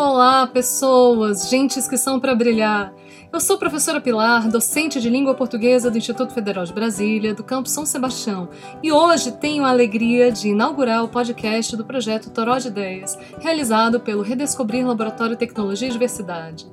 Olá, 0.00 0.46
pessoas, 0.46 1.50
gentes 1.50 1.88
que 1.88 1.98
são 1.98 2.20
para 2.20 2.32
brilhar. 2.32 2.94
Eu 3.32 3.40
sou 3.40 3.58
professora 3.58 4.00
Pilar, 4.00 4.48
docente 4.48 5.00
de 5.00 5.10
língua 5.10 5.34
portuguesa 5.34 5.90
do 5.90 5.98
Instituto 5.98 6.32
Federal 6.32 6.64
de 6.64 6.72
Brasília, 6.72 7.34
do 7.34 7.42
Campo 7.42 7.68
São 7.68 7.84
Sebastião, 7.84 8.48
e 8.80 8.92
hoje 8.92 9.32
tenho 9.32 9.64
a 9.64 9.70
alegria 9.70 10.30
de 10.30 10.50
inaugurar 10.50 11.02
o 11.02 11.08
podcast 11.08 11.76
do 11.76 11.84
projeto 11.84 12.30
Toró 12.30 12.58
de 12.58 12.68
Ideias, 12.68 13.18
realizado 13.40 13.98
pelo 13.98 14.22
Redescobrir 14.22 14.86
Laboratório 14.86 15.36
Tecnologia 15.36 15.88
e 15.88 15.90
Diversidade. 15.90 16.64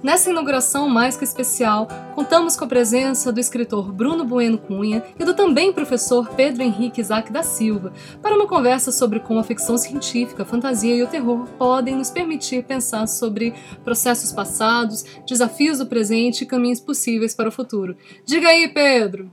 Nessa 0.00 0.30
inauguração 0.30 0.88
mais 0.88 1.16
que 1.16 1.24
especial, 1.24 1.88
contamos 2.14 2.56
com 2.56 2.64
a 2.64 2.68
presença 2.68 3.32
do 3.32 3.40
escritor 3.40 3.92
Bruno 3.92 4.24
Bueno 4.24 4.56
Cunha 4.56 5.02
e 5.18 5.24
do 5.24 5.34
também 5.34 5.72
professor 5.72 6.28
Pedro 6.36 6.62
Henrique 6.62 7.00
Isaac 7.00 7.32
da 7.32 7.42
Silva 7.42 7.92
para 8.22 8.36
uma 8.36 8.46
conversa 8.46 8.92
sobre 8.92 9.18
como 9.18 9.40
a 9.40 9.44
ficção 9.44 9.76
científica, 9.76 10.44
a 10.44 10.46
fantasia 10.46 10.94
e 10.94 11.02
o 11.02 11.08
terror 11.08 11.48
podem 11.58 11.96
nos 11.96 12.12
permitir 12.12 12.62
pensar 12.62 13.08
sobre 13.08 13.52
processos 13.82 14.32
passados, 14.32 15.04
desafios 15.26 15.78
do 15.78 15.86
presente 15.86 16.44
e 16.44 16.46
caminhos 16.46 16.78
possíveis 16.78 17.34
para 17.34 17.48
o 17.48 17.52
futuro. 17.52 17.96
Diga 18.24 18.48
aí, 18.48 18.68
Pedro! 18.68 19.32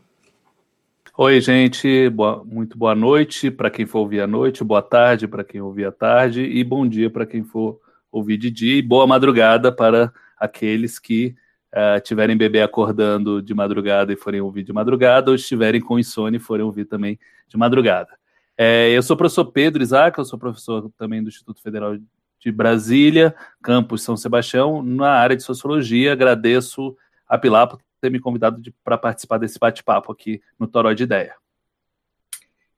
Oi, 1.16 1.39
gente, 1.41 2.09
boa, 2.09 2.43
muito 2.43 2.75
boa 2.75 2.95
noite 2.95 3.52
para 3.52 3.69
quem 3.69 3.86
for 3.86 3.99
ouvir 3.99 4.21
à 4.21 4.27
noite, 4.27 4.63
boa 4.63 4.81
tarde 4.81 5.27
para 5.27 5.43
quem 5.43 5.61
ouvir 5.61 5.86
à 5.86 5.91
tarde 5.91 6.41
e 6.41 6.63
bom 6.63 6.88
dia 6.88 7.09
para 7.09 7.25
quem 7.25 7.43
for 7.43 7.80
ouvir 8.11 8.38
de 8.38 8.49
dia 8.49 8.77
e 8.77 8.81
boa 8.81 9.05
madrugada 9.05 9.71
para 9.71 10.11
aqueles 10.38 11.00
que 11.00 11.36
uh, 11.73 12.00
tiverem 12.02 12.38
bebê 12.38 12.61
acordando 12.61 13.41
de 13.41 13.53
madrugada 13.53 14.14
e 14.14 14.17
forem 14.17 14.42
ouvir 14.42 14.64
de 14.64 14.73
madrugada, 14.73 15.31
ou 15.31 15.36
estiverem 15.36 15.81
com 15.81 16.00
insônia 16.00 16.38
e 16.38 16.42
forem 16.42 16.66
ouvir 16.66 16.86
também 16.86 17.19
de 17.47 17.58
madrugada. 17.58 18.17
É, 18.58 18.89
eu 18.89 19.03
sou 19.03 19.16
o 19.16 19.17
professor 19.17 19.45
Pedro 19.45 19.83
Isaac, 19.83 20.17
eu 20.17 20.25
sou 20.25 20.39
professor 20.39 20.89
também 20.97 21.22
do 21.22 21.30
Instituto 21.30 21.61
Federal 21.61 21.97
de 22.39 22.52
Brasília, 22.52 23.36
campus 23.61 24.03
São 24.03 24.16
Sebastião, 24.16 24.81
na 24.81 25.09
área 25.09 25.36
de 25.36 25.44
Sociologia. 25.44 26.14
Agradeço 26.14 26.95
a 27.27 27.38
Pilar 27.38 27.67
por 27.67 27.80
ter 27.99 28.09
me 28.09 28.20
convidado 28.20 28.61
para 28.83 28.97
participar 28.97 29.39
desse 29.39 29.59
bate-papo 29.59 30.11
aqui 30.11 30.42
no 30.58 30.67
Toró 30.67 30.94
de 30.94 31.03
Ideia. 31.03 31.36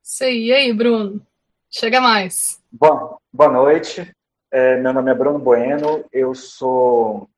Sei, 0.01 0.45
e 0.45 0.53
aí, 0.53 0.73
Bruno? 0.73 1.21
Chega 1.69 1.99
mais. 1.99 2.63
Bom, 2.71 3.17
boa 3.31 3.51
noite. 3.51 4.09
É, 4.49 4.79
meu 4.79 4.93
nome 4.93 5.11
é 5.11 5.13
Bruno 5.13 5.37
Bueno, 5.37 6.05
eu 6.13 6.33
sou 6.33 7.29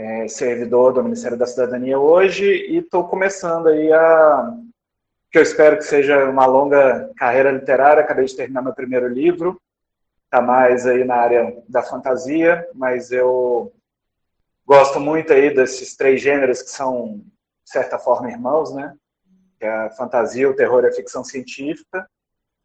é, 0.00 0.28
servidor 0.28 0.94
do 0.94 1.04
Ministério 1.04 1.36
da 1.36 1.46
Cidadania 1.46 1.98
hoje 1.98 2.46
e 2.46 2.78
estou 2.78 3.06
começando 3.06 3.68
aí 3.68 3.92
a 3.92 4.56
que 5.30 5.38
eu 5.38 5.42
espero 5.42 5.76
que 5.76 5.84
seja 5.84 6.24
uma 6.28 6.46
longa 6.46 7.10
carreira 7.16 7.52
literária. 7.52 8.02
Acabei 8.02 8.24
de 8.24 8.34
terminar 8.34 8.62
meu 8.62 8.72
primeiro 8.72 9.06
livro, 9.06 9.60
está 10.24 10.40
mais 10.40 10.86
aí 10.86 11.04
na 11.04 11.16
área 11.16 11.62
da 11.68 11.82
fantasia, 11.82 12.66
mas 12.74 13.12
eu 13.12 13.72
gosto 14.66 14.98
muito 14.98 15.32
aí 15.32 15.54
desses 15.54 15.94
três 15.94 16.20
gêneros 16.20 16.62
que 16.62 16.70
são 16.70 17.18
de 17.64 17.70
certa 17.70 17.98
forma 17.98 18.30
irmãos, 18.30 18.74
né? 18.74 18.96
Que 19.58 19.66
é 19.66 19.70
a 19.70 19.90
fantasia, 19.90 20.48
o 20.48 20.56
terror 20.56 20.82
e 20.82 20.88
a 20.88 20.92
ficção 20.92 21.22
científica. 21.22 22.08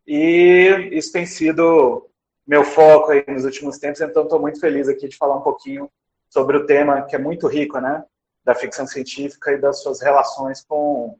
E 0.07 0.89
isso 0.93 1.11
tem 1.11 1.25
sido 1.25 2.09
meu 2.47 2.63
foco 2.63 3.11
aí 3.11 3.25
nos 3.27 3.43
últimos 3.43 3.77
tempos, 3.77 3.99
então 3.99 4.23
estou 4.23 4.39
muito 4.39 4.59
feliz 4.59 4.87
aqui 4.87 5.07
de 5.07 5.17
falar 5.17 5.35
um 5.35 5.41
pouquinho 5.41 5.91
sobre 6.29 6.57
o 6.57 6.65
tema 6.65 7.01
que 7.03 7.15
é 7.15 7.19
muito 7.19 7.47
rico, 7.47 7.79
né, 7.79 8.03
da 8.43 8.53
ficção 8.53 8.85
científica 8.85 9.51
e 9.51 9.59
das 9.59 9.81
suas 9.81 10.01
relações 10.01 10.63
com, 10.63 11.17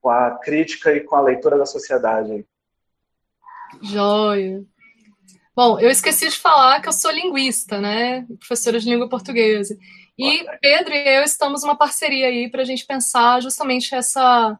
com 0.00 0.10
a 0.10 0.38
crítica 0.38 0.94
e 0.94 1.00
com 1.00 1.16
a 1.16 1.20
leitura 1.20 1.58
da 1.58 1.66
sociedade. 1.66 2.44
Joia. 3.82 4.64
Bom, 5.54 5.78
eu 5.78 5.90
esqueci 5.90 6.28
de 6.28 6.38
falar 6.38 6.80
que 6.80 6.88
eu 6.88 6.92
sou 6.92 7.10
linguista, 7.10 7.80
né, 7.80 8.26
professora 8.38 8.78
de 8.78 8.88
língua 8.88 9.08
portuguesa. 9.08 9.76
E 10.18 10.44
Pedro 10.60 10.94
e 10.94 11.16
eu 11.16 11.22
estamos 11.22 11.64
uma 11.64 11.76
parceria 11.76 12.26
aí 12.26 12.50
para 12.50 12.62
a 12.62 12.64
gente 12.64 12.84
pensar 12.86 13.40
justamente 13.40 13.94
essa 13.94 14.58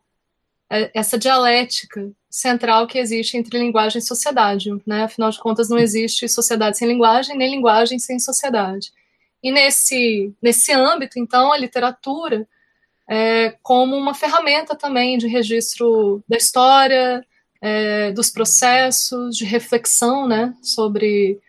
é, 0.71 0.91
essa 0.95 1.19
dialética 1.19 2.13
central 2.31 2.87
que 2.87 2.97
existe 2.97 3.37
entre 3.37 3.59
linguagem 3.59 3.99
e 3.99 4.05
sociedade, 4.05 4.71
né? 4.87 5.03
Afinal 5.03 5.31
de 5.31 5.41
contas, 5.41 5.69
não 5.69 5.79
existe 5.79 6.29
sociedade 6.29 6.79
sem 6.79 6.87
linguagem, 6.87 7.37
nem 7.37 7.51
linguagem 7.51 7.99
sem 7.99 8.21
sociedade. 8.21 8.93
E 9.43 9.51
nesse, 9.51 10.35
nesse 10.43 10.73
âmbito, 10.73 11.19
então, 11.19 11.53
a 11.53 11.57
literatura 11.57 12.47
é 13.09 13.57
como 13.63 13.97
uma 13.97 14.15
ferramenta 14.15 14.77
também 14.77 15.19
de 15.19 15.27
registro 15.27 16.23
da 16.29 16.37
história, 16.37 17.27
é, 17.61 18.13
dos 18.13 18.31
processos, 18.31 19.37
de 19.37 19.45
reflexão 19.45 20.29
né, 20.29 20.55
sobre 20.63 21.41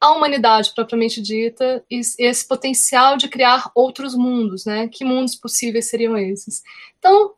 a 0.00 0.12
humanidade 0.12 0.72
propriamente 0.74 1.22
dita 1.22 1.82
e 1.90 2.00
esse 2.18 2.46
potencial 2.46 3.16
de 3.16 3.28
criar 3.28 3.70
outros 3.74 4.14
mundos, 4.14 4.66
né? 4.66 4.86
Que 4.86 5.02
mundos 5.02 5.34
possíveis 5.34 5.88
seriam 5.88 6.14
esses? 6.18 6.62
Então, 6.98 7.32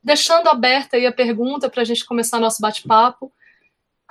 deixando 0.00 0.48
aberta 0.48 0.96
aí 0.96 1.04
a 1.04 1.10
pergunta 1.10 1.68
para 1.68 1.82
a 1.82 1.84
gente 1.84 2.04
começar 2.04 2.38
nosso 2.38 2.62
bate-papo, 2.62 3.32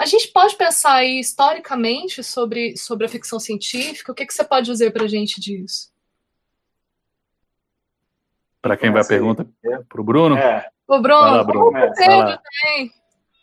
a 0.02 0.06
gente 0.08 0.30
pode 0.30 0.58
pensar 0.58 0.96
aí 0.96 1.20
historicamente 1.20 2.24
sobre, 2.24 2.76
sobre 2.76 3.06
a 3.06 3.10
ficção 3.10 3.40
científica? 3.40 4.12
O 4.12 4.16
que, 4.16 4.26
que 4.26 4.34
você 4.34 4.44
pode 4.44 4.66
dizer 4.66 4.92
para 4.92 5.04
a 5.04 5.08
gente 5.08 5.40
disso? 5.40 5.94
Para 8.60 8.76
quem 8.76 8.92
vai 8.92 9.04
a 9.04 9.08
pergunta? 9.08 9.48
Para 9.88 10.02
o 10.02 10.04
Bruno? 10.04 10.36
É. 10.36 10.68
O 10.88 11.00
Bruno. 11.00 11.22
Vai 11.22 11.32
lá, 11.32 11.44
Bruno. 11.44 11.78
É. 11.78 11.94
Vai, 11.94 12.18
lá. 12.18 12.42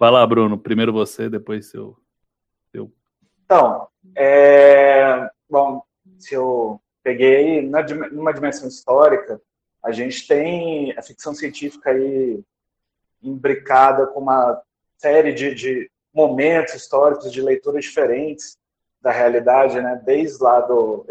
vai 0.01 0.11
lá, 0.11 0.27
Bruno. 0.27 0.59
Primeiro 0.59 0.93
você, 0.93 1.31
depois 1.31 1.67
seu. 1.67 1.97
seu... 2.73 2.93
Então, 3.45 3.87
é... 4.17 5.31
bom, 5.49 5.81
se 6.19 6.35
eu 6.35 6.83
peguei 7.05 7.63
numa 7.63 8.33
dimensão 8.33 8.67
histórica, 8.67 9.41
a 9.81 9.93
gente 9.93 10.27
tem 10.27 10.93
a 10.99 11.03
ficção 11.03 11.33
científica 11.33 11.91
aí 11.91 12.43
imbricada 13.23 14.09
com 14.09 14.19
uma 14.19 14.61
série 14.97 15.33
de, 15.33 15.55
de 15.55 15.91
momentos 16.19 16.75
históricos 16.75 17.31
de 17.31 17.41
leituras 17.41 17.84
diferentes 17.84 18.59
da 19.01 19.12
realidade, 19.12 19.81
né? 19.81 20.03
Desde 20.05 20.43
lá 20.43 20.61
do 20.61 21.06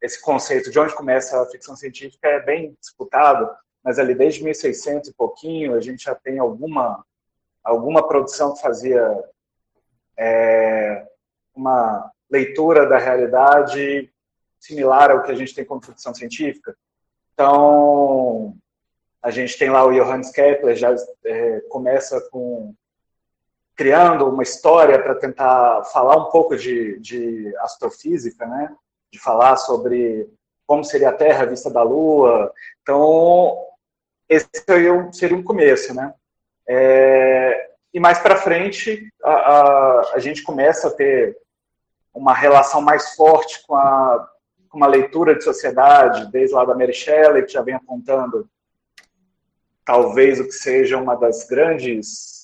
esse 0.00 0.20
conceito 0.20 0.68
de 0.68 0.80
onde 0.80 0.92
começa 0.96 1.40
a 1.40 1.46
ficção 1.46 1.76
científica 1.76 2.26
é 2.26 2.40
bem 2.40 2.76
disputado, 2.80 3.48
mas 3.84 4.00
ali 4.00 4.16
desde 4.16 4.42
1600 4.42 5.10
e 5.10 5.14
pouquinho 5.14 5.76
a 5.76 5.80
gente 5.80 6.02
já 6.02 6.14
tem 6.16 6.40
alguma 6.40 7.04
alguma 7.62 8.04
produção 8.04 8.54
que 8.54 8.60
fazia 8.60 9.06
é, 10.18 11.06
uma 11.54 12.10
leitura 12.28 12.84
da 12.88 12.98
realidade 12.98 14.12
similar 14.58 15.12
ao 15.12 15.22
que 15.22 15.30
a 15.30 15.36
gente 15.36 15.54
tem 15.54 15.64
como 15.64 15.80
ficção 15.80 16.12
científica. 16.12 16.76
Então, 17.32 18.56
a 19.22 19.30
gente 19.30 19.56
tem 19.56 19.70
lá 19.70 19.84
o 19.84 19.92
Johannes 19.92 20.32
Kepler, 20.32 20.74
já 20.74 20.92
é, 21.24 21.60
começa 21.68 22.20
com 22.30 22.74
criando 23.82 24.28
uma 24.28 24.44
história 24.44 24.96
para 25.02 25.16
tentar 25.16 25.82
falar 25.86 26.16
um 26.16 26.30
pouco 26.30 26.56
de, 26.56 27.00
de 27.00 27.52
astrofísica, 27.58 28.46
né? 28.46 28.72
De 29.12 29.18
falar 29.18 29.56
sobre 29.56 30.30
como 30.64 30.84
seria 30.84 31.08
a 31.08 31.12
Terra 31.12 31.46
vista 31.46 31.68
da 31.68 31.82
Lua. 31.82 32.52
Então, 32.80 33.58
esse 34.28 34.48
seria 34.64 34.94
um, 34.94 35.12
seria 35.12 35.36
um 35.36 35.42
começo, 35.42 35.92
né? 35.92 36.14
É, 36.68 37.70
e 37.92 37.98
mais 37.98 38.20
para 38.20 38.36
frente, 38.36 39.12
a, 39.20 39.32
a, 39.32 40.00
a, 40.14 40.18
gente 40.20 40.44
começa 40.44 40.86
a 40.86 40.92
ter 40.92 41.36
uma 42.14 42.32
relação 42.32 42.80
mais 42.80 43.16
forte 43.16 43.66
com, 43.66 43.74
a, 43.74 44.28
com 44.68 44.76
uma 44.76 44.86
leitura 44.86 45.34
de 45.34 45.42
sociedade, 45.42 46.30
desde 46.30 46.54
lá 46.54 46.64
da 46.64 46.76
Mary 46.76 46.94
Shelley, 46.94 47.46
que 47.46 47.52
já 47.52 47.62
vem 47.62 47.74
apontando 47.74 48.48
talvez 49.84 50.38
o 50.38 50.44
que 50.44 50.52
seja 50.52 50.96
uma 50.96 51.16
das 51.16 51.48
grandes 51.48 52.41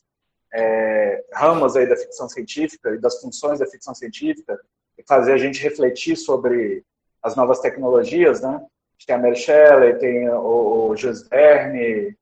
é, 0.52 1.24
ramos 1.32 1.76
aí 1.76 1.86
da 1.86 1.96
ficção 1.96 2.28
científica 2.28 2.90
e 2.90 2.98
das 2.98 3.20
funções 3.20 3.58
da 3.58 3.66
ficção 3.66 3.94
científica 3.94 4.58
e 4.96 5.02
fazer 5.06 5.32
a 5.32 5.38
gente 5.38 5.62
refletir 5.62 6.16
sobre 6.16 6.84
as 7.22 7.36
novas 7.36 7.60
tecnologias, 7.60 8.40
né? 8.40 8.64
Tem 9.06 9.14
a 9.14 9.18
Mary 9.18 9.36
Shelley, 9.36 9.98
tem 9.98 10.28
o, 10.28 10.88
o 10.88 10.96
Jules 10.96 11.28
Verne, 11.28 12.16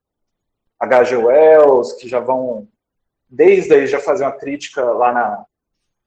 H.G. 0.79 1.17
Wells, 1.17 1.95
que 1.95 2.09
já 2.09 2.21
vão, 2.21 2.69
desde 3.29 3.75
aí, 3.75 3.87
já 3.87 3.99
fazer 3.99 4.25
uma 4.25 4.37
crítica 4.37 4.85
lá 4.85 5.13
na, 5.13 5.47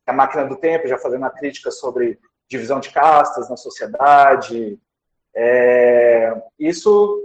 na 0.06 0.14
máquina 0.14 0.46
do 0.46 0.56
tempo, 0.56 0.88
já 0.88 0.98
fazendo 0.98 1.22
uma 1.22 1.32
crítica 1.32 1.72
sobre 1.72 2.20
divisão 2.48 2.80
de 2.80 2.92
castas 2.92 3.50
na 3.50 3.58
sociedade. 3.58 4.80
É, 5.36 6.36
isso 6.58 7.20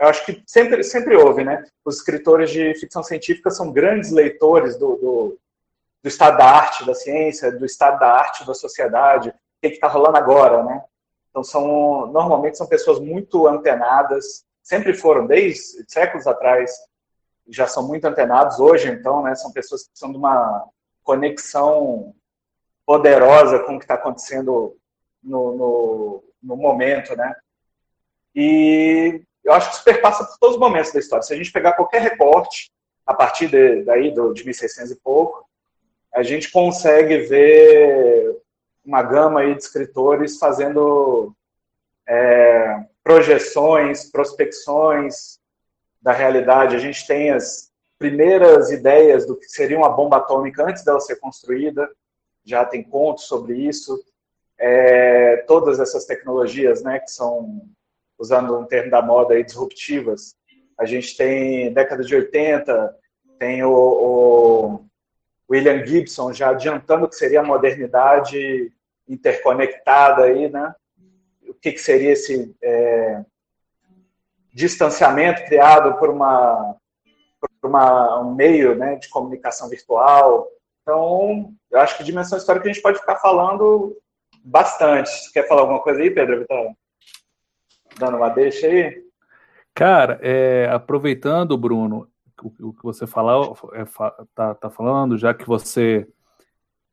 eu 0.00 0.06
acho 0.06 0.24
que 0.24 0.42
sempre, 0.46 0.82
sempre 0.84 1.16
houve, 1.16 1.42
né? 1.44 1.64
Os 1.84 1.96
escritores 1.96 2.50
de 2.50 2.74
ficção 2.74 3.02
científica 3.02 3.50
são 3.50 3.72
grandes 3.72 4.12
leitores 4.12 4.76
do, 4.76 4.96
do, 4.96 5.38
do 6.02 6.08
estado 6.08 6.38
da 6.38 6.44
arte, 6.44 6.86
da 6.86 6.94
ciência, 6.94 7.50
do 7.50 7.66
estado 7.66 7.98
da 7.98 8.12
arte, 8.12 8.46
da 8.46 8.54
sociedade, 8.54 9.30
o 9.30 9.32
que 9.60 9.68
está 9.68 9.88
rolando 9.88 10.16
agora, 10.16 10.62
né? 10.62 10.84
Então, 11.30 11.42
são, 11.42 12.06
normalmente 12.06 12.56
são 12.56 12.66
pessoas 12.66 13.00
muito 13.00 13.46
antenadas, 13.48 14.44
sempre 14.62 14.94
foram, 14.94 15.26
desde 15.26 15.84
séculos 15.88 16.26
atrás, 16.26 16.72
já 17.48 17.66
são 17.66 17.86
muito 17.86 18.04
antenados. 18.04 18.60
Hoje, 18.60 18.88
então, 18.88 19.22
né, 19.22 19.34
são 19.34 19.50
pessoas 19.52 19.82
que 19.82 19.90
precisam 19.90 20.12
de 20.12 20.18
uma 20.18 20.64
conexão 21.02 22.14
poderosa 22.86 23.58
com 23.60 23.74
o 23.74 23.78
que 23.78 23.84
está 23.84 23.94
acontecendo 23.94 24.76
no, 25.22 25.56
no, 25.56 26.24
no 26.42 26.56
momento, 26.56 27.16
né? 27.16 27.34
E 28.34 29.22
eu 29.48 29.54
acho 29.54 29.70
que 29.70 29.76
isso 29.76 29.84
perpassa 29.84 30.24
por 30.24 30.38
todos 30.38 30.56
os 30.56 30.60
momentos 30.60 30.92
da 30.92 31.00
história. 31.00 31.22
Se 31.22 31.32
a 31.32 31.36
gente 31.36 31.50
pegar 31.50 31.72
qualquer 31.72 32.02
recorte, 32.02 32.70
a 33.06 33.14
partir 33.14 33.48
de, 33.48 33.82
daí 33.82 34.12
de 34.12 34.44
1600 34.44 34.92
e 34.92 34.96
pouco, 34.96 35.48
a 36.14 36.22
gente 36.22 36.50
consegue 36.50 37.18
ver 37.20 38.36
uma 38.84 39.02
gama 39.02 39.40
aí 39.40 39.54
de 39.54 39.62
escritores 39.62 40.38
fazendo 40.38 41.34
é, 42.06 42.84
projeções, 43.02 44.10
prospecções 44.10 45.38
da 46.00 46.12
realidade. 46.12 46.76
A 46.76 46.78
gente 46.78 47.06
tem 47.06 47.30
as 47.30 47.70
primeiras 47.98 48.70
ideias 48.70 49.26
do 49.26 49.34
que 49.34 49.46
seria 49.46 49.78
uma 49.78 49.88
bomba 49.88 50.18
atômica 50.18 50.62
antes 50.64 50.84
dela 50.84 51.00
ser 51.00 51.16
construída, 51.16 51.88
já 52.44 52.64
tem 52.66 52.82
contos 52.82 53.24
sobre 53.24 53.56
isso. 53.56 53.98
É, 54.58 55.38
todas 55.46 55.80
essas 55.80 56.04
tecnologias, 56.04 56.82
né, 56.82 56.98
que 56.98 57.10
são, 57.10 57.62
usando 58.18 58.58
um 58.58 58.64
termo 58.64 58.90
da 58.90 59.00
moda, 59.00 59.34
aí, 59.34 59.44
disruptivas. 59.44 60.34
A 60.78 60.84
gente 60.84 61.16
tem, 61.16 61.72
década 61.72 62.02
de 62.02 62.14
80, 62.14 62.96
tem 63.38 63.62
o, 63.62 63.70
o 63.70 64.84
William 65.50 65.84
Gibson 65.86 66.32
já 66.32 66.50
adiantando 66.50 67.08
que 67.08 67.16
seria 67.16 67.40
a 67.40 67.44
modernidade 67.44 68.72
interconectada 69.08 70.24
aí, 70.24 70.50
né? 70.50 70.74
O 71.48 71.54
que, 71.54 71.72
que 71.72 71.78
seria 71.78 72.12
esse 72.12 72.54
é, 72.62 73.24
distanciamento 74.52 75.44
criado 75.44 75.98
por 75.98 76.10
uma 76.10 76.76
por 77.60 77.70
uma, 77.70 78.20
um 78.20 78.34
meio 78.34 78.74
né, 78.74 78.96
de 78.96 79.08
comunicação 79.08 79.68
virtual. 79.68 80.48
Então, 80.82 81.52
eu 81.70 81.80
acho 81.80 81.96
que 81.96 82.04
dimensão 82.04 82.38
histórica 82.38 82.68
a 82.68 82.72
gente 82.72 82.82
pode 82.82 82.98
ficar 82.98 83.16
falando 83.16 83.96
bastante. 84.44 85.10
Quer 85.32 85.46
falar 85.46 85.62
alguma 85.62 85.80
coisa 85.80 86.00
aí, 86.00 86.10
Pedro? 86.10 86.46
Tá 86.46 86.54
dando 87.98 88.16
uma 88.16 88.28
deixa 88.28 88.66
aí? 88.66 89.02
Cara, 89.74 90.18
é, 90.22 90.68
aproveitando, 90.72 91.56
Bruno, 91.56 92.08
o, 92.42 92.68
o 92.68 92.72
que 92.72 92.82
você 92.82 93.06
falou, 93.06 93.56
é, 93.72 93.84
tá, 94.34 94.54
tá 94.54 94.70
falando, 94.70 95.16
já 95.16 95.32
que 95.32 95.46
você 95.46 96.06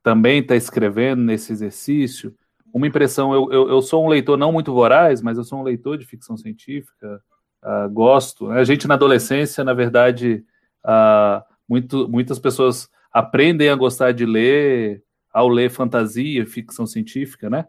também 0.04 0.40
está 0.40 0.56
escrevendo 0.56 1.22
nesse 1.22 1.52
exercício, 1.52 2.36
uma 2.75 2.88
impressão, 2.88 3.34
eu, 3.34 3.52
eu, 3.52 3.69
eu, 3.69 3.81
sou 3.81 4.06
um 4.06 4.10
leitor 4.10 4.38
não 4.38 4.52
muito 4.52 4.74
voraz, 4.74 5.22
mas 5.22 5.38
eu 5.38 5.44
sou 5.44 5.60
um 5.60 5.63
leitor 5.63 5.98
de 5.98 6.06
ficção 6.06 6.36
científica, 6.36 7.22
uh, 7.63 7.90
gosto. 7.90 8.51
A 8.51 8.66
gente 8.66 8.86
na 8.86 8.96
adolescência, 8.96 9.63
na 9.63 9.74
verdade, 9.74 10.44
uh, 10.86 11.42
muito, 11.68 12.10
muitas 12.10 12.38
pessoas 12.38 12.90
aprendem 13.13 13.69
a 13.69 13.75
gostar 13.75 14.12
de 14.12 14.25
ler 14.25 15.01
ao 15.34 15.48
ler 15.48 15.69
fantasia, 15.69 16.46
ficção 16.46 16.86
científica, 16.86 17.50
né? 17.50 17.66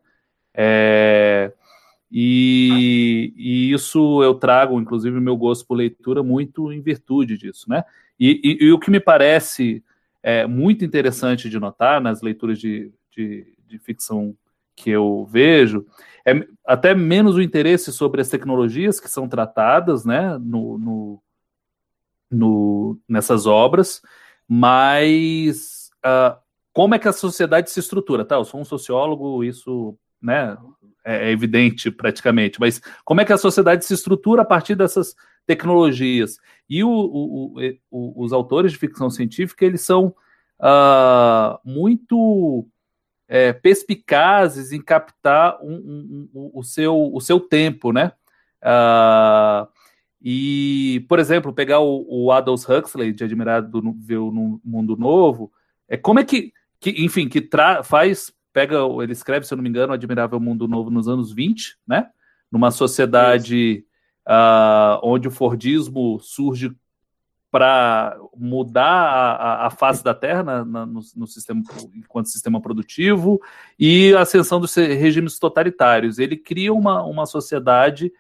É, 0.52 1.52
e, 2.10 3.32
e, 3.36 3.72
isso 3.72 4.22
eu 4.22 4.34
trago, 4.34 4.80
inclusive, 4.80 5.18
meu 5.20 5.36
gosto 5.36 5.66
por 5.66 5.74
leitura 5.74 6.22
muito 6.22 6.72
em 6.72 6.80
virtude 6.80 7.36
disso, 7.36 7.68
né? 7.68 7.84
E, 8.18 8.40
e, 8.42 8.66
e 8.66 8.72
o 8.72 8.78
que 8.78 8.90
me 8.90 9.00
parece 9.00 9.82
é, 10.22 10.46
muito 10.46 10.84
interessante 10.84 11.50
de 11.50 11.58
notar 11.58 12.00
nas 12.00 12.22
leituras 12.22 12.58
de, 12.58 12.92
de, 13.10 13.46
de 13.66 13.78
ficção 13.78 14.36
que 14.74 14.90
eu 14.90 15.26
vejo 15.30 15.86
é 16.24 16.46
até 16.64 16.94
menos 16.94 17.36
o 17.36 17.42
interesse 17.42 17.92
sobre 17.92 18.20
as 18.20 18.28
tecnologias 18.28 19.00
que 19.00 19.08
são 19.08 19.28
tratadas 19.28 20.04
né, 20.04 20.36
no, 20.38 20.76
no, 20.76 21.22
no 22.30 22.98
nessas 23.08 23.46
obras, 23.46 24.02
mas 24.48 25.90
uh, 26.04 26.36
como 26.72 26.94
é 26.94 26.98
que 26.98 27.08
a 27.08 27.12
sociedade 27.12 27.70
se 27.70 27.80
estrutura? 27.80 28.24
Tá, 28.24 28.34
eu 28.34 28.44
sou 28.44 28.60
um 28.60 28.64
sociólogo, 28.64 29.44
isso 29.44 29.96
né, 30.20 30.56
é, 31.06 31.28
é 31.28 31.30
evidente 31.30 31.90
praticamente, 31.90 32.58
mas 32.58 32.82
como 33.04 33.20
é 33.20 33.24
que 33.24 33.32
a 33.32 33.38
sociedade 33.38 33.84
se 33.84 33.94
estrutura 33.94 34.42
a 34.42 34.44
partir 34.44 34.74
dessas 34.74 35.14
tecnologias? 35.46 36.38
E 36.68 36.82
o, 36.82 36.90
o, 36.90 37.54
o, 37.90 38.24
os 38.24 38.32
autores 38.32 38.72
de 38.72 38.78
ficção 38.78 39.08
científica, 39.08 39.64
eles 39.64 39.82
são 39.82 40.14
uh, 40.60 41.58
muito 41.64 42.66
é, 43.28 43.52
perspicazes 43.52 44.72
em 44.72 44.80
captar 44.80 45.58
um, 45.62 45.74
um, 45.74 46.28
um, 46.34 46.50
o, 46.54 46.62
seu, 46.64 47.14
o 47.14 47.20
seu 47.20 47.38
tempo, 47.38 47.92
né? 47.92 48.12
Uh, 48.62 49.68
e, 50.20 51.06
por 51.08 51.20
exemplo, 51.20 51.52
pegar 51.52 51.78
o, 51.80 52.04
o 52.08 52.32
Aldous 52.32 52.68
Huxley, 52.68 53.12
de 53.12 53.22
Admirado 53.22 53.80
no 53.80 54.60
Mundo 54.64 54.96
Novo, 54.96 55.52
é 55.88 55.96
como 55.96 56.18
é 56.18 56.24
que, 56.24 56.52
que 56.80 56.90
enfim, 57.04 57.28
que 57.28 57.48
faz, 57.84 58.32
pega, 58.56 58.76
ele 59.02 59.12
escreve, 59.12 59.46
se 59.46 59.52
eu 59.52 59.56
não 59.56 59.62
me 59.62 59.68
engano, 59.68 59.92
Admirável 59.92 60.40
Mundo 60.40 60.66
Novo 60.66 60.88
nos 60.88 61.08
anos 61.08 61.30
20, 61.30 61.76
né? 61.86 62.08
Numa 62.50 62.70
sociedade 62.70 63.84
uh, 64.26 64.98
onde 65.02 65.28
o 65.28 65.30
Fordismo 65.30 66.18
surge 66.20 66.74
para 67.50 68.18
mudar 68.34 68.82
a, 68.82 69.66
a, 69.66 69.70
face 69.70 70.02
da 70.02 70.14
Terra 70.14 70.42
na, 70.42 70.64
na, 70.64 70.86
no, 70.86 71.00
no, 71.14 71.26
sistema 71.26 71.62
enquanto 71.94 72.30
sistema 72.30 72.58
produtivo 72.58 73.38
e 73.78 74.14
a 74.14 74.22
ascensão 74.22 74.58
dos 74.58 74.74
regimes 74.74 75.38
totalitários. 75.38 76.18
Ele 76.18 76.34
cria 76.34 76.72
uma, 76.72 77.02
uma 77.04 77.26
sociedade, 77.26 78.10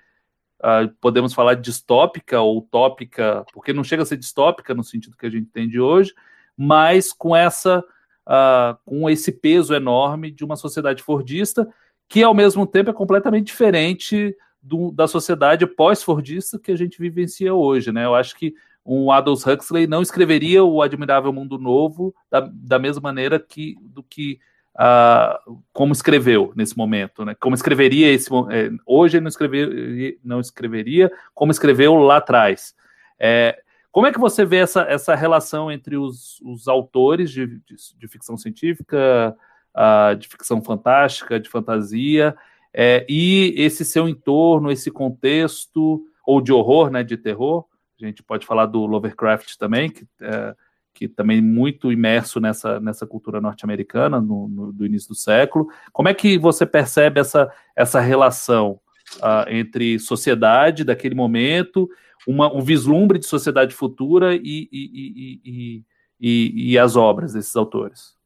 uh, 0.60 0.94
podemos 1.00 1.32
falar 1.32 1.54
distópica 1.54 2.42
ou 2.42 2.58
utópica, 2.58 3.42
porque 3.54 3.72
não 3.72 3.82
chega 3.82 4.02
a 4.02 4.06
ser 4.06 4.18
distópica 4.18 4.74
no 4.74 4.84
sentido 4.84 5.16
que 5.16 5.24
a 5.24 5.30
gente 5.30 5.46
entende 5.48 5.80
hoje, 5.80 6.12
mas 6.54 7.10
com 7.10 7.34
essa 7.34 7.82
uh, 8.26 8.76
com 8.84 9.08
esse 9.08 9.32
peso 9.32 9.74
enorme 9.74 10.30
de 10.30 10.44
uma 10.44 10.56
sociedade 10.56 11.02
fordista 11.02 11.68
que 12.08 12.22
ao 12.22 12.34
mesmo 12.34 12.66
tempo 12.66 12.90
é 12.90 12.92
completamente 12.92 13.46
diferente 13.46 14.36
do, 14.62 14.90
da 14.90 15.06
sociedade 15.06 15.66
pós-fordista 15.66 16.58
que 16.58 16.72
a 16.72 16.76
gente 16.76 16.98
vivencia 16.98 17.54
hoje, 17.54 17.92
né? 17.92 18.04
Eu 18.04 18.14
acho 18.14 18.36
que 18.36 18.54
um 18.84 19.10
Aldous 19.10 19.44
Huxley 19.44 19.86
não 19.86 20.02
escreveria 20.02 20.62
o 20.62 20.80
Admirável 20.80 21.32
Mundo 21.32 21.58
Novo 21.58 22.14
da, 22.30 22.40
da 22.52 22.78
mesma 22.78 23.02
maneira 23.02 23.38
que 23.38 23.76
do 23.80 24.02
que 24.02 24.38
uh, 24.76 25.60
como 25.72 25.92
escreveu 25.92 26.52
nesse 26.54 26.76
momento, 26.76 27.24
né? 27.24 27.34
Como 27.40 27.54
escreveria 27.54 28.12
esse 28.12 28.30
é, 28.50 28.70
hoje 28.86 29.16
ele 29.16 29.24
não 29.24 29.28
escreveria, 29.28 30.16
não 30.22 30.40
escreveria 30.40 31.10
como 31.34 31.50
escreveu 31.50 31.94
lá 31.96 32.18
atrás. 32.18 32.74
É, 33.18 33.60
como 33.96 34.06
é 34.06 34.12
que 34.12 34.20
você 34.20 34.44
vê 34.44 34.58
essa, 34.58 34.82
essa 34.82 35.14
relação 35.14 35.72
entre 35.72 35.96
os, 35.96 36.38
os 36.42 36.68
autores 36.68 37.30
de, 37.30 37.46
de, 37.46 37.76
de 37.96 38.08
ficção 38.08 38.36
científica, 38.36 39.34
uh, 39.74 40.14
de 40.14 40.28
ficção 40.28 40.62
fantástica, 40.62 41.40
de 41.40 41.48
fantasia, 41.48 42.36
é, 42.74 43.06
e 43.08 43.54
esse 43.56 43.86
seu 43.86 44.06
entorno, 44.06 44.70
esse 44.70 44.90
contexto, 44.90 46.04
ou 46.26 46.42
de 46.42 46.52
horror, 46.52 46.90
né, 46.90 47.02
de 47.02 47.16
terror? 47.16 47.64
A 47.98 48.04
gente 48.04 48.22
pode 48.22 48.44
falar 48.44 48.66
do 48.66 48.84
Lovecraft 48.84 49.56
também, 49.56 49.88
que, 49.88 50.06
é, 50.20 50.54
que 50.92 51.08
também 51.08 51.40
muito 51.40 51.90
imerso 51.90 52.38
nessa, 52.38 52.78
nessa 52.78 53.06
cultura 53.06 53.40
norte-americana 53.40 54.20
no, 54.20 54.46
no, 54.46 54.72
do 54.74 54.84
início 54.84 55.08
do 55.08 55.14
século. 55.14 55.68
Como 55.90 56.10
é 56.10 56.12
que 56.12 56.36
você 56.36 56.66
percebe 56.66 57.18
essa, 57.18 57.50
essa 57.74 57.98
relação 57.98 58.78
uh, 59.22 59.48
entre 59.48 59.98
sociedade 59.98 60.84
daquele 60.84 61.14
momento, 61.14 61.88
uma, 62.26 62.52
um 62.52 62.60
vislumbre 62.60 63.18
de 63.18 63.26
sociedade 63.26 63.74
futura 63.74 64.34
e, 64.34 64.68
e, 64.72 65.84
e, 66.20 66.72
e, 66.72 66.78
as 66.78 66.96
obras 66.96 67.32
desses 67.32 67.54
autores? 67.54 68.16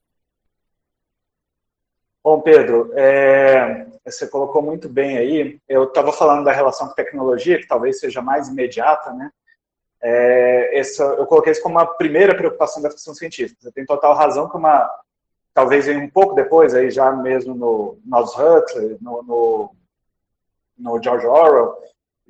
Bom, 2.23 2.41
Pedro, 2.41 2.93
é, 2.95 3.87
você 4.05 4.27
colocou 4.27 4.63
muito 4.63 4.89
bem 4.89 5.19
aí. 5.19 5.59
Eu 5.69 5.85
estava 5.85 6.13
falando 6.13 6.45
da 6.45 6.53
relação 6.53 6.89
com 6.89 6.95
tecnologia, 6.95 7.59
que 7.59 7.67
talvez 7.67 7.99
seja 7.99 8.21
mais 8.21 8.49
imediata, 8.49 9.13
né? 9.13 9.31
É, 10.03 10.79
essa, 10.79 11.03
eu 11.03 11.27
coloquei 11.27 11.53
isso 11.53 11.63
como 11.63 11.79
a 11.79 11.87
primeira 11.87 12.35
preocupação 12.35 12.83
da 12.83 12.91
ficção 12.91 13.15
científica. 13.15 13.61
Você 13.61 13.73
tem 13.73 13.85
total 13.85 14.15
razão 14.15 14.49
que 14.49 14.57
uma, 14.57 14.91
talvez 15.53 15.87
um 15.89 16.09
pouco 16.09 16.35
depois, 16.35 16.75
aí 16.75 16.91
já 16.91 17.13
mesmo 17.13 17.55
no 17.55 17.99
Aldous 18.11 18.35
Huxley, 18.35 18.97
no, 19.01 19.23
no, 19.23 19.71
no, 20.79 21.03
George 21.03 21.27
Orwell, 21.27 21.77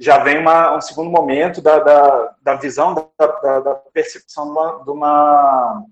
já 0.01 0.19
vem 0.25 0.39
uma, 0.39 0.75
um 0.75 0.81
segundo 0.81 1.11
momento 1.11 1.61
da, 1.61 1.79
da, 1.79 2.35
da 2.43 2.55
visão, 2.55 2.95
da, 2.95 3.27
da, 3.27 3.61
da 3.61 3.75
percepção 3.93 4.47
de 4.47 4.51
uma, 4.51 4.85
de 4.85 4.91
uma, 4.91 5.85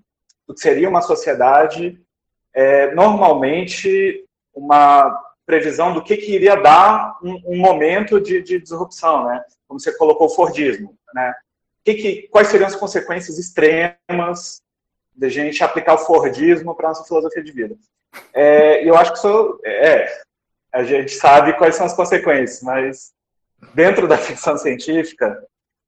do 0.47 0.53
que 0.55 0.59
seria 0.59 0.89
uma 0.89 1.03
sociedade, 1.03 2.01
é, 2.51 2.91
normalmente 2.95 4.25
uma 4.51 5.15
previsão 5.45 5.93
do 5.93 6.03
que, 6.03 6.17
que 6.17 6.33
iria 6.33 6.55
dar 6.55 7.19
um, 7.21 7.53
um 7.53 7.57
momento 7.59 8.19
de, 8.19 8.41
de 8.41 8.59
disrupção, 8.59 9.25
né? 9.25 9.43
Como 9.67 9.79
você 9.79 9.95
colocou 9.95 10.25
o 10.25 10.31
Fordismo, 10.31 10.95
né? 11.13 11.33
que 11.85 11.93
que, 11.93 12.27
quais 12.29 12.47
seriam 12.47 12.67
as 12.67 12.75
consequências 12.75 13.37
extremas 13.37 14.61
de 15.15 15.29
gente 15.29 15.63
aplicar 15.63 15.93
o 15.93 15.99
Fordismo 15.99 16.73
para 16.73 16.87
a 16.87 16.89
nossa 16.89 17.03
filosofia 17.03 17.43
de 17.43 17.51
vida. 17.51 17.75
É, 18.33 18.83
eu 18.87 18.95
acho 18.95 19.11
que 19.11 19.17
isso 19.19 19.61
é, 19.63 20.21
a 20.73 20.83
gente 20.83 21.11
sabe 21.11 21.53
quais 21.53 21.75
são 21.75 21.85
as 21.85 21.93
consequências, 21.93 22.61
mas 22.61 23.11
dentro 23.73 24.07
da 24.07 24.17
ficção 24.19 24.57
científica, 24.57 25.41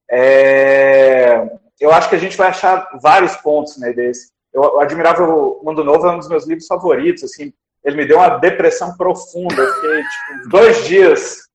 é, 0.10 1.50
eu 1.80 1.92
acho 1.92 2.10
que 2.10 2.16
a 2.16 2.20
gente 2.20 2.38
vai 2.38 2.50
achar 2.50 2.90
vários 3.01 3.36
pontos 3.38 3.78
né, 3.78 3.94
desse. 3.94 4.32
Eu, 4.54 4.80
Admirável 4.80 5.62
Mundo 5.63 5.84
Novo 5.84 6.08
é 6.08 6.12
um 6.12 6.20
dos 6.20 6.28
meus 6.28 6.46
livros 6.46 6.68
favoritos, 6.68 7.24
assim, 7.24 7.54
ele 7.84 7.98
me 7.98 8.06
deu 8.06 8.18
uma 8.18 8.38
depressão 8.38 8.96
profunda. 8.96 9.56
Eu 9.56 9.74
fiquei, 9.74 10.04
tipo, 10.04 10.50
dois 10.50 10.86
dias 10.86 11.50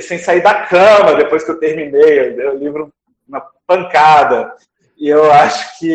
sem 0.00 0.18
sair 0.18 0.42
da 0.42 0.66
cama 0.66 1.16
depois 1.16 1.44
que 1.44 1.50
eu 1.50 1.58
terminei. 1.58 2.38
o 2.48 2.56
livro 2.56 2.92
uma 3.26 3.44
pancada. 3.66 4.54
E 4.96 5.08
eu 5.08 5.30
acho 5.30 5.78
que 5.78 5.86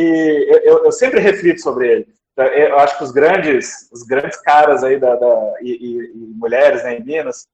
eu, 0.64 0.86
eu 0.86 0.92
sempre 0.92 1.20
reflito 1.20 1.62
sobre 1.62 1.88
ele. 1.88 2.08
Eu 2.36 2.80
acho 2.80 2.98
que 2.98 3.04
os 3.04 3.12
grandes, 3.12 3.90
os 3.92 4.04
grandes 4.04 4.40
caras 4.42 4.84
aí 4.84 5.00
da, 5.00 5.16
da 5.16 5.54
e, 5.62 5.72
e, 5.72 6.12
e, 6.16 6.34
mulheres 6.36 6.84
né, 6.84 6.98
em 6.98 7.04
Minas 7.04 7.48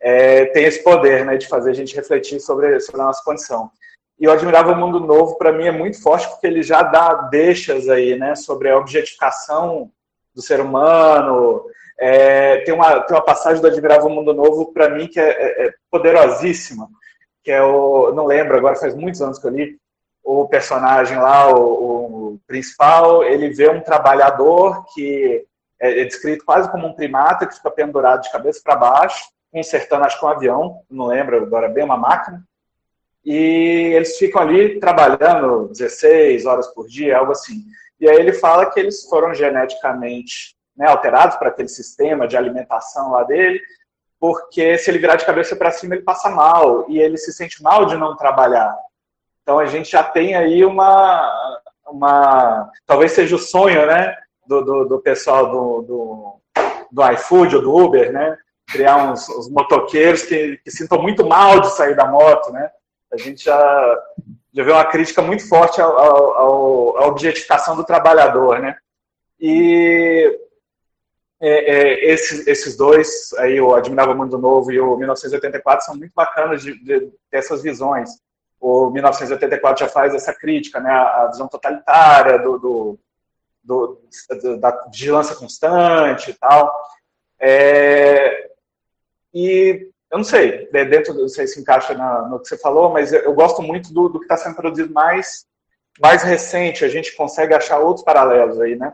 é, 0.00 0.46
têm 0.46 0.64
esse 0.64 0.82
poder 0.82 1.24
né, 1.24 1.36
de 1.36 1.46
fazer 1.46 1.70
a 1.70 1.74
gente 1.74 1.94
refletir 1.94 2.40
sobre, 2.40 2.80
sobre 2.80 3.00
a 3.02 3.04
nossa 3.04 3.22
condição. 3.22 3.70
E 4.18 4.28
o 4.28 4.32
Admirável 4.32 4.76
Mundo 4.76 5.00
Novo, 5.00 5.36
para 5.36 5.52
mim, 5.52 5.66
é 5.66 5.70
muito 5.70 6.00
forte 6.02 6.28
porque 6.28 6.46
ele 6.46 6.62
já 6.62 6.82
dá 6.82 7.14
deixas 7.14 7.88
aí, 7.88 8.18
né, 8.18 8.34
sobre 8.34 8.70
a 8.70 8.78
objetificação 8.78 9.90
do 10.34 10.42
ser 10.42 10.60
humano. 10.60 11.64
É, 11.98 12.58
tem, 12.58 12.74
uma, 12.74 13.00
tem 13.00 13.16
uma 13.16 13.24
passagem 13.24 13.60
do 13.60 13.66
Admirável 13.66 14.10
Mundo 14.10 14.34
Novo, 14.34 14.72
para 14.72 14.90
mim, 14.90 15.06
que 15.06 15.18
é, 15.18 15.28
é, 15.28 15.66
é, 15.66 15.74
poderosíssima, 15.90 16.88
que 17.42 17.50
é 17.50 17.62
o. 17.62 18.12
Não 18.12 18.26
lembro, 18.26 18.56
agora 18.56 18.76
faz 18.76 18.94
muitos 18.94 19.22
anos 19.22 19.38
que 19.38 19.46
eu 19.46 19.50
li. 19.50 19.78
O 20.22 20.46
personagem 20.48 21.18
lá, 21.18 21.50
o, 21.54 22.34
o 22.34 22.40
principal, 22.46 23.24
ele 23.24 23.48
vê 23.50 23.70
um 23.70 23.80
trabalhador 23.80 24.84
que 24.92 25.46
é, 25.80 26.02
é 26.02 26.04
descrito 26.04 26.44
quase 26.44 26.70
como 26.70 26.86
um 26.86 26.94
primata, 26.94 27.46
que 27.46 27.54
fica 27.54 27.70
pendurado 27.70 28.22
de 28.22 28.30
cabeça 28.30 28.60
para 28.62 28.76
baixo, 28.76 29.24
consertando, 29.52 30.04
acho 30.04 30.18
que 30.18 30.24
um 30.24 30.28
avião, 30.28 30.82
não 30.90 31.06
lembro 31.06 31.42
agora 31.42 31.68
bem, 31.68 31.84
uma 31.84 31.96
máquina 31.96 32.44
e 33.24 33.92
eles 33.94 34.16
ficam 34.16 34.40
ali 34.40 34.80
trabalhando 34.80 35.68
16 35.68 36.46
horas 36.46 36.68
por 36.68 36.86
dia, 36.86 37.18
algo 37.18 37.32
assim. 37.32 37.64
E 38.00 38.08
aí 38.08 38.16
ele 38.16 38.32
fala 38.32 38.70
que 38.70 38.80
eles 38.80 39.04
foram 39.04 39.34
geneticamente 39.34 40.56
né, 40.76 40.86
alterados 40.88 41.36
para 41.36 41.48
aquele 41.48 41.68
sistema 41.68 42.26
de 42.26 42.36
alimentação 42.36 43.10
lá 43.10 43.22
dele, 43.24 43.60
porque 44.18 44.78
se 44.78 44.90
ele 44.90 44.98
virar 44.98 45.16
de 45.16 45.26
cabeça 45.26 45.54
para 45.54 45.70
cima 45.70 45.94
ele 45.94 46.04
passa 46.04 46.30
mal 46.30 46.86
e 46.88 46.98
ele 46.98 47.18
se 47.18 47.32
sente 47.32 47.62
mal 47.62 47.84
de 47.84 47.96
não 47.96 48.16
trabalhar. 48.16 48.74
Então 49.42 49.58
a 49.58 49.66
gente 49.66 49.90
já 49.90 50.02
tem 50.02 50.34
aí 50.34 50.64
uma, 50.64 51.60
uma 51.86 52.70
talvez 52.86 53.12
seja 53.12 53.36
o 53.36 53.38
sonho, 53.38 53.86
né, 53.86 54.16
do, 54.46 54.64
do, 54.64 54.84
do 54.86 55.00
pessoal 55.00 55.50
do, 55.50 55.82
do, 55.82 56.40
do 56.90 57.12
iFood 57.12 57.56
ou 57.56 57.62
do 57.62 57.76
Uber, 57.76 58.12
né, 58.12 58.38
criar 58.70 59.10
uns, 59.10 59.28
uns 59.28 59.48
motoqueiros 59.48 60.22
que, 60.22 60.58
que 60.58 60.70
sintam 60.70 61.02
muito 61.02 61.26
mal 61.26 61.60
de 61.60 61.70
sair 61.74 61.94
da 61.96 62.06
moto, 62.06 62.52
né, 62.52 62.70
a 63.12 63.16
gente 63.16 63.44
já, 63.44 64.02
já 64.52 64.62
vê 64.62 64.70
uma 64.70 64.84
crítica 64.84 65.20
muito 65.20 65.48
forte 65.48 65.80
ao, 65.80 66.96
à 66.96 67.06
objetificação 67.06 67.76
do 67.76 67.84
trabalhador, 67.84 68.60
né? 68.60 68.76
E 69.40 70.38
é, 71.40 71.48
é, 71.48 72.12
esses, 72.12 72.46
esses 72.46 72.76
dois, 72.76 73.32
aí, 73.38 73.60
o 73.60 73.74
Admirável 73.74 74.14
Mundo 74.14 74.38
Novo 74.38 74.70
e 74.70 74.78
o 74.78 74.96
1984, 74.96 75.86
são 75.86 75.96
muito 75.96 76.12
bacanas 76.14 76.62
de, 76.62 76.78
de 76.84 77.00
ter 77.30 77.38
essas 77.38 77.62
visões. 77.62 78.10
O 78.60 78.90
1984 78.90 79.86
já 79.86 79.90
faz 79.90 80.14
essa 80.14 80.34
crítica, 80.34 80.78
né? 80.80 80.90
A, 80.90 81.28
visão 81.28 81.48
totalitária 81.48 82.38
do, 82.38 82.58
do, 82.58 82.98
do, 83.64 84.00
da 84.58 84.86
vigilância 84.92 85.34
constante 85.34 86.30
e 86.30 86.34
tal. 86.34 86.70
É, 87.40 88.50
e 89.34 89.90
eu 90.10 90.18
não 90.18 90.24
sei, 90.24 90.68
dentro, 90.72 91.14
não 91.14 91.28
sei 91.28 91.46
se 91.46 91.60
encaixa 91.60 91.94
na, 91.94 92.28
no 92.28 92.40
que 92.40 92.48
você 92.48 92.58
falou, 92.58 92.90
mas 92.90 93.12
eu, 93.12 93.20
eu 93.20 93.32
gosto 93.32 93.62
muito 93.62 93.92
do, 93.94 94.08
do 94.08 94.18
que 94.18 94.24
está 94.24 94.36
sendo 94.36 94.56
produzido 94.56 94.92
mais, 94.92 95.46
mais 96.00 96.22
recente. 96.24 96.84
A 96.84 96.88
gente 96.88 97.14
consegue 97.14 97.54
achar 97.54 97.78
outros 97.78 98.04
paralelos 98.04 98.60
aí, 98.60 98.74
né? 98.74 98.92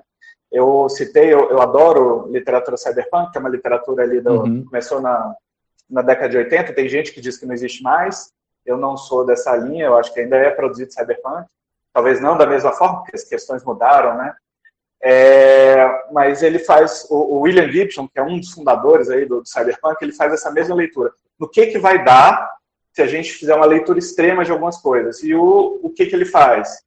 Eu 0.52 0.88
citei, 0.90 1.32
eu, 1.32 1.50
eu 1.50 1.60
adoro 1.60 2.28
literatura 2.30 2.76
cyberpunk, 2.76 3.32
que 3.32 3.38
é 3.38 3.40
uma 3.40 3.48
literatura 3.48 4.02
ali 4.02 4.20
do, 4.20 4.42
uhum. 4.42 4.64
começou 4.66 5.00
na, 5.00 5.34
na 5.88 6.02
década 6.02 6.28
de 6.28 6.36
80. 6.36 6.74
Tem 6.74 6.88
gente 6.88 7.12
que 7.12 7.20
diz 7.20 7.38
que 7.38 7.46
não 7.46 7.54
existe 7.54 7.82
mais. 7.82 8.30
Eu 8.64 8.76
não 8.76 8.96
sou 8.96 9.24
dessa 9.24 9.56
linha. 9.56 9.86
Eu 9.86 9.96
acho 9.96 10.12
que 10.12 10.20
ainda 10.20 10.36
é 10.36 10.50
produzido 10.50 10.92
cyberpunk. 10.92 11.46
Talvez 11.94 12.20
não 12.20 12.36
da 12.36 12.46
mesma 12.46 12.72
forma, 12.72 12.98
porque 12.98 13.16
as 13.16 13.24
questões 13.24 13.64
mudaram, 13.64 14.18
né? 14.18 14.34
É, 15.02 15.76
mas 16.12 16.42
ele 16.42 16.58
faz, 16.58 17.06
o, 17.10 17.40
William 17.40 17.70
Gibson, 17.70 18.08
que 18.08 18.18
é 18.18 18.22
um 18.22 18.38
dos 18.38 18.52
fundadores 18.52 19.10
aí 19.10 19.26
do, 19.26 19.40
do, 19.40 19.48
Cyberpunk, 19.48 20.02
ele 20.02 20.12
faz 20.12 20.32
essa 20.32 20.50
mesma 20.50 20.74
leitura. 20.74 21.12
No 21.38 21.48
que, 21.48 21.66
que 21.66 21.78
vai 21.78 22.02
dar 22.02 22.50
se 22.92 23.02
a 23.02 23.06
gente 23.06 23.32
fizer 23.32 23.54
uma 23.54 23.66
leitura 23.66 23.98
extrema 23.98 24.44
de 24.44 24.50
algumas 24.50 24.78
coisas? 24.78 25.22
E 25.22 25.34
o, 25.34 25.80
o 25.82 25.90
que, 25.90 26.06
que 26.06 26.14
ele 26.14 26.24
faz? 26.24 26.82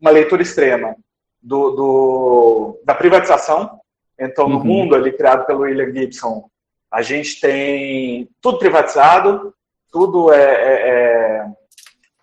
Uma 0.00 0.10
leitura 0.10 0.42
extrema 0.42 0.96
do, 1.40 1.70
do 1.70 2.80
da 2.84 2.94
privatização. 2.94 3.80
Então, 4.18 4.48
no 4.48 4.58
uhum. 4.58 4.64
mundo 4.64 4.94
ali 4.94 5.12
criado 5.12 5.46
pelo 5.46 5.60
William 5.60 5.92
Gibson, 5.92 6.48
a 6.90 7.02
gente 7.02 7.40
tem 7.40 8.28
tudo 8.40 8.58
privatizado, 8.58 9.54
tudo 9.90 10.32
é, 10.32 10.38
é, 10.38 10.88
é 10.88 11.46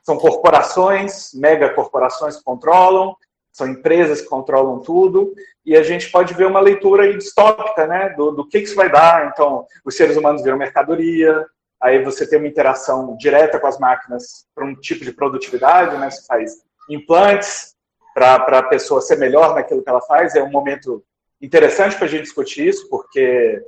são 0.04 0.18
corporações, 0.18 1.32
mega 1.34 1.70
corporações 1.70 2.38
que 2.38 2.44
controlam, 2.44 3.16
são 3.52 3.68
empresas 3.68 4.22
que 4.22 4.30
controlam 4.30 4.80
tudo, 4.80 5.34
e 5.66 5.76
a 5.76 5.84
gente 5.84 6.10
pode 6.10 6.34
ver 6.34 6.48
uma 6.48 6.60
leitura 6.60 7.12
distópica, 7.14 7.86
né, 7.86 8.10
do, 8.10 8.32
do 8.32 8.48
que, 8.48 8.60
isso 8.60 8.76
vai 8.76 8.90
dar. 8.90 9.28
Então, 9.28 9.66
os 9.86 9.96
seres 9.96 10.18
humanos 10.18 10.42
viram 10.42 10.58
mercadoria, 10.58 11.46
aí 11.82 12.04
você 12.04 12.28
tem 12.28 12.40
uma 12.40 12.48
interação 12.48 13.16
direta 13.18 13.60
com 13.60 13.68
as 13.68 13.78
máquinas 13.78 14.46
para 14.56 14.66
um 14.66 14.76
tipo 14.76 15.04
de 15.04 15.12
produtividade, 15.12 15.98
né, 15.98 16.10
você 16.10 16.26
faz 16.26 16.54
implantes 16.90 17.76
para 18.14 18.36
a 18.36 18.64
pessoa 18.64 19.02
ser 19.02 19.18
melhor 19.18 19.56
naquilo 19.56 19.84
que 19.84 19.90
ela 19.90 20.02
faz, 20.02 20.36
é 20.36 20.44
um 20.44 20.52
momento 20.52 21.04
interessante 21.42 21.96
para 21.96 22.06
a 22.06 22.10
gente 22.10 22.24
discutir 22.24 22.68
isso, 22.68 22.90
porque 22.90 23.64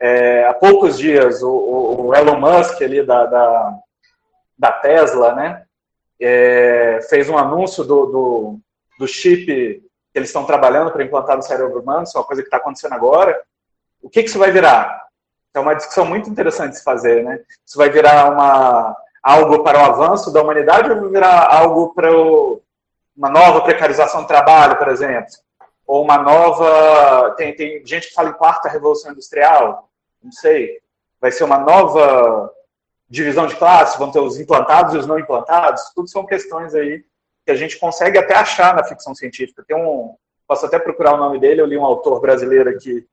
é, 0.00 0.44
há 0.44 0.54
poucos 0.54 0.96
dias 0.96 1.42
o, 1.42 1.50
o, 1.50 2.14
Elon 2.14 2.38
Musk 2.38 2.80
ali 2.80 3.04
da, 3.04 3.26
da, 3.26 3.78
da 4.56 4.72
Tesla, 4.72 5.34
né, 5.34 5.64
é, 6.20 7.00
fez 7.08 7.28
um 7.28 7.36
anúncio 7.36 7.84
do, 7.84 8.06
do 8.06 8.60
do 8.98 9.06
chip 9.06 9.46
que 9.46 9.82
eles 10.14 10.28
estão 10.28 10.44
trabalhando 10.44 10.90
para 10.90 11.04
implantar 11.04 11.36
no 11.36 11.42
cérebro 11.42 11.80
humano, 11.80 12.02
isso 12.02 12.16
é 12.16 12.20
uma 12.20 12.26
coisa 12.26 12.42
que 12.42 12.48
está 12.48 12.56
acontecendo 12.56 12.94
agora. 12.94 13.40
O 14.02 14.10
que, 14.10 14.22
que 14.22 14.28
isso 14.28 14.38
vai 14.38 14.50
virar? 14.50 15.06
É 15.54 15.60
uma 15.60 15.74
discussão 15.74 16.04
muito 16.04 16.28
interessante 16.28 16.72
de 16.72 16.78
se 16.78 16.84
fazer, 16.84 17.24
né? 17.24 17.40
Isso 17.66 17.76
vai 17.76 17.90
virar 17.90 18.30
uma, 18.30 18.96
algo 19.22 19.62
para 19.62 19.78
o 19.78 19.84
avanço 19.84 20.32
da 20.32 20.42
humanidade 20.42 20.90
ou 20.90 21.10
virar 21.10 21.52
algo 21.52 21.94
para 21.94 22.14
o, 22.14 22.62
uma 23.16 23.28
nova 23.28 23.62
precarização 23.62 24.22
do 24.22 24.28
trabalho, 24.28 24.76
por 24.76 24.88
exemplo? 24.88 25.32
Ou 25.86 26.02
uma 26.02 26.18
nova. 26.18 27.34
Tem, 27.36 27.54
tem 27.54 27.84
gente 27.84 28.08
que 28.08 28.14
fala 28.14 28.30
em 28.30 28.34
quarta 28.34 28.68
revolução 28.68 29.12
industrial, 29.12 29.88
não 30.22 30.32
sei. 30.32 30.78
Vai 31.20 31.32
ser 31.32 31.44
uma 31.44 31.58
nova 31.58 32.52
divisão 33.08 33.46
de 33.46 33.56
classes, 33.56 33.98
vão 33.98 34.10
ter 34.10 34.20
os 34.20 34.38
implantados 34.38 34.94
e 34.94 34.98
os 34.98 35.06
não 35.06 35.18
implantados, 35.18 35.90
tudo 35.94 36.08
são 36.08 36.26
questões 36.26 36.74
aí 36.74 37.02
que 37.48 37.52
a 37.52 37.54
gente 37.54 37.78
consegue 37.78 38.18
até 38.18 38.34
achar 38.34 38.76
na 38.76 38.84
ficção 38.84 39.14
científica. 39.14 39.64
Tem 39.66 39.74
um, 39.74 40.14
posso 40.46 40.66
até 40.66 40.78
procurar 40.78 41.14
o 41.14 41.16
nome 41.16 41.40
dele, 41.40 41.62
eu 41.62 41.66
li 41.66 41.78
um 41.78 41.84
autor 41.84 42.20
brasileiro 42.20 42.68
aqui 42.68 43.06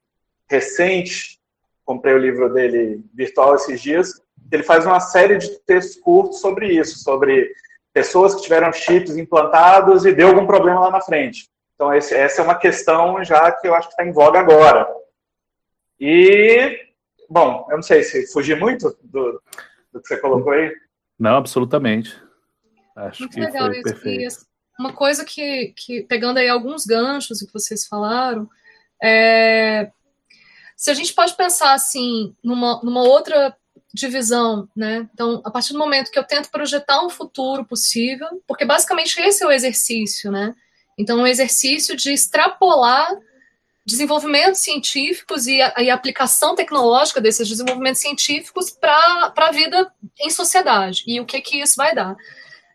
recente, 0.51 1.39
comprei 1.85 2.13
o 2.13 2.17
livro 2.17 2.53
dele 2.53 3.01
virtual 3.13 3.55
esses 3.55 3.81
dias, 3.81 4.21
ele 4.51 4.61
faz 4.61 4.85
uma 4.85 4.99
série 4.99 5.37
de 5.37 5.57
textos 5.59 5.95
curtos 6.01 6.41
sobre 6.41 6.67
isso, 6.67 6.99
sobre 6.99 7.49
pessoas 7.93 8.35
que 8.35 8.41
tiveram 8.41 8.73
chips 8.73 9.15
implantados 9.15 10.05
e 10.05 10.11
deu 10.11 10.27
algum 10.27 10.45
problema 10.45 10.81
lá 10.81 10.91
na 10.91 10.99
frente. 10.99 11.47
Então, 11.75 11.93
esse, 11.93 12.13
essa 12.13 12.41
é 12.41 12.43
uma 12.43 12.55
questão 12.55 13.23
já 13.23 13.49
que 13.53 13.65
eu 13.65 13.73
acho 13.73 13.87
que 13.87 13.93
está 13.93 14.05
em 14.05 14.11
voga 14.11 14.37
agora. 14.37 14.85
E, 15.97 16.77
bom, 17.29 17.65
eu 17.69 17.77
não 17.77 17.83
sei 17.83 18.03
se 18.03 18.29
fugi 18.33 18.53
muito 18.53 18.97
do, 19.01 19.41
do 19.93 20.01
que 20.01 20.09
você 20.09 20.17
colocou 20.17 20.51
aí. 20.51 20.75
Não, 21.17 21.37
absolutamente. 21.37 22.24
Acho 22.95 23.23
Muito 23.23 23.33
que 23.33 23.39
legal 23.39 23.67
foi 23.67 23.77
isso. 23.77 23.83
Perfeito. 23.83 24.45
uma 24.79 24.93
coisa 24.93 25.25
que, 25.25 25.73
que, 25.75 26.03
pegando 26.03 26.37
aí 26.37 26.47
alguns 26.47 26.85
ganchos 26.85 27.39
que 27.39 27.53
vocês 27.53 27.85
falaram, 27.85 28.49
é, 29.03 29.91
se 30.77 30.89
a 30.89 30.93
gente 30.93 31.13
pode 31.13 31.35
pensar 31.35 31.73
assim, 31.73 32.35
numa, 32.43 32.81
numa 32.83 33.01
outra 33.01 33.55
divisão, 33.93 34.67
né? 34.75 35.09
Então, 35.13 35.41
a 35.45 35.49
partir 35.49 35.73
do 35.73 35.79
momento 35.79 36.11
que 36.11 36.19
eu 36.19 36.23
tento 36.23 36.49
projetar 36.49 37.03
um 37.03 37.09
futuro 37.09 37.65
possível, 37.65 38.27
porque 38.45 38.65
basicamente 38.65 39.19
esse 39.19 39.43
é 39.43 39.47
o 39.47 39.51
exercício, 39.51 40.31
né? 40.31 40.53
Então, 40.97 41.19
um 41.19 41.27
exercício 41.27 41.95
de 41.95 42.11
extrapolar 42.11 43.09
desenvolvimentos 43.85 44.61
científicos 44.61 45.45
e 45.45 45.61
a, 45.61 45.73
e 45.77 45.89
a 45.89 45.93
aplicação 45.93 46.55
tecnológica 46.55 47.21
desses 47.21 47.47
desenvolvimentos 47.47 48.01
científicos 48.01 48.71
para 48.71 49.31
a 49.35 49.51
vida 49.51 49.91
em 50.19 50.29
sociedade 50.29 51.03
e 51.05 51.19
o 51.19 51.25
que 51.25 51.39
que 51.39 51.61
isso 51.61 51.75
vai 51.77 51.93
dar. 51.93 52.15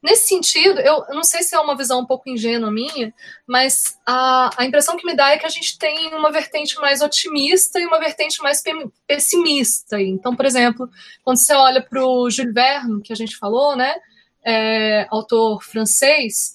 Nesse 0.02 0.28
sentido, 0.28 0.80
eu, 0.80 1.04
não 1.10 1.22
sei 1.22 1.42
se 1.42 1.54
é 1.54 1.60
uma 1.60 1.76
visão 1.76 2.00
um 2.00 2.06
pouco 2.06 2.30
ingênua 2.30 2.70
minha, 2.70 3.12
mas 3.46 3.98
a, 4.06 4.50
a 4.56 4.64
impressão 4.64 4.96
que 4.96 5.06
me 5.06 5.14
dá 5.14 5.30
é 5.30 5.38
que 5.38 5.44
a 5.44 5.50
gente 5.50 5.78
tem 5.78 6.14
uma 6.14 6.32
vertente 6.32 6.76
mais 6.80 7.02
otimista 7.02 7.78
e 7.78 7.84
uma 7.84 7.98
vertente 7.98 8.42
mais 8.42 8.62
pessimista. 9.06 10.00
Então, 10.00 10.34
por 10.34 10.46
exemplo, 10.46 10.88
quando 11.22 11.36
você 11.36 11.52
olha 11.52 11.82
para 11.82 12.02
o 12.02 12.30
Jules 12.30 12.54
Verne, 12.54 13.02
que 13.02 13.12
a 13.12 13.16
gente 13.16 13.36
falou, 13.36 13.76
né, 13.76 13.94
é, 14.42 15.06
autor 15.10 15.62
francês, 15.62 16.54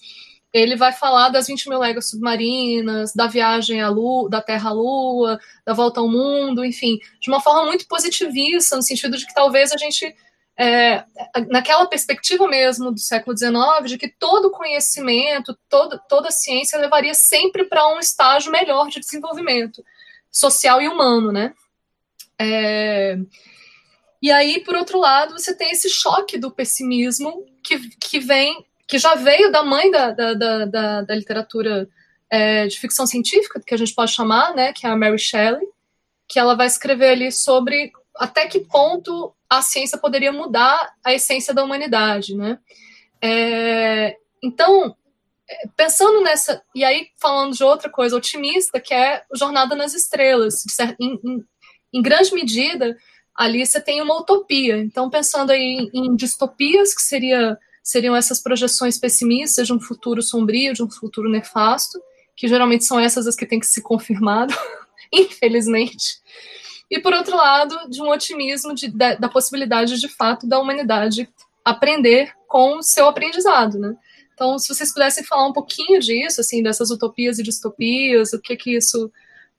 ele 0.55 0.77
vai 0.77 0.93
falar 0.93 1.27
das 1.27 1.47
20 1.47 1.67
mil 1.67 1.79
léguas 1.79 2.09
submarinas, 2.09 3.13
da 3.13 3.27
viagem 3.27 3.81
à 3.81 3.89
Lua, 3.89 4.29
da 4.29 4.41
Terra 4.41 4.69
à 4.69 4.73
Lua, 4.73 5.37
da 5.65 5.73
volta 5.73 5.99
ao 5.99 6.07
mundo, 6.07 6.63
enfim, 6.63 6.97
de 7.19 7.29
uma 7.29 7.41
forma 7.41 7.65
muito 7.65 7.85
positivista, 7.89 8.77
no 8.77 8.81
sentido 8.81 9.17
de 9.17 9.25
que 9.25 9.33
talvez 9.33 9.73
a 9.73 9.77
gente, 9.77 10.15
é, 10.57 11.03
naquela 11.49 11.85
perspectiva 11.85 12.47
mesmo 12.47 12.91
do 12.91 12.99
século 12.99 13.37
XIX, 13.37 13.55
de 13.85 13.97
que 13.97 14.07
todo 14.07 14.51
conhecimento, 14.51 15.57
todo, 15.69 15.99
toda 16.07 16.31
ciência 16.31 16.79
levaria 16.79 17.13
sempre 17.13 17.65
para 17.65 17.87
um 17.93 17.99
estágio 17.99 18.51
melhor 18.51 18.87
de 18.87 18.99
desenvolvimento 18.99 19.83
social 20.31 20.81
e 20.81 20.87
humano, 20.87 21.31
né? 21.31 21.53
É, 22.39 23.17
e 24.21 24.31
aí, 24.31 24.63
por 24.63 24.75
outro 24.75 24.99
lado, 24.99 25.33
você 25.33 25.55
tem 25.55 25.71
esse 25.71 25.89
choque 25.89 26.37
do 26.37 26.51
pessimismo 26.51 27.45
que, 27.61 27.89
que 27.97 28.19
vem 28.19 28.65
que 28.87 28.97
já 28.99 29.15
veio 29.15 29.51
da 29.51 29.63
mãe 29.63 29.89
da, 29.89 30.11
da, 30.11 30.33
da, 30.33 30.65
da, 30.65 31.01
da 31.01 31.15
literatura 31.15 31.89
é, 32.29 32.67
de 32.67 32.79
ficção 32.79 33.07
científica, 33.07 33.59
que 33.65 33.73
a 33.73 33.77
gente 33.77 33.93
pode 33.93 34.11
chamar, 34.11 34.53
né, 34.53 34.73
que 34.73 34.85
é 34.85 34.89
a 34.89 34.95
Mary 34.95 35.17
Shelley, 35.17 35.67
que 36.27 36.39
ela 36.39 36.55
vai 36.55 36.67
escrever 36.67 37.09
ali 37.09 37.31
sobre 37.31 37.91
até 38.17 38.47
que 38.47 38.59
ponto 38.59 39.33
a 39.49 39.61
ciência 39.61 39.97
poderia 39.97 40.31
mudar 40.31 40.93
a 41.03 41.13
essência 41.13 41.53
da 41.53 41.63
humanidade, 41.63 42.35
né? 42.35 42.59
É, 43.21 44.17
então, 44.43 44.95
pensando 45.75 46.21
nessa, 46.21 46.61
e 46.73 46.83
aí 46.83 47.07
falando 47.19 47.55
de 47.55 47.63
outra 47.63 47.89
coisa 47.89 48.15
otimista, 48.15 48.79
que 48.79 48.93
é 48.93 49.23
Jornada 49.33 49.75
nas 49.75 49.93
Estrelas, 49.93 50.63
em, 50.99 51.19
em, 51.23 51.45
em 51.93 52.01
grande 52.01 52.33
medida, 52.33 52.97
ali 53.35 53.65
você 53.65 53.81
tem 53.81 54.01
uma 54.01 54.19
utopia. 54.19 54.77
Então, 54.77 55.09
pensando 55.09 55.51
aí 55.51 55.89
em, 55.93 56.07
em 56.07 56.15
distopias, 56.15 56.93
que 56.93 57.01
seria 57.01 57.57
seriam 57.85 58.15
essas 58.15 58.41
projeções 58.41 58.97
pessimistas 58.97 59.67
de 59.67 59.73
um 59.73 59.79
futuro 59.79 60.19
sombrio, 60.19 60.73
de 60.73 60.81
um 60.81 60.89
futuro 60.89 61.29
nefasto, 61.29 62.01
que 62.35 62.47
geralmente 62.47 62.83
são 62.83 62.99
essas 62.99 63.27
as 63.27 63.35
que 63.35 63.45
têm 63.45 63.59
que 63.59 63.67
se 63.67 63.79
confirmado, 63.79 64.55
infelizmente. 65.13 66.19
E, 66.89 66.99
por 66.99 67.13
outro 67.13 67.35
lado, 67.35 67.89
de 67.89 68.01
um 68.01 68.09
otimismo 68.09 68.73
de, 68.73 68.89
da, 68.89 69.15
da, 69.15 69.29
possibilidade, 69.29 69.99
de 69.99 70.07
fato, 70.07 70.47
da 70.47 70.59
humanidade 70.59 71.27
aprender 71.63 72.33
com 72.47 72.77
o 72.77 72.83
seu 72.83 73.07
aprendizado, 73.07 73.79
né? 73.79 73.95
Então, 74.33 74.59
se 74.59 74.67
vocês 74.67 74.93
pudessem 74.93 75.23
falar 75.23 75.47
um 75.47 75.53
pouquinho 75.53 75.99
disso, 75.99 76.41
assim, 76.41 76.61
dessas 76.61 76.91
utopias 76.91 77.39
e 77.39 77.43
distopias, 77.43 78.33
o 78.33 78.41
que 78.41 78.55
que 78.55 78.75
isso 78.75 79.11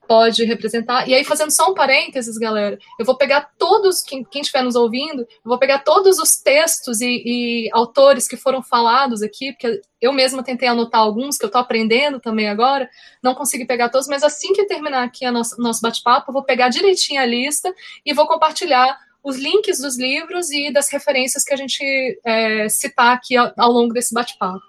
pode 0.07 0.45
representar. 0.45 1.09
E 1.09 1.15
aí, 1.15 1.25
fazendo 1.25 1.51
só 1.51 1.71
um 1.71 1.75
parênteses, 1.75 2.39
galera, 2.39 2.79
eu 2.99 3.05
vou 3.05 3.17
pegar 3.17 3.51
todos, 3.59 4.03
quem, 4.03 4.25
quem 4.25 4.43
estiver 4.43 4.63
nos 4.63 4.77
ouvindo, 4.77 5.23
eu 5.23 5.27
vou 5.45 5.59
pegar 5.59 5.81
todos 5.81 6.19
os 6.19 6.37
textos 6.37 7.01
e, 7.01 7.23
e, 7.25 7.71
autores 7.73 8.29
que 8.29 8.37
foram 8.37 8.63
falados 8.63 9.23
aqui, 9.23 9.53
porque 9.53 9.81
eu 10.01 10.13
mesma 10.13 10.43
tentei 10.43 10.69
anotar 10.69 11.01
alguns, 11.01 11.37
que 11.37 11.45
eu 11.45 11.49
estou 11.49 11.61
aprendendo 11.61 12.21
também 12.21 12.49
agora, 12.49 12.89
não 13.23 13.35
consegui 13.35 13.65
pegar 13.65 13.89
todos, 13.89 14.09
mas 14.09 14.23
assim 14.23 14.53
que 14.53 14.65
terminar 14.67 15.05
aqui 15.05 15.27
o 15.27 15.33
nosso, 15.33 15.61
nosso 15.61 15.81
bate-papo, 15.81 16.31
eu 16.31 16.35
vou 16.35 16.45
pegar 16.45 16.69
direitinho 16.69 17.21
a 17.21 17.27
lista 17.27 17.73
e 18.05 18.15
vou 18.15 18.27
compartilhar 18.27 18.99
os 19.23 19.37
links 19.37 19.79
dos 19.79 19.99
livros 19.99 20.51
e 20.51 20.73
das 20.73 20.89
referências 20.89 21.43
que 21.43 21.53
a 21.53 21.57
gente 21.57 22.21
é, 22.25 22.69
citar 22.69 23.15
aqui 23.15 23.37
ao, 23.37 23.53
ao 23.57 23.73
longo 23.73 23.93
desse 23.93 24.15
bate-papo. 24.15 24.63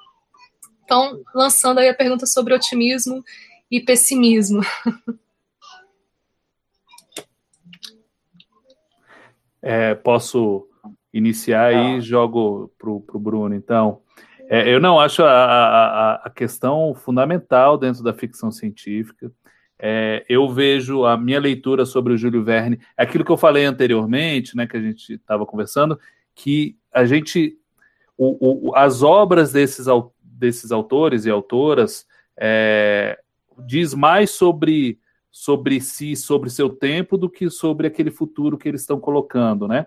Então, 0.83 1.21
lançando 1.35 1.79
aí 1.79 1.89
a 1.89 1.93
pergunta 1.93 2.25
sobre 2.25 2.53
otimismo 2.53 3.23
e 3.69 3.81
pessimismo. 3.81 4.61
É, 9.69 9.93
posso 9.95 10.65
iniciar 11.13 11.73
e 11.73 11.99
jogo 11.99 12.71
para 12.77 12.89
o 12.89 13.19
Bruno, 13.19 13.53
então. 13.53 13.99
É, 14.49 14.73
eu 14.73 14.79
não 14.79 14.97
acho 14.97 15.23
a, 15.23 15.29
a, 15.29 16.13
a, 16.23 16.29
questão 16.29 16.95
fundamental 16.95 17.77
dentro 17.77 18.01
da 18.01 18.13
ficção 18.13 18.49
científica. 18.49 19.29
É, 19.77 20.25
eu 20.29 20.47
vejo 20.47 21.03
a 21.03 21.17
minha 21.17 21.37
leitura 21.37 21.85
sobre 21.85 22.13
o 22.13 22.17
Júlio 22.17 22.45
Verne, 22.45 22.79
aquilo 22.95 23.25
que 23.25 23.31
eu 23.31 23.35
falei 23.35 23.65
anteriormente, 23.65 24.55
né, 24.55 24.65
que 24.65 24.77
a 24.77 24.81
gente 24.81 25.15
estava 25.15 25.45
conversando, 25.45 25.99
que 26.33 26.77
a 26.89 27.03
gente, 27.03 27.57
o, 28.17 28.69
o, 28.69 28.73
as 28.73 29.03
obras 29.03 29.51
desses, 29.51 29.87
desses 30.23 30.71
autores 30.71 31.25
e 31.25 31.29
autoras 31.29 32.07
é, 32.39 33.19
diz 33.65 33.93
mais 33.93 34.31
sobre 34.31 34.97
sobre 35.37 35.79
si, 35.79 36.15
sobre 36.15 36.49
seu 36.49 36.67
tempo, 36.67 37.15
do 37.15 37.29
que 37.29 37.47
sobre 37.47 37.85
aquele 37.85 38.09
futuro 38.09 38.57
que 38.57 38.67
eles 38.67 38.81
estão 38.81 38.99
colocando, 38.99 39.67
né? 39.67 39.85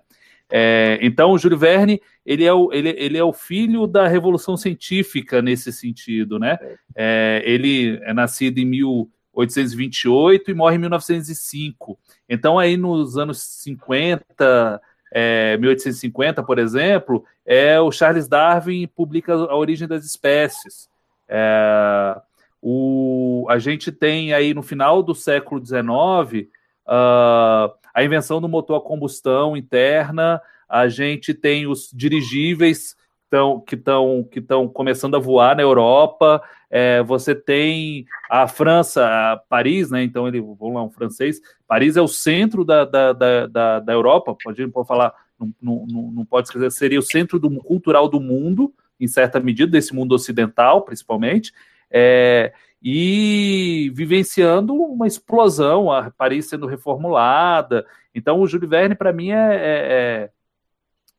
É, 0.48 0.96
então, 1.02 1.32
o 1.32 1.38
Júlio 1.38 1.58
Verne 1.58 2.00
ele 2.24 2.44
é 2.44 2.52
o, 2.52 2.72
ele, 2.72 2.90
ele 2.90 3.18
é 3.18 3.24
o 3.24 3.32
filho 3.32 3.84
da 3.84 4.06
revolução 4.06 4.56
científica 4.56 5.42
nesse 5.42 5.72
sentido, 5.72 6.38
né? 6.38 6.56
É, 6.94 7.42
ele 7.44 8.00
é 8.04 8.14
nascido 8.14 8.58
em 8.58 8.64
1828 8.64 10.52
e 10.52 10.54
morre 10.54 10.76
em 10.76 10.78
1905. 10.78 11.98
Então, 12.28 12.56
aí 12.56 12.76
nos 12.76 13.18
anos 13.18 13.42
50, 13.42 14.80
é, 15.12 15.56
1850, 15.56 16.44
por 16.44 16.60
exemplo, 16.60 17.24
é 17.44 17.80
o 17.80 17.90
Charles 17.90 18.28
Darwin 18.28 18.86
publica 18.86 19.34
a 19.34 19.56
origem 19.56 19.88
das 19.88 20.04
espécies. 20.04 20.88
É, 21.28 22.20
o, 22.62 23.46
a 23.48 23.58
gente 23.58 23.90
tem 23.90 24.32
aí 24.32 24.52
no 24.52 24.62
final 24.62 25.02
do 25.02 25.14
século 25.14 25.64
XIX 25.64 26.48
uh, 26.86 27.72
a 27.94 28.04
invenção 28.04 28.40
do 28.40 28.48
motor 28.48 28.76
a 28.76 28.80
combustão 28.80 29.56
interna, 29.56 30.40
a 30.68 30.88
gente 30.88 31.34
tem 31.34 31.66
os 31.66 31.90
dirigíveis 31.92 32.96
tão, 33.30 33.60
que 33.60 33.76
estão 33.76 34.24
que 34.24 34.42
começando 34.72 35.16
a 35.16 35.20
voar 35.20 35.56
na 35.56 35.62
Europa, 35.62 36.42
é, 36.68 37.02
você 37.02 37.34
tem 37.34 38.04
a 38.28 38.46
França, 38.46 39.06
a 39.06 39.36
Paris, 39.36 39.90
né? 39.90 40.02
Então 40.02 40.28
ele, 40.28 40.40
vamos 40.40 40.74
lá, 40.74 40.82
um 40.82 40.90
francês. 40.90 41.40
Paris 41.66 41.96
é 41.96 42.02
o 42.02 42.08
centro 42.08 42.64
da, 42.64 42.84
da, 42.84 43.12
da, 43.12 43.46
da, 43.46 43.80
da 43.80 43.92
Europa, 43.92 44.36
pode, 44.42 44.66
pode 44.68 44.86
falar, 44.86 45.12
não, 45.38 45.52
não, 45.60 46.10
não 46.12 46.24
pode 46.24 46.48
esquecer, 46.48 46.70
seria 46.70 46.98
o 46.98 47.02
centro 47.02 47.38
do, 47.38 47.50
cultural 47.62 48.08
do 48.08 48.20
mundo, 48.20 48.72
em 49.00 49.08
certa 49.08 49.40
medida, 49.40 49.72
desse 49.72 49.94
mundo 49.94 50.14
ocidental, 50.14 50.82
principalmente 50.82 51.52
é, 51.90 52.52
e 52.82 53.90
vivenciando 53.94 54.74
uma 54.74 55.06
explosão, 55.06 55.92
a 55.92 56.10
Paris 56.10 56.48
sendo 56.48 56.66
reformulada. 56.66 57.86
Então, 58.14 58.40
o 58.40 58.46
Júlio 58.46 58.68
Verne, 58.68 58.94
para 58.94 59.12
mim, 59.12 59.30
é, 59.30 59.54
é, 59.54 60.30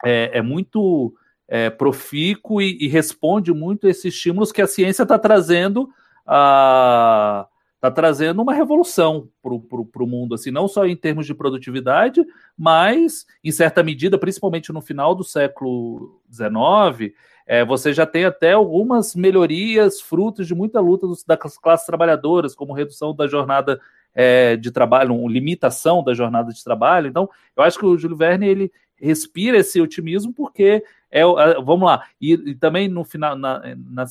é, 0.03 0.37
é 0.39 0.41
muito 0.41 1.13
é, 1.47 1.69
profícuo 1.69 2.61
e, 2.61 2.77
e, 2.81 2.87
responde 2.87 3.53
muito 3.53 3.85
a 3.85 3.89
esses 3.89 4.05
estímulos 4.05 4.51
que 4.51 4.61
a 4.61 4.67
ciência 4.67 5.03
está 5.03 5.19
trazendo 5.19 5.89
está 7.81 7.89
trazendo 7.89 8.43
uma 8.43 8.53
revolução 8.53 9.27
para 9.41 10.03
o 10.03 10.07
mundo, 10.07 10.35
assim, 10.35 10.51
não 10.51 10.67
só 10.67 10.85
em 10.85 10.95
termos 10.95 11.25
de 11.25 11.33
produtividade, 11.33 12.23
mas, 12.55 13.25
em 13.43 13.51
certa 13.51 13.81
medida, 13.81 14.19
principalmente 14.19 14.71
no 14.71 14.81
final 14.81 15.15
do 15.15 15.23
século 15.23 16.21
XIX, 16.31 17.11
é, 17.47 17.65
você 17.65 17.91
já 17.91 18.05
tem 18.05 18.23
até 18.23 18.51
algumas 18.53 19.15
melhorias, 19.15 19.99
frutos 19.99 20.45
de 20.45 20.53
muita 20.53 20.79
luta 20.79 21.07
das 21.25 21.57
classes 21.57 21.87
trabalhadoras, 21.87 22.53
como 22.53 22.71
redução 22.71 23.15
da 23.15 23.27
jornada 23.27 23.81
é, 24.13 24.55
de 24.55 24.69
trabalho, 24.69 25.27
limitação 25.27 26.03
da 26.03 26.13
jornada 26.13 26.53
de 26.53 26.63
trabalho. 26.63 27.07
Então, 27.07 27.27
eu 27.57 27.63
acho 27.63 27.79
que 27.79 27.85
o 27.85 27.97
Júlio 27.97 28.15
Verne 28.15 28.47
ele 28.47 28.71
respira 28.95 29.57
esse 29.57 29.81
otimismo 29.81 30.31
porque 30.31 30.83
é, 31.09 31.23
vamos 31.65 31.87
lá 31.87 32.05
e, 32.21 32.33
e 32.33 32.53
também 32.53 32.87
no 32.87 33.03
final 33.03 33.35
na, 33.35 33.59
na, 33.75 34.05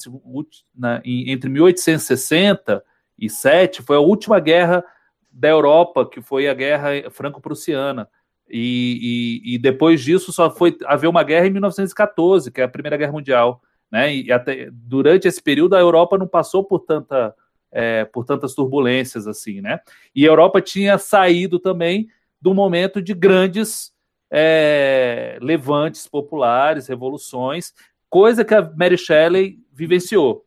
na, 0.75 1.01
entre 1.05 1.49
1860 1.49 2.83
e 3.21 3.29
7 3.29 3.83
foi 3.83 3.97
a 3.97 4.01
última 4.01 4.41
guerra 4.41 4.85
da 5.31 5.49
Europa 5.49 6.09
que 6.09 6.21
foi 6.21 6.49
a 6.49 6.55
guerra 6.55 7.11
franco-prussiana 7.11 8.09
e, 8.51 9.41
e, 9.45 9.55
e, 9.55 9.59
depois 9.59 10.03
disso 10.03 10.33
só 10.33 10.51
foi 10.51 10.77
haver 10.85 11.07
uma 11.07 11.23
guerra 11.23 11.47
em 11.47 11.51
1914, 11.51 12.51
que 12.51 12.61
é 12.61 12.65
a 12.65 12.69
Primeira 12.69 12.97
Guerra 12.97 13.13
Mundial. 13.13 13.63
Né? 13.91 14.17
E 14.17 14.33
até, 14.33 14.69
durante 14.73 15.29
esse 15.29 15.41
período 15.41 15.77
a 15.77 15.81
Europa 15.81 16.19
não 16.19 16.27
passou 16.27 16.65
por, 16.65 16.81
tanta, 16.81 17.33
é, 17.71 18.05
por 18.05 18.25
tantas 18.25 18.55
turbulências 18.55 19.29
assim, 19.29 19.61
né? 19.61 19.81
E 20.15 20.25
a 20.27 20.31
Europa 20.31 20.61
tinha 20.61 20.99
saído 20.99 21.61
também 21.61 22.09
do 22.41 22.53
momento 22.53 23.01
de 23.01 23.15
grandes 23.15 23.93
é, 24.31 25.39
levantes 25.41 26.07
populares, 26.09 26.89
revoluções, 26.89 27.73
coisa 28.09 28.45
que 28.45 28.55
a 28.55 28.63
Mary 28.77 28.99
Shelley 28.99 29.59
vivenciou. 29.73 30.45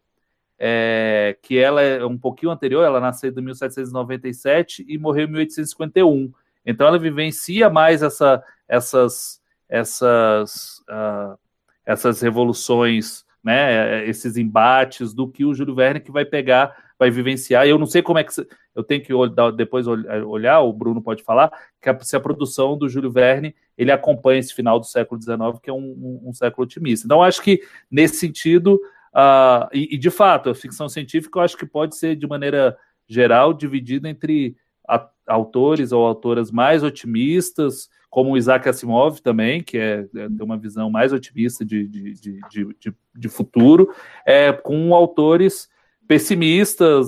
É, 0.60 1.38
que 1.42 1.58
ela 1.58 1.82
é 1.82 2.06
um 2.06 2.18
pouquinho 2.18 2.52
anterior, 2.52 2.84
ela 2.84 3.00
nasceu 3.00 3.32
em 3.32 3.42
1797 3.42 4.86
e 4.88 4.98
morreu 4.98 5.26
em 5.26 5.32
1851. 5.32 6.32
Então 6.66 6.88
ela 6.88 6.98
vivencia 6.98 7.70
mais 7.70 8.02
essa, 8.02 8.42
essas, 8.68 9.42
essas, 9.68 10.80
uh, 10.90 11.38
essas 11.86 12.22
revoluções, 12.22 13.26
né, 13.44 14.08
esses 14.08 14.38
embates 14.38 15.14
do 15.14 15.28
que 15.28 15.44
o 15.44 15.54
Júlio 15.54 15.76
Verne 15.76 16.00
que 16.00 16.12
vai 16.12 16.24
pegar, 16.24 16.76
vai 16.98 17.10
vivenciar. 17.10 17.68
Eu 17.68 17.78
não 17.78 17.86
sei 17.86 18.02
como 18.02 18.20
é 18.20 18.24
que 18.24 18.32
eu 18.76 18.84
tenho 18.84 19.04
que 19.04 19.14
depois 19.56 19.86
olhar, 19.88 20.62
o 20.62 20.74
Bruno 20.74 21.02
pode 21.02 21.24
falar, 21.24 21.52
que 21.82 21.90
a, 21.90 22.00
se 22.00 22.16
a 22.16 22.20
produção 22.20 22.78
do 22.78 22.90
Júlio 22.90 23.12
Verne 23.12 23.54
ele 23.78 23.92
acompanha 23.92 24.40
esse 24.40 24.54
final 24.54 24.80
do 24.80 24.86
século 24.86 25.22
XIX, 25.22 25.38
que 25.62 25.70
é 25.70 25.74
um, 25.74 25.78
um, 26.24 26.30
um 26.30 26.34
século 26.34 26.64
otimista. 26.64 27.06
Então 27.06 27.22
acho 27.22 27.42
que 27.42 27.62
nesse 27.92 28.16
sentido 28.16 28.80
Uh, 29.14 29.70
e, 29.72 29.96
e, 29.96 29.98
de 29.98 30.10
fato, 30.10 30.50
a 30.50 30.56
ficção 30.56 30.90
científica 30.90 31.38
eu 31.38 31.44
acho 31.44 31.56
que 31.56 31.66
pode 31.66 31.96
ser, 31.96 32.16
de 32.16 32.26
maneira 32.26 32.76
geral, 33.08 33.54
dividida 33.54 34.10
entre 34.10 34.56
a, 34.88 35.08
autores 35.28 35.92
ou 35.92 36.06
autoras 36.06 36.52
mais 36.52 36.84
otimistas, 36.84 37.90
como 38.10 38.32
o 38.32 38.38
Isaac 38.38 38.68
Asimov 38.68 39.22
também, 39.22 39.62
que 39.62 39.78
é, 39.78 40.08
é 40.16 40.28
tem 40.28 40.42
uma 40.42 40.58
visão 40.58 40.90
mais 40.90 41.14
otimista 41.14 41.64
de, 41.64 41.88
de, 41.88 42.14
de, 42.14 42.40
de, 42.50 42.94
de 43.16 43.30
futuro, 43.30 43.94
é, 44.26 44.52
com 44.52 44.94
autores 44.94 45.70
pessimistas, 46.08 47.08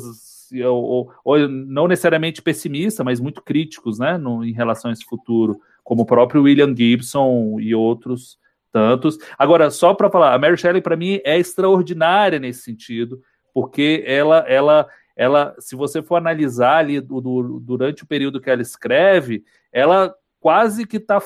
ou, 0.63 1.11
ou, 1.23 1.47
não 1.47 1.87
necessariamente 1.87 2.41
pessimistas, 2.41 3.03
mas 3.03 3.19
muito 3.19 3.41
críticos 3.41 3.99
né, 3.99 4.17
no, 4.17 4.43
em 4.43 4.53
relação 4.53 4.89
a 4.89 4.93
esse 4.93 5.05
futuro, 5.05 5.59
como 5.83 6.03
o 6.03 6.05
próprio 6.05 6.43
William 6.43 6.75
Gibson 6.75 7.59
e 7.59 7.73
outros 7.75 8.39
tantos. 8.75 9.17
Agora, 9.37 9.71
só 9.71 9.93
para 9.93 10.09
falar, 10.09 10.33
a 10.33 10.37
Mary 10.37 10.57
Shelley 10.57 10.81
para 10.81 10.97
mim 10.97 11.21
é 11.23 11.39
extraordinária 11.39 12.37
nesse 12.39 12.63
sentido, 12.63 13.21
porque 13.53 14.03
ela, 14.05 14.39
ela, 14.49 14.85
ela, 15.15 15.55
se 15.59 15.77
você 15.77 16.03
for 16.03 16.17
analisar 16.17 16.79
ali 16.79 16.99
do, 16.99 17.21
durante 17.61 18.03
o 18.03 18.05
período 18.05 18.41
que 18.41 18.49
ela 18.49 18.61
escreve, 18.61 19.45
ela 19.71 20.13
quase 20.41 20.85
que 20.85 20.97
está, 20.97 21.21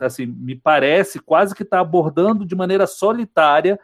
assim, 0.00 0.26
me 0.26 0.54
parece 0.54 1.18
quase 1.18 1.56
que 1.56 1.64
está 1.64 1.80
abordando 1.80 2.46
de 2.46 2.54
maneira 2.54 2.86
solitária 2.86 3.76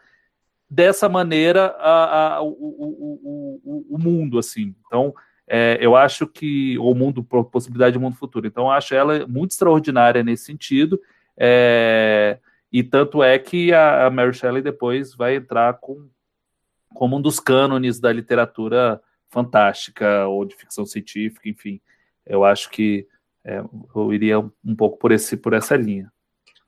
dessa 0.71 1.09
maneira 1.09 1.75
a, 1.81 2.37
a, 2.37 2.43
o, 2.43 2.51
o, 2.51 3.61
o, 3.65 3.97
o, 3.97 3.99
mundo, 3.99 4.39
assim. 4.39 4.77
Então, 4.87 5.13
é, 5.49 5.77
eu 5.81 5.97
acho 5.97 6.25
que 6.29 6.79
o 6.79 6.95
mundo, 6.95 7.25
possibilidade 7.25 7.95
de 7.95 7.99
mundo 7.99 8.15
futuro. 8.15 8.47
Então, 8.47 8.71
acho 8.71 8.95
ela 8.95 9.27
muito 9.27 9.51
extraordinária 9.51 10.23
nesse 10.23 10.45
sentido. 10.45 11.01
É, 11.37 12.39
e 12.73 12.83
tanto 12.83 13.23
é 13.23 13.39
que 13.39 13.73
a, 13.73 14.07
a 14.07 14.11
Mary 14.11 14.35
Shelley 14.35 14.63
depois 14.63 15.15
vai 15.15 15.37
entrar 15.37 15.75
com, 15.75 16.09
como 16.95 17.17
um 17.17 17.21
dos 17.21 17.41
cânones 17.41 17.99
da 17.99 18.13
literatura 18.13 19.01
fantástica 19.29 20.27
ou 20.27 20.45
de 20.45 20.55
ficção 20.55 20.85
científica, 20.85 21.49
enfim. 21.49 21.81
Eu 22.27 22.45
acho 22.45 22.71
que 22.71 23.07
é, 23.45 23.63
eu 23.95 24.13
iria 24.13 24.39
um 24.39 24.77
pouco 24.77 24.99
por, 24.99 25.13
esse, 25.13 25.37
por 25.37 25.53
essa 25.53 25.77
linha. 25.77 26.13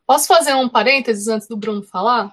Posso 0.07 0.27
fazer 0.27 0.55
um 0.55 0.69
parênteses 0.69 1.29
antes 1.29 1.47
do 1.47 1.57
Bruno 1.57 1.83
falar? 1.83 2.33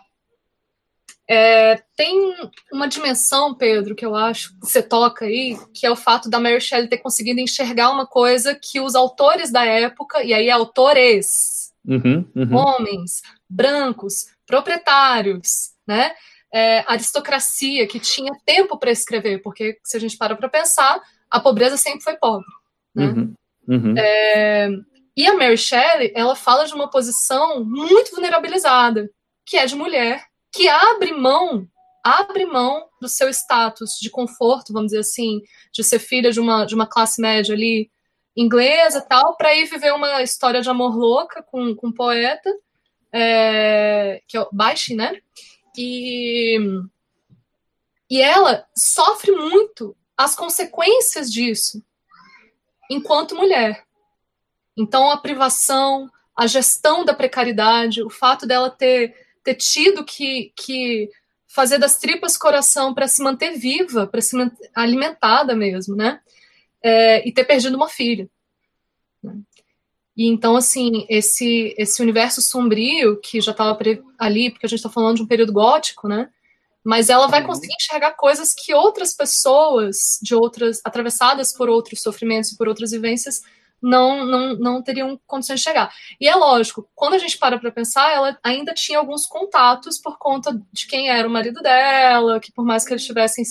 É, 1.32 1.84
tem 1.96 2.36
uma 2.74 2.88
dimensão, 2.88 3.54
Pedro, 3.54 3.96
que 3.96 4.04
eu 4.04 4.16
acho 4.16 4.50
que 4.54 4.62
você 4.62 4.82
toca 4.82 5.26
aí, 5.26 5.56
que 5.76 5.86
é 5.86 5.92
o 5.92 5.96
fato 5.96 6.28
da 6.28 6.40
Mary 6.40 6.60
Shelley 6.60 6.90
ter 6.90 6.98
conseguido 6.98 7.40
enxergar 7.40 7.92
uma 7.92 8.08
coisa 8.08 8.56
que 8.60 8.80
os 8.80 8.96
autores 8.96 9.52
da 9.52 9.64
época, 9.64 10.24
e 10.24 10.34
aí 10.34 10.50
autores, 10.50 11.59
uhum, 11.90 12.32
uhum. 12.36 12.56
homens, 12.56 13.22
brancos, 13.50 14.28
proprietários, 14.46 15.72
né? 15.88 16.12
É, 16.52 16.84
aristocracia 16.88 17.86
que 17.88 18.00
tinha 18.00 18.32
tempo 18.46 18.78
para 18.78 18.92
escrever, 18.92 19.40
porque 19.42 19.78
se 19.84 19.98
a 19.98 20.00
gente 20.00 20.18
para 20.18 20.36
para 20.36 20.50
pensar, 20.50 21.00
a 21.30 21.40
pobreza 21.40 21.78
sempre 21.78 22.02
foi 22.02 22.16
pobre. 22.18 22.48
Né? 22.96 23.06
Uhum, 23.06 23.34
uhum. 23.68 23.96
É, 23.98 24.70
e 25.16 25.28
a 25.28 25.36
Mary 25.36 25.58
Shelley, 25.58 26.12
ela 26.16 26.36
fala 26.36 26.66
de 26.66 26.74
uma 26.74 26.90
posição 26.90 27.64
muito 27.64 28.12
vulnerabilizada, 28.12 29.10
que 29.46 29.58
é 29.58 29.66
de 29.66 29.76
mulher, 29.76 30.24
que 30.52 30.68
abre 30.68 31.12
mão, 31.12 31.68
abre 32.04 32.46
mão 32.46 32.88
do 33.02 33.08
seu 33.08 33.30
status 33.30 33.98
de 34.02 34.10
conforto, 34.10 34.74
vamos 34.74 34.88
dizer 34.88 35.02
assim, 35.02 35.42
de 35.74 35.84
ser 35.84 36.00
filha 36.00 36.32
de 36.32 36.40
uma, 36.40 36.66
de 36.66 36.74
uma 36.74 36.88
classe 36.88 37.22
média 37.22 37.54
ali, 37.54 37.92
inglesa 38.36 39.02
tal, 39.02 39.36
para 39.36 39.54
ir 39.54 39.66
viver 39.66 39.94
uma 39.94 40.22
história 40.22 40.62
de 40.62 40.70
amor 40.70 40.96
louca 40.96 41.44
com, 41.44 41.76
com 41.76 41.88
um 41.88 41.92
poeta, 41.92 42.50
é, 43.12 44.22
que 44.28 44.38
é 44.38 44.42
o 44.42 44.50
Baishi, 44.52 44.96
né? 44.96 45.20
E, 45.78 46.58
e 48.10 48.22
ela 48.22 48.66
sofre 48.76 49.32
muito 49.32 49.96
as 50.18 50.36
consequências 50.36 51.32
disso 51.32 51.84
enquanto 52.90 53.36
mulher. 53.36 53.86
Então, 54.78 55.12
a 55.12 55.18
privação, 55.18 56.10
a 56.36 56.48
gestão 56.48 57.06
da 57.06 57.14
precariedade, 57.14 58.02
o 58.02 58.10
fato 58.10 58.46
dela 58.46 58.70
ter, 58.70 59.14
ter 59.44 59.56
tido 59.56 60.04
que, 60.04 60.52
que 60.56 61.10
fazer 61.48 61.78
das 61.78 61.98
tripas 61.98 62.38
coração 62.38 62.94
para 62.94 63.08
se 63.08 63.22
manter 63.22 63.58
viva, 63.58 64.08
para 64.08 64.22
se 64.22 64.36
alimentada 64.74 65.56
mesmo, 65.56 65.96
né? 65.96 66.22
É, 66.82 67.28
e 67.28 67.32
ter 67.32 67.44
perdido 67.44 67.76
uma 67.76 67.90
filha. 67.90 68.30
E 70.16 70.28
então, 70.28 70.58
assim, 70.58 71.06
esse, 71.10 71.74
esse 71.78 72.02
universo 72.02 72.42
sombrio 72.42 73.20
que 73.22 73.40
já 73.40 73.52
estava 73.52 73.78
ali, 74.18 74.52
porque 74.52 74.66
a 74.66 74.70
gente 74.70 74.80
está 74.80 74.90
falando 74.90 75.18
de 75.18 75.24
um 75.24 75.28
período 75.28 75.54
gótico, 75.54 76.08
né? 76.08 76.30
Mas 76.84 77.10
ela 77.10 77.28
vai 77.28 77.42
uhum. 77.42 77.48
conseguir 77.48 77.74
enxergar 77.80 78.12
coisas 78.12 78.54
que 78.54 78.74
outras 78.74 79.14
pessoas, 79.14 80.20
de 80.22 80.36
outras, 80.36 80.82
atravessadas 80.84 81.54
por 81.54 81.70
outros 81.70 82.02
sofrimentos, 82.02 82.54
por 82.54 82.68
outras 82.68 82.92
vivências, 82.92 83.42
não, 83.82 84.26
não, 84.26 84.56
não 84.56 84.82
teriam 84.82 85.20
condições 85.26 85.60
de 85.60 85.64
chegar. 85.64 85.94
E 86.20 86.28
é 86.28 86.36
lógico, 86.36 86.90
quando 86.94 87.14
a 87.14 87.18
gente 87.18 87.38
para 87.38 87.58
para 87.58 87.72
pensar, 87.72 88.14
ela 88.14 88.38
ainda 88.44 88.74
tinha 88.74 89.00
alguns 89.00 89.26
contatos 89.26 89.98
por 89.98 90.18
conta 90.18 90.60
de 90.72 90.88
quem 90.88 91.10
era 91.10 91.28
o 91.28 91.32
marido 91.32 91.62
dela, 91.62 92.40
que 92.40 92.52
por 92.52 92.66
mais 92.66 92.86
que 92.86 92.92
eles 92.92 93.04
estivessem 93.04 93.46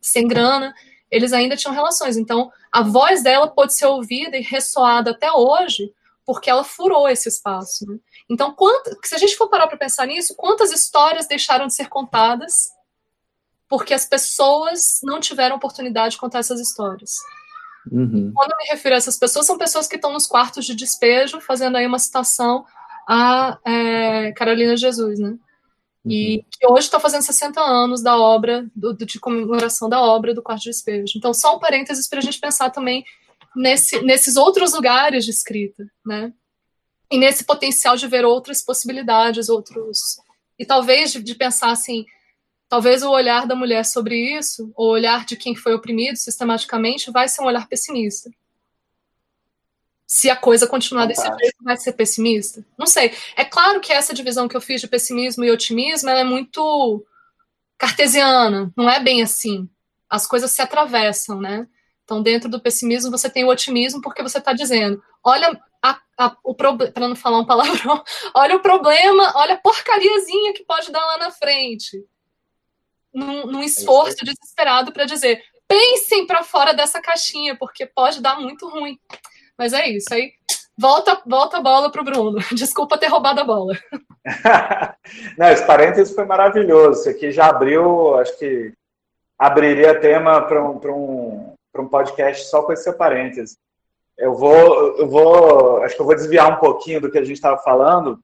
sem 0.00 0.28
grana, 0.28 0.72
eles 1.10 1.32
ainda 1.32 1.56
tinham 1.56 1.74
relações. 1.74 2.16
Então, 2.16 2.50
a 2.72 2.82
voz 2.82 3.22
dela 3.22 3.48
pode 3.48 3.74
ser 3.74 3.86
ouvida 3.86 4.36
e 4.36 4.42
ressoada 4.42 5.12
até 5.12 5.30
hoje, 5.32 5.92
porque 6.24 6.50
ela 6.50 6.64
furou 6.64 7.08
esse 7.08 7.28
espaço. 7.28 7.86
Né? 7.86 7.98
Então, 8.28 8.52
quanto, 8.52 8.96
se 9.04 9.14
a 9.14 9.18
gente 9.18 9.36
for 9.36 9.48
parar 9.48 9.66
para 9.66 9.76
pensar 9.76 10.06
nisso, 10.06 10.34
quantas 10.36 10.72
histórias 10.72 11.26
deixaram 11.26 11.66
de 11.66 11.74
ser 11.74 11.88
contadas 11.88 12.74
porque 13.68 13.92
as 13.92 14.06
pessoas 14.06 15.00
não 15.02 15.18
tiveram 15.20 15.56
oportunidade 15.56 16.12
de 16.12 16.20
contar 16.20 16.40
essas 16.40 16.60
histórias? 16.60 17.10
Uhum. 17.90 18.32
Quando 18.34 18.52
eu 18.52 18.58
me 18.58 18.68
refiro 18.70 18.94
a 18.94 18.98
essas 18.98 19.18
pessoas, 19.18 19.46
são 19.46 19.56
pessoas 19.58 19.86
que 19.86 19.96
estão 19.96 20.12
nos 20.12 20.26
quartos 20.26 20.64
de 20.64 20.74
despejo, 20.74 21.40
fazendo 21.40 21.76
aí 21.76 21.86
uma 21.86 21.98
citação 21.98 22.64
a 23.08 23.58
é, 23.64 24.32
Carolina 24.32 24.76
Jesus, 24.76 25.20
né? 25.20 25.36
E 26.06 26.36
uhum. 26.36 26.44
que 26.50 26.66
hoje 26.68 26.86
está 26.86 27.00
fazendo 27.00 27.22
60 27.22 27.60
anos 27.60 28.02
da 28.02 28.16
obra, 28.16 28.66
do, 28.74 28.94
de 28.94 29.18
comemoração 29.18 29.88
da 29.88 30.00
obra 30.00 30.32
do 30.32 30.42
Quarto 30.42 30.62
de 30.62 30.70
Despejo. 30.70 31.14
Então, 31.16 31.34
só 31.34 31.56
um 31.56 31.58
parênteses 31.58 32.08
para 32.08 32.20
a 32.20 32.22
gente 32.22 32.38
pensar 32.38 32.70
também 32.70 33.04
nesse, 33.54 34.00
nesses 34.02 34.36
outros 34.36 34.72
lugares 34.72 35.24
de 35.24 35.30
escrita, 35.30 35.84
né? 36.04 36.32
E 37.10 37.18
nesse 37.18 37.44
potencial 37.44 37.96
de 37.96 38.06
ver 38.06 38.24
outras 38.24 38.62
possibilidades, 38.62 39.48
outros. 39.48 40.18
E 40.58 40.64
talvez 40.64 41.12
de, 41.12 41.22
de 41.22 41.34
pensar 41.34 41.70
assim, 41.70 42.04
talvez 42.68 43.02
o 43.02 43.10
olhar 43.10 43.46
da 43.46 43.56
mulher 43.56 43.84
sobre 43.84 44.38
isso, 44.38 44.72
o 44.76 44.86
olhar 44.86 45.24
de 45.24 45.36
quem 45.36 45.54
foi 45.56 45.74
oprimido 45.74 46.16
sistematicamente, 46.16 47.10
vai 47.10 47.28
ser 47.28 47.42
um 47.42 47.46
olhar 47.46 47.68
pessimista 47.68 48.30
se 50.06 50.30
a 50.30 50.36
coisa 50.36 50.68
continuar 50.68 51.06
desse 51.06 51.26
jeito, 51.26 51.56
vai 51.60 51.76
ser 51.76 51.92
pessimista? 51.92 52.64
Não 52.78 52.86
sei. 52.86 53.12
É 53.36 53.44
claro 53.44 53.80
que 53.80 53.92
essa 53.92 54.14
divisão 54.14 54.46
que 54.46 54.56
eu 54.56 54.60
fiz 54.60 54.80
de 54.80 54.86
pessimismo 54.86 55.44
e 55.44 55.50
otimismo 55.50 56.08
é 56.08 56.22
muito 56.22 57.04
cartesiana, 57.76 58.72
não 58.76 58.88
é 58.88 59.00
bem 59.00 59.22
assim. 59.22 59.68
As 60.08 60.26
coisas 60.26 60.52
se 60.52 60.62
atravessam, 60.62 61.40
né? 61.40 61.66
Então, 62.04 62.22
dentro 62.22 62.48
do 62.48 62.60
pessimismo, 62.60 63.10
você 63.10 63.28
tem 63.28 63.44
o 63.44 63.48
otimismo 63.48 64.00
porque 64.00 64.22
você 64.22 64.38
está 64.38 64.52
dizendo: 64.52 65.02
olha 65.24 65.60
a, 65.82 66.00
a, 66.16 66.36
o 66.44 66.54
problema, 66.54 66.92
para 66.92 67.08
não 67.08 67.16
falar 67.16 67.38
um 67.38 67.44
palavrão, 67.44 68.02
olha 68.32 68.54
o 68.54 68.60
problema, 68.60 69.32
olha 69.34 69.54
a 69.54 69.58
porcariazinha 69.58 70.54
que 70.54 70.64
pode 70.64 70.92
dar 70.92 71.04
lá 71.04 71.18
na 71.18 71.32
frente. 71.32 72.06
Num, 73.12 73.46
num 73.46 73.62
é 73.62 73.64
esforço 73.64 74.24
desesperado 74.24 74.92
para 74.92 75.04
dizer: 75.04 75.42
pensem 75.66 76.28
para 76.28 76.44
fora 76.44 76.72
dessa 76.72 77.00
caixinha, 77.00 77.56
porque 77.56 77.84
pode 77.84 78.20
dar 78.22 78.38
muito 78.38 78.68
ruim. 78.68 79.00
Mas 79.58 79.72
é 79.72 79.88
isso. 79.88 80.12
Aí 80.12 80.32
volta, 80.78 81.20
volta 81.26 81.58
a 81.58 81.62
bola 81.62 81.90
para 81.90 82.02
o 82.02 82.04
Bruno. 82.04 82.38
Desculpa 82.52 82.98
ter 82.98 83.06
roubado 83.06 83.40
a 83.40 83.44
bola. 83.44 83.74
Não, 85.38 85.48
esse 85.48 85.66
parênteses 85.66 86.14
foi 86.14 86.24
maravilhoso. 86.24 87.00
Isso 87.00 87.10
aqui 87.10 87.32
já 87.32 87.46
abriu, 87.46 88.16
acho 88.16 88.36
que 88.38 88.72
abriria 89.38 90.00
tema 90.00 90.42
para 90.42 90.62
um, 90.62 90.78
um, 90.84 91.54
um 91.78 91.88
podcast 91.88 92.46
só 92.46 92.62
com 92.62 92.72
esse 92.72 92.84
seu 92.84 92.94
parênteses. 92.94 93.56
Eu 94.16 94.34
vou, 94.34 94.96
eu 94.96 95.08
vou, 95.08 95.82
acho 95.82 95.94
que 95.94 96.00
eu 96.00 96.06
vou 96.06 96.14
desviar 96.14 96.50
um 96.50 96.56
pouquinho 96.56 97.00
do 97.00 97.10
que 97.10 97.18
a 97.18 97.24
gente 97.24 97.36
estava 97.36 97.58
falando, 97.58 98.18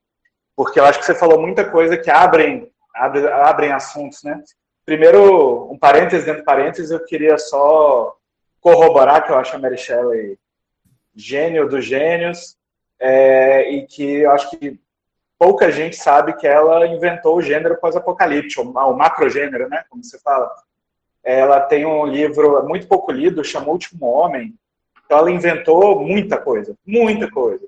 porque 0.56 0.80
eu 0.80 0.84
acho 0.84 0.98
que 0.98 1.04
você 1.04 1.14
falou 1.14 1.38
muita 1.38 1.68
coisa 1.70 1.98
que 1.98 2.10
abrem, 2.10 2.70
abrem, 2.94 3.26
abrem 3.26 3.72
assuntos, 3.72 4.22
né? 4.22 4.42
Primeiro, 4.86 5.70
um 5.70 5.78
parênteses 5.78 6.24
dentro 6.24 6.40
de 6.40 6.46
parênteses, 6.46 6.90
eu 6.90 7.04
queria 7.04 7.36
só 7.36 8.16
corroborar 8.58 9.24
que 9.24 9.32
eu 9.32 9.36
acho 9.36 9.54
a 9.54 9.58
Mary 9.58 9.76
Shelley 9.76 10.38
gênio 11.14 11.68
dos 11.68 11.84
gênios, 11.84 12.56
é, 13.00 13.70
e 13.70 13.86
que 13.86 14.02
eu 14.02 14.30
acho 14.30 14.50
que 14.50 14.78
pouca 15.38 15.72
gente 15.72 15.96
sabe 15.96 16.34
que 16.34 16.46
ela 16.46 16.86
inventou 16.86 17.36
o 17.36 17.42
gênero 17.42 17.76
pós-apocalíptico, 17.78 18.62
o 18.62 18.96
macrogênero, 18.96 19.68
né, 19.68 19.84
como 19.90 20.04
você 20.04 20.18
fala. 20.20 20.48
Ela 21.24 21.60
tem 21.60 21.84
um 21.84 22.06
livro 22.06 22.64
muito 22.66 22.86
pouco 22.86 23.10
lido, 23.10 23.44
chama 23.44 23.70
Último 23.70 24.06
Homem, 24.06 24.54
então 25.04 25.18
ela 25.18 25.30
inventou 25.30 26.00
muita 26.00 26.38
coisa, 26.38 26.74
muita 26.86 27.30
coisa. 27.30 27.66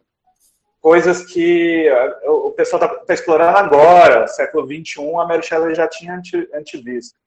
coisas 0.81 1.25
que 1.25 1.89
o 2.25 2.51
pessoal 2.53 2.83
está 2.83 2.97
tá 2.97 3.15
explorando 3.15 3.59
agora, 3.59 4.27
século 4.29 4.67
XXI, 4.67 5.17
a 5.17 5.27
Mary 5.27 5.43
Shelley 5.43 5.75
já 5.75 5.89
tinha 5.89 6.21
antivisto. 6.55 7.19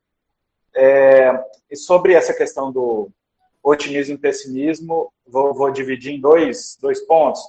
É, 0.74 1.44
e 1.70 1.76
sobre 1.76 2.14
essa 2.14 2.34
questão 2.34 2.72
do 2.72 3.10
otimismo 3.70 4.16
e 4.16 4.18
pessimismo, 4.18 5.12
vou, 5.26 5.54
vou 5.54 5.72
dividir 5.72 6.14
em 6.14 6.22
dois, 6.22 6.78
dois 6.82 7.00
pontos. 7.02 7.42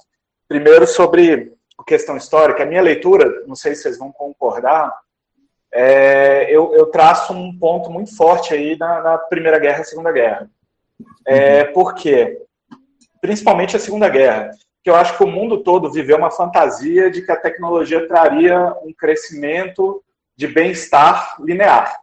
Primeiro, 0.47 0.87
sobre 0.87 1.53
a 1.77 1.83
questão 1.83 2.17
histórica. 2.17 2.63
A 2.63 2.65
minha 2.65 2.81
leitura, 2.81 3.43
não 3.47 3.55
sei 3.55 3.75
se 3.75 3.83
vocês 3.83 3.97
vão 3.97 4.11
concordar, 4.11 4.93
é, 5.71 6.47
eu, 6.49 6.73
eu, 6.73 6.87
traço 6.87 7.31
um 7.31 7.55
ponto 7.57 7.91
muito 7.91 8.15
forte 8.15 8.53
aí 8.53 8.75
na, 8.77 9.01
na 9.01 9.17
Primeira 9.17 9.59
Guerra 9.59 9.81
e 9.81 9.85
Segunda 9.85 10.11
Guerra. 10.11 10.49
É, 11.25 11.63
por 11.65 11.93
quê? 11.93 12.41
Principalmente 13.21 13.75
a 13.75 13.79
Segunda 13.79 14.09
Guerra 14.09 14.51
que 14.83 14.89
eu 14.89 14.95
acho 14.95 15.17
que 15.17 15.23
o 15.23 15.27
mundo 15.27 15.61
todo 15.61 15.91
viveu 15.91 16.17
uma 16.17 16.31
fantasia 16.31 17.11
de 17.11 17.21
que 17.21 17.31
a 17.31 17.39
tecnologia 17.39 18.07
traria 18.07 18.73
um 18.83 18.93
crescimento 18.93 20.03
de 20.35 20.47
bem-estar 20.47 21.35
linear. 21.39 21.95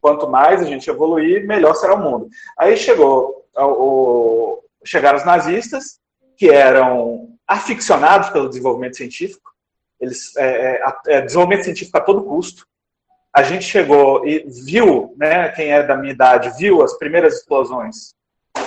Quanto 0.00 0.28
mais 0.28 0.62
a 0.62 0.64
gente 0.64 0.88
evoluir, 0.88 1.46
melhor 1.46 1.74
será 1.74 1.94
o 1.94 2.00
mundo. 2.00 2.28
Aí 2.56 2.76
chegou 2.76 3.41
o, 3.56 4.62
chegaram 4.84 5.18
os 5.18 5.24
nazistas, 5.24 6.00
que 6.36 6.50
eram 6.50 7.36
aficionados 7.46 8.30
pelo 8.30 8.48
desenvolvimento 8.48 8.96
científico, 8.96 9.52
eles 10.00 10.36
é, 10.36 10.82
é, 10.82 10.94
é, 11.08 11.20
desenvolvimento 11.20 11.64
científico 11.64 11.96
a 11.96 12.00
todo 12.00 12.24
custo. 12.24 12.66
A 13.32 13.42
gente 13.42 13.64
chegou 13.64 14.26
e 14.26 14.44
viu, 14.64 15.14
né, 15.16 15.48
quem 15.50 15.72
é 15.72 15.82
da 15.82 15.96
minha 15.96 16.12
idade, 16.12 16.52
viu 16.58 16.82
as 16.82 16.98
primeiras 16.98 17.36
explosões 17.36 18.14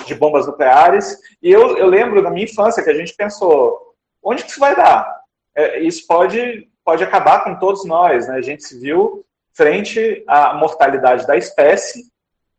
de 0.06 0.14
bombas 0.14 0.46
nucleares. 0.46 1.18
E 1.42 1.50
eu, 1.50 1.76
eu 1.76 1.86
lembro 1.86 2.22
da 2.22 2.30
minha 2.30 2.46
infância 2.46 2.82
que 2.82 2.90
a 2.90 2.94
gente 2.94 3.14
pensou, 3.14 3.94
onde 4.22 4.42
que 4.42 4.50
isso 4.50 4.60
vai 4.60 4.74
dar? 4.74 5.20
É, 5.54 5.80
isso 5.80 6.06
pode, 6.06 6.68
pode 6.84 7.04
acabar 7.04 7.44
com 7.44 7.56
todos 7.56 7.84
nós. 7.84 8.26
Né? 8.26 8.36
A 8.36 8.42
gente 8.42 8.64
se 8.64 8.80
viu 8.80 9.24
frente 9.52 10.24
à 10.26 10.54
mortalidade 10.54 11.26
da 11.26 11.36
espécie 11.36 12.10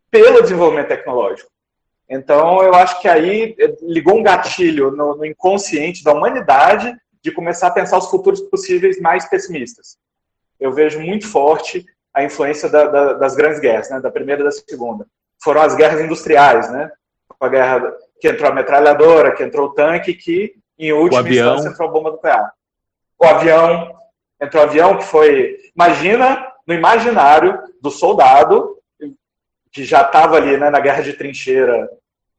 pelo 0.09 0.41
desenvolvimento 0.41 0.87
tecnológico. 0.87 1.49
Então, 2.09 2.63
eu 2.63 2.73
acho 2.73 3.01
que 3.01 3.07
aí 3.07 3.55
ligou 3.81 4.17
um 4.17 4.23
gatilho 4.23 4.91
no, 4.91 5.17
no 5.17 5.25
inconsciente 5.25 6.03
da 6.03 6.13
humanidade 6.13 6.95
de 7.21 7.31
começar 7.31 7.67
a 7.67 7.71
pensar 7.71 7.97
os 7.97 8.09
futuros 8.09 8.41
possíveis 8.41 8.99
mais 9.01 9.25
pessimistas. 9.29 9.97
Eu 10.59 10.71
vejo 10.71 10.99
muito 10.99 11.27
forte 11.27 11.85
a 12.13 12.23
influência 12.23 12.69
da, 12.69 12.85
da, 12.87 13.13
das 13.13 13.35
grandes 13.35 13.59
guerras, 13.59 13.89
né, 13.89 13.99
da 13.99 14.09
primeira 14.09 14.41
e 14.41 14.45
da 14.45 14.51
segunda. 14.51 15.05
Foram 15.43 15.61
as 15.61 15.75
guerras 15.75 16.01
industriais, 16.01 16.71
né? 16.71 16.91
a 17.39 17.49
guerra 17.49 17.93
que 18.19 18.27
entrou 18.27 18.49
a 18.49 18.55
metralhadora, 18.55 19.35
que 19.35 19.43
entrou 19.43 19.67
o 19.67 19.73
tanque, 19.73 20.13
que 20.13 20.55
em 20.77 20.91
última 20.91 21.19
avião. 21.19 21.49
instância 21.49 21.69
entrou 21.69 21.89
a 21.89 21.91
bomba 21.91 22.11
nuclear. 22.11 22.53
O 23.19 23.25
avião, 23.25 23.95
entrou 24.41 24.63
o 24.63 24.65
avião 24.65 24.97
que 24.97 25.03
foi, 25.03 25.57
imagina 25.75 26.45
no 26.65 26.73
imaginário 26.73 27.59
do 27.81 27.91
soldado 27.91 28.76
que 29.71 29.83
já 29.83 30.01
estava 30.01 30.37
ali 30.37 30.57
né, 30.57 30.69
na 30.69 30.79
guerra 30.79 31.01
de 31.01 31.13
trincheira, 31.13 31.89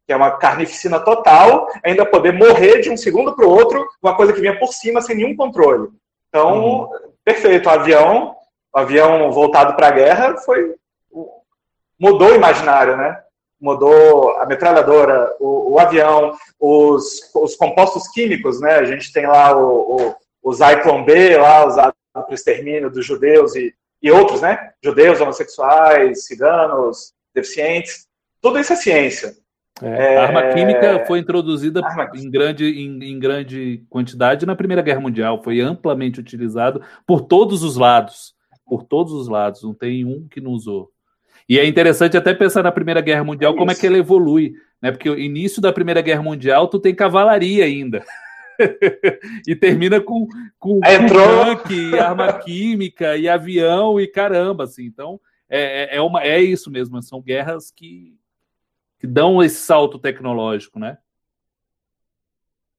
que 0.07 0.13
é 0.13 0.17
uma 0.17 0.33
carnificina 0.33 0.99
total, 1.01 1.69
ainda 1.85 2.07
poder 2.07 2.33
morrer 2.33 2.81
de 2.81 2.91
um 2.91 2.97
segundo 2.97 3.35
para 3.35 3.47
o 3.47 3.51
outro, 3.51 3.87
uma 4.03 4.17
coisa 4.17 4.33
que 4.33 4.41
vinha 4.41 4.59
por 4.59 4.73
cima 4.73 5.01
sem 5.01 5.17
nenhum 5.17 5.37
controle. 5.37 5.89
Então, 6.29 6.63
uhum. 6.63 6.89
perfeito, 7.25 7.69
o 7.69 7.73
avião, 7.73 8.37
o 8.75 8.79
avião 8.79 9.31
voltado 9.31 9.75
para 9.75 9.89
a 9.89 9.93
guerra 9.93 10.37
foi 10.39 10.75
mudou 12.01 12.31
o 12.31 12.35
imaginário, 12.35 12.97
né? 12.97 13.21
mudou 13.61 14.39
a 14.39 14.47
metralhadora, 14.47 15.35
o, 15.41 15.75
o 15.75 15.79
avião, 15.81 16.33
os, 16.59 17.31
os, 17.35 17.57
compostos 17.57 18.09
químicos, 18.09 18.61
né? 18.61 18.75
A 18.77 18.85
gente 18.85 19.13
tem 19.13 19.27
lá 19.27 19.57
o, 19.57 19.97
o, 19.97 20.17
o 20.43 20.53
Zyklon 20.53 21.05
B, 21.05 21.37
lá 21.37 21.67
usado 21.67 21.95
para 22.13 22.31
o 22.31 22.35
extermínio 22.35 22.91
dos 22.91 23.05
judeus 23.05 23.55
e, 23.57 23.75
e 24.03 24.11
outros, 24.11 24.41
né? 24.41 24.73
Judeus, 24.83 25.21
homossexuais, 25.21 26.25
ciganos, 26.27 27.13
deficientes. 27.41 28.07
Tudo 28.41 28.59
isso 28.59 28.73
é 28.73 28.77
ciência. 28.77 29.35
É, 29.83 30.17
a 30.17 30.25
arma 30.25 30.53
química 30.53 31.05
foi 31.07 31.21
introduzida 31.21 31.81
em 32.15 32.29
grande, 32.29 32.67
em, 32.67 33.03
em, 33.05 33.19
grande 33.19 33.85
quantidade 33.89 34.45
na 34.45 34.57
Primeira 34.57 34.83
Guerra 34.83 35.01
Mundial, 35.01 35.41
foi 35.43 35.61
amplamente 35.61 36.19
utilizado 36.19 36.83
por 37.07 37.21
todos 37.21 37.63
os 37.63 37.77
lados, 37.77 38.35
por 38.67 38.83
todos 38.83 39.13
os 39.13 39.29
lados, 39.29 39.63
não 39.63 39.73
tem 39.73 40.05
um 40.05 40.27
que 40.29 40.41
não 40.41 40.51
usou. 40.51 40.91
E 41.49 41.59
é 41.59 41.65
interessante 41.65 42.17
até 42.17 42.35
pensar 42.35 42.63
na 42.63 42.73
Primeira 42.73 43.01
Guerra 43.01 43.25
Mundial, 43.25 43.55
como 43.55 43.71
é 43.71 43.75
que 43.75 43.87
ela 43.87 43.97
evolui, 43.97 44.53
né? 44.83 44.91
Porque 44.91 45.09
o 45.09 45.19
início 45.19 45.63
da 45.63 45.73
Primeira 45.73 46.03
Guerra 46.03 46.23
Mundial, 46.23 46.67
tu 46.67 46.81
tem 46.81 46.95
cavalaria 46.95 47.65
ainda. 47.65 48.05
e 49.47 49.55
termina 49.55 50.01
com, 50.01 50.27
com, 50.59 50.81
com 50.81 50.81
tanque, 50.81 51.97
arma 51.97 52.33
química 52.33 53.17
e 53.17 53.29
avião 53.29 54.01
e 54.01 54.09
caramba, 54.09 54.65
assim. 54.65 54.85
Então, 54.85 55.21
é, 55.49 55.95
é, 55.95 55.97
é, 55.97 56.01
uma, 56.01 56.23
é 56.23 56.41
isso 56.41 56.71
mesmo, 56.71 57.03
são 57.03 57.21
guerras 57.21 57.71
que, 57.71 58.19
que 58.99 59.07
dão 59.07 59.43
esse 59.43 59.57
salto 59.57 59.99
tecnológico, 59.99 60.79
né? 60.79 60.99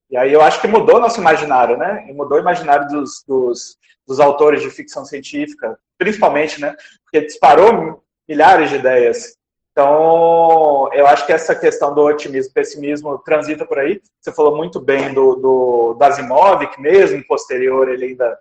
E 0.10 0.18
aí 0.18 0.34
eu 0.34 0.42
acho 0.42 0.60
que 0.60 0.68
mudou 0.68 1.00
nosso 1.00 1.20
imaginário, 1.20 1.78
né? 1.78 2.08
E 2.10 2.14
mudou 2.14 2.38
o 2.38 2.42
imaginário 2.42 2.88
dos, 2.88 3.24
dos, 3.28 3.78
dos 4.08 4.20
autores 4.20 4.62
de 4.62 4.70
ficção 4.70 5.06
científica, 5.06 5.78
principalmente, 5.98 6.60
né? 6.60 6.76
Porque 7.04 7.26
disparou 7.26 8.04
milhares 8.28 8.70
de 8.70 8.78
ideias. 8.78 9.38
Então, 9.72 10.90
eu 10.94 11.08
acho 11.08 11.26
que 11.26 11.32
essa 11.32 11.56
questão 11.56 11.94
do 11.94 12.02
otimismo 12.02 12.52
e 12.52 12.54
pessimismo 12.54 13.18
transita 13.20 13.66
por 13.66 13.80
aí. 13.80 14.02
Você 14.20 14.32
falou 14.32 14.58
muito 14.58 14.80
bem 14.80 15.14
do, 15.14 15.36
do, 15.36 15.94
do 15.94 16.04
Asimov, 16.04 16.68
que 16.68 16.82
mesmo 16.82 17.26
posterior 17.26 17.88
ele 17.88 18.06
ainda 18.06 18.38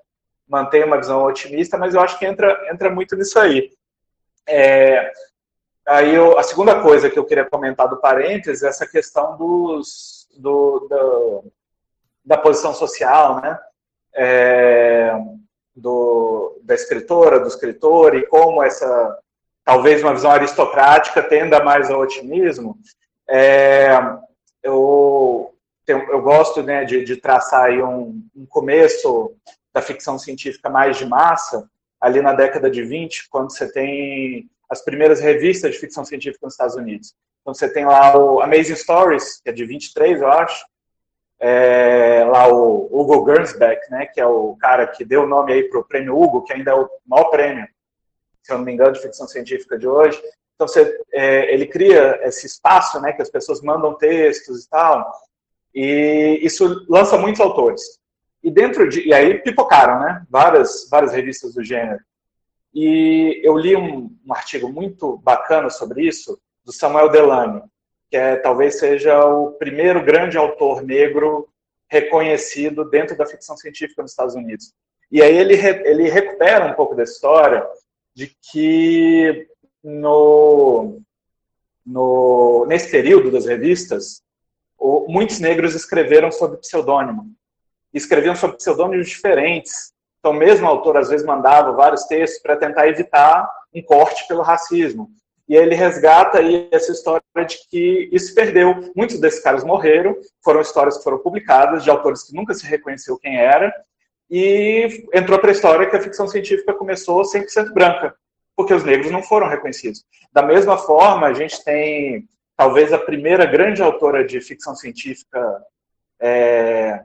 mantém 0.49 0.83
uma 0.83 0.97
visão 0.97 1.23
otimista, 1.25 1.77
mas 1.77 1.95
eu 1.95 2.01
acho 2.01 2.19
que 2.19 2.27
entra, 2.27 2.67
entra 2.73 2.91
muito 2.91 3.15
nisso 3.15 3.39
aí. 3.39 3.71
É, 4.49 5.13
aí 5.87 6.15
eu, 6.15 6.39
a 6.39 6.43
segunda 6.43 6.81
coisa 6.81 7.11
que 7.11 7.19
eu 7.19 7.25
queria 7.25 7.45
comentar 7.45 7.89
do 7.89 8.01
parênteses 8.01 8.63
é 8.63 8.69
essa 8.69 8.87
questão 8.87 9.37
dos, 9.37 10.27
do, 10.39 11.45
da 12.25 12.39
posição 12.39 12.73
social, 12.73 13.41
né? 13.41 13.59
É, 14.15 15.13
do, 15.77 16.61
da 16.65 16.75
escritora, 16.75 17.39
do 17.39 17.47
escritor, 17.47 18.17
e 18.17 18.27
como 18.27 18.63
essa 18.63 19.19
talvez 19.65 20.03
uma 20.03 20.15
visão 20.15 20.31
aristocrática 20.31 21.23
tenda 21.23 21.63
mais 21.63 21.91
ao 21.91 22.01
otimismo, 22.01 22.79
é, 23.29 23.91
eu, 24.63 25.55
eu 25.87 26.23
gosto 26.23 26.63
né, 26.63 26.87
de, 26.87 27.05
de 27.05 27.17
traçar 27.17 27.65
aí 27.65 27.83
um, 27.83 28.27
um, 28.35 28.47
começo 28.47 29.37
da 29.73 29.83
ficção 29.83 30.19
científica 30.19 30.71
mais 30.71 30.97
de 30.97 31.05
massa, 31.05 31.69
ali 32.01 32.21
na 32.21 32.33
década 32.33 32.71
de 32.71 32.83
20, 32.83 33.29
quando 33.29 33.53
você 33.53 33.71
tem 33.71 34.49
as 34.71 34.83
primeiras 34.83 35.21
revistas 35.21 35.73
de 35.73 35.79
ficção 35.79 36.05
científica 36.05 36.47
nos 36.47 36.55
Estados 36.55 36.77
Unidos. 36.77 37.15
Então 37.41 37.55
você 37.55 37.69
tem 37.73 37.85
lá 37.85 38.17
o 38.17 38.41
Amazing 38.41 38.77
Stories, 38.77 39.41
que 39.41 39.49
é 39.49 39.53
de 39.53 39.65
23, 39.65 40.21
eu 40.21 40.29
acho, 40.29 40.67
é, 41.41 42.25
lá 42.25 42.49
o 42.53 42.89
Hugo 42.91 43.25
Gernsback, 43.31 43.91
né, 43.91 44.07
que 44.07 44.21
é 44.21 44.27
o 44.27 44.57
cara 44.57 44.87
que 44.87 45.05
deu 45.05 45.23
o 45.23 45.27
nome 45.27 45.53
aí 45.53 45.63
para 45.65 45.81
o 45.81 45.85
prêmio 45.85 46.19
Hugo, 46.19 46.43
que 46.43 46.53
ainda 46.53 46.73
é 46.73 46.75
o 46.75 46.89
maior 47.07 47.31
prêmio 47.31 47.67
se 48.49 48.55
eu 48.55 48.59
não 48.59 48.65
me 48.65 48.73
engano, 48.73 48.93
de 48.93 49.03
ficção 49.03 49.29
científica 49.29 49.79
de 49.79 49.87
hoje. 49.87 50.19
Então, 50.55 50.67
você, 50.67 50.99
é, 51.13 51.53
ele 51.53 51.67
cria 51.67 52.19
esse 52.23 52.47
espaço, 52.47 52.99
né, 52.99 53.13
que 53.13 53.21
as 53.21 53.31
pessoas 53.31 53.61
mandam 53.61 53.95
textos 53.95 54.65
e 54.65 54.71
tal, 54.71 55.13
e 55.75 56.41
isso 56.43 56.87
lança 56.89 57.19
muitos 57.19 57.43
autores. 57.43 58.01
E 58.43 58.51
dentro 58.51 58.89
de, 58.89 59.07
e 59.07 59.13
aí 59.13 59.39
pipocaram, 59.39 60.01
né, 60.01 60.27
várias, 60.29 60.89
várias 60.91 61.13
revistas 61.13 61.55
do 61.55 61.65
gênero. 61.65 62.01
E 62.75 63.41
eu 63.43 63.57
li 63.57 63.75
um, 63.75 64.17
um 64.25 64.33
artigo 64.33 64.69
muito 64.69 65.19
bacana 65.19 65.71
sobre 65.71 66.07
isso, 66.07 66.39
do 66.65 66.73
Samuel 66.73 67.09
Delany, 67.09 67.63
que 68.11 68.17
é, 68.17 68.37
talvez 68.37 68.79
seja 68.79 69.25
o 69.25 69.53
primeiro 69.53 70.05
grande 70.05 70.37
autor 70.37 70.83
negro 70.83 71.49
reconhecido 71.91 72.85
dentro 72.85 73.17
da 73.17 73.27
ficção 73.27 73.57
científica 73.57 74.03
nos 74.03 74.11
Estados 74.11 74.35
Unidos. 74.35 74.73
E 75.11 75.23
aí 75.23 75.37
ele, 75.37 75.55
ele 75.55 76.11
recupera 76.11 76.67
um 76.67 76.75
pouco 76.75 76.95
dessa 76.95 77.13
história 77.13 77.67
de 78.15 78.37
que 78.53 79.49
no, 79.83 81.01
no, 81.85 82.67
nesse 82.67 82.91
período 82.91 83.31
das 83.31 83.47
revistas, 83.47 84.23
o, 84.79 85.07
muitos 85.09 85.41
negros 85.41 85.75
escreveram 85.75 86.31
sob 86.31 86.59
pseudônimo. 86.59 87.33
Escreviam 87.93 88.35
sob 88.35 88.57
pseudônimos 88.57 89.09
diferentes. 89.09 89.93
Então, 90.19 90.33
mesmo 90.33 90.67
o 90.67 90.71
autor 90.71 90.97
às 90.97 91.09
vezes 91.09 91.27
mandava 91.27 91.73
vários 91.73 92.05
textos 92.05 92.43
para 92.43 92.57
tentar 92.57 92.89
evitar 92.89 93.49
um 93.75 93.83
corte 93.83 94.27
pelo 94.27 94.43
racismo. 94.43 95.11
E 95.49 95.57
ele 95.57 95.75
resgata 95.75 96.39
aí 96.39 96.69
essa 96.71 96.93
história 96.93 97.23
de 97.47 97.57
que 97.71 98.09
isso 98.13 98.35
perdeu. 98.35 98.93
Muitos 98.95 99.19
desses 99.19 99.43
caras 99.43 99.65
morreram, 99.65 100.15
foram 100.45 100.61
histórias 100.61 100.99
que 100.99 101.05
foram 101.05 101.19
publicadas 101.19 101.83
de 101.83 101.91
autores 101.91 102.23
que 102.23 102.37
nunca 102.37 102.53
se 102.53 102.67
reconheceu 102.67 103.19
quem 103.19 103.39
era, 103.39 103.73
e 104.31 105.07
entrou 105.15 105.39
para 105.39 105.49
a 105.49 105.53
história 105.53 105.89
que 105.89 105.97
a 105.97 106.03
ficção 106.03 106.29
científica 106.29 106.75
começou 106.75 107.23
100% 107.23 107.73
branca, 107.73 108.15
porque 108.55 108.75
os 108.75 108.85
negros 108.85 109.11
não 109.11 109.23
foram 109.23 109.49
reconhecidos. 109.49 110.05
Da 110.31 110.43
mesma 110.43 110.77
forma, 110.77 111.27
a 111.27 111.33
gente 111.33 111.65
tem 111.65 112.29
talvez 112.55 112.93
a 112.93 112.99
primeira 112.99 113.47
grande 113.47 113.83
autora 113.83 114.27
de 114.27 114.41
ficção 114.43 114.77
científica 114.77 115.63
é, 116.21 117.03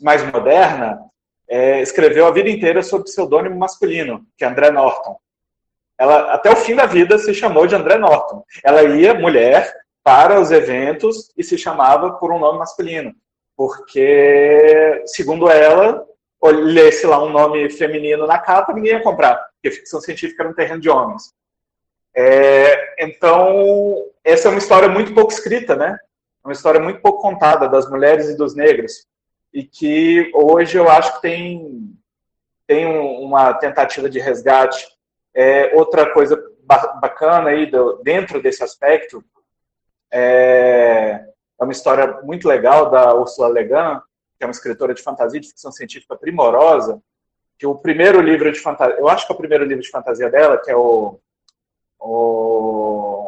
mais 0.00 0.24
moderna, 0.32 1.00
é, 1.48 1.80
escreveu 1.80 2.26
a 2.26 2.30
vida 2.30 2.50
inteira 2.50 2.82
sob 2.82 3.04
pseudônimo 3.04 3.56
masculino, 3.56 4.24
que 4.36 4.44
é 4.44 4.48
André 4.48 4.70
Norton. 4.70 5.18
Ela, 5.96 6.32
até 6.32 6.50
o 6.50 6.56
fim 6.56 6.76
da 6.76 6.86
vida, 6.86 7.18
se 7.18 7.34
chamou 7.34 7.66
de 7.66 7.74
André 7.74 7.98
Norton. 7.98 8.44
Ela 8.62 8.82
ia, 8.84 9.14
mulher, 9.14 9.74
para 10.04 10.40
os 10.40 10.50
eventos 10.50 11.32
e 11.36 11.42
se 11.42 11.58
chamava 11.58 12.12
por 12.12 12.32
um 12.32 12.38
nome 12.38 12.58
masculino. 12.58 13.14
Porque, 13.56 15.02
segundo 15.06 15.50
ela, 15.50 16.06
lesse 16.42 17.06
lá 17.06 17.22
um 17.22 17.30
nome 17.30 17.68
feminino 17.70 18.26
na 18.26 18.38
capa, 18.38 18.72
ninguém 18.72 18.92
ia 18.92 19.02
comprar, 19.02 19.34
porque 19.54 19.76
ficção 19.76 20.00
científica 20.00 20.42
era 20.42 20.50
um 20.50 20.54
terreno 20.54 20.80
de 20.80 20.88
homens. 20.88 21.34
É, 22.14 23.04
então, 23.04 24.04
essa 24.24 24.48
é 24.48 24.50
uma 24.50 24.58
história 24.58 24.88
muito 24.88 25.12
pouco 25.12 25.32
escrita, 25.32 25.74
né? 25.74 25.98
Uma 26.44 26.52
história 26.52 26.80
muito 26.80 27.00
pouco 27.00 27.20
contada 27.20 27.68
das 27.68 27.90
mulheres 27.90 28.28
e 28.28 28.36
dos 28.36 28.54
negros. 28.54 29.06
E 29.52 29.64
que 29.64 30.30
hoje 30.34 30.76
eu 30.76 30.88
acho 30.88 31.14
que 31.16 31.22
tem, 31.22 31.96
tem 32.66 32.86
uma 32.86 33.54
tentativa 33.54 34.08
de 34.08 34.18
resgate. 34.18 34.86
É, 35.34 35.74
outra 35.74 36.12
coisa 36.12 36.42
bacana 37.00 37.50
aí 37.50 37.66
do, 37.66 38.02
dentro 38.02 38.42
desse 38.42 38.62
aspecto 38.62 39.24
é, 40.12 41.24
é 41.58 41.64
uma 41.64 41.72
história 41.72 42.20
muito 42.22 42.46
legal 42.46 42.90
da 42.90 43.14
Ursula 43.14 43.48
Le 43.48 43.64
Guin, 43.64 44.00
que 44.36 44.44
é 44.44 44.46
uma 44.46 44.52
escritora 44.52 44.94
de 44.94 45.02
fantasia 45.02 45.40
de 45.40 45.48
ficção 45.48 45.72
científica 45.72 46.16
primorosa, 46.16 47.00
que 47.58 47.66
o 47.66 47.74
primeiro 47.74 48.20
livro 48.20 48.50
de 48.52 48.60
fantasia, 48.60 48.96
eu 48.98 49.08
acho 49.08 49.26
que 49.26 49.32
é 49.32 49.34
o 49.34 49.38
primeiro 49.38 49.64
livro 49.64 49.82
de 49.82 49.90
fantasia 49.90 50.30
dela, 50.30 50.58
que 50.58 50.70
é 50.70 50.76
o, 50.76 51.18
o 51.98 53.26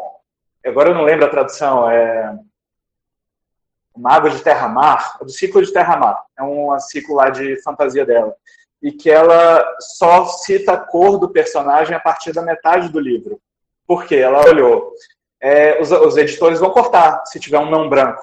agora 0.64 0.90
eu 0.90 0.94
não 0.94 1.02
lembro 1.02 1.26
a 1.26 1.30
tradução, 1.30 1.90
é 1.90 2.38
Mago 4.00 4.30
de 4.30 4.40
Terra-Mar, 4.42 5.18
é 5.20 5.24
do 5.24 5.30
ciclo 5.30 5.62
de 5.64 5.72
Terra-Mar, 5.72 6.18
é 6.38 6.42
um 6.42 6.78
ciclo 6.80 7.16
lá 7.16 7.28
de 7.28 7.62
fantasia 7.62 8.04
dela, 8.04 8.34
e 8.82 8.90
que 8.90 9.10
ela 9.10 9.62
só 9.78 10.24
cita 10.24 10.72
a 10.72 10.78
cor 10.78 11.18
do 11.18 11.28
personagem 11.28 11.94
a 11.94 12.00
partir 12.00 12.32
da 12.32 12.42
metade 12.42 12.88
do 12.88 12.98
livro. 12.98 13.38
Por 13.86 14.06
quê? 14.06 14.16
Ela 14.16 14.48
olhou, 14.48 14.92
é, 15.40 15.80
os, 15.80 15.90
os 15.90 16.16
editores 16.16 16.60
vão 16.60 16.70
cortar 16.70 17.22
se 17.26 17.38
tiver 17.38 17.58
um 17.58 17.70
não 17.70 17.88
branco. 17.88 18.22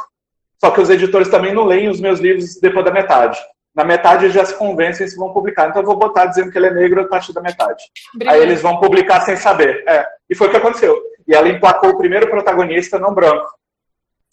Só 0.59 0.71
que 0.71 0.81
os 0.81 0.89
editores 0.89 1.29
também 1.29 1.53
não 1.53 1.65
leem 1.65 1.89
os 1.89 1.99
meus 1.99 2.19
livros 2.19 2.59
depois 2.59 2.83
da 2.83 2.91
metade. 2.91 3.39
Na 3.75 3.83
metade 3.83 4.25
eles 4.25 4.33
já 4.33 4.43
se 4.43 4.55
convencem 4.55 5.07
se 5.07 5.15
vão 5.15 5.31
publicar. 5.31 5.69
Então 5.69 5.83
eu 5.83 5.85
vou 5.85 5.97
botar 5.97 6.25
dizendo 6.25 6.51
que 6.51 6.57
ele 6.57 6.65
é 6.65 6.73
negro 6.73 7.01
a 7.01 7.07
partir 7.07 7.31
da 7.31 7.41
metade. 7.41 7.83
Obrigada. 8.15 8.35
Aí 8.35 8.43
eles 8.43 8.59
vão 8.59 8.79
publicar 8.79 9.21
sem 9.21 9.35
saber. 9.35 9.83
É. 9.87 10.03
E 10.27 10.33
foi 10.33 10.47
o 10.47 10.49
que 10.49 10.57
aconteceu. 10.57 10.99
E 11.27 11.35
ela 11.35 11.47
emplacou 11.47 11.91
o 11.91 11.97
primeiro 11.97 12.27
protagonista 12.27 12.97
não 12.97 13.13
branco 13.13 13.47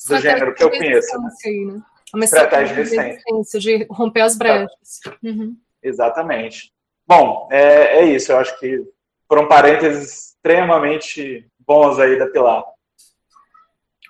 do 0.09 0.19
gênero 0.19 0.55
que 0.55 0.63
eu 0.63 0.71
conheço. 0.71 1.09
Aí, 1.47 1.65
né? 1.65 1.83
Uma 2.15 2.25
estratégia 2.25 2.85
de 2.85 2.97
resistência, 2.97 3.61
de 3.61 3.87
romper 3.91 4.21
as 4.21 4.37
brechas. 4.37 5.01
Uhum. 5.23 5.57
Exatamente. 5.83 6.73
Bom, 7.07 7.49
é, 7.51 7.99
é 7.99 8.05
isso. 8.05 8.33
Eu 8.33 8.39
acho 8.39 8.59
que 8.59 8.83
foram 9.29 9.49
parênteses 9.49 10.35
extremamente 10.45 11.47
bons 11.59 11.99
aí 11.99 12.19
da 12.19 12.27
Pilar. 12.27 12.65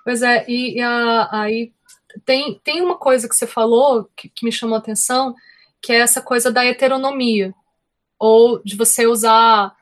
Pois 0.04 0.22
é, 0.22 0.44
e, 0.46 0.78
e 0.78 0.82
aí 0.82 1.72
tem, 2.24 2.60
tem 2.62 2.82
uma 2.82 2.98
coisa 2.98 3.28
que 3.28 3.34
você 3.34 3.46
falou 3.46 4.08
que, 4.14 4.28
que 4.28 4.44
me 4.44 4.52
chamou 4.52 4.76
a 4.76 4.78
atenção, 4.78 5.34
que 5.80 5.92
é 5.92 5.96
essa 5.96 6.20
coisa 6.20 6.52
da 6.52 6.64
heteronomia, 6.64 7.54
ou 8.18 8.62
de 8.62 8.76
você 8.76 9.06
usar 9.06 9.74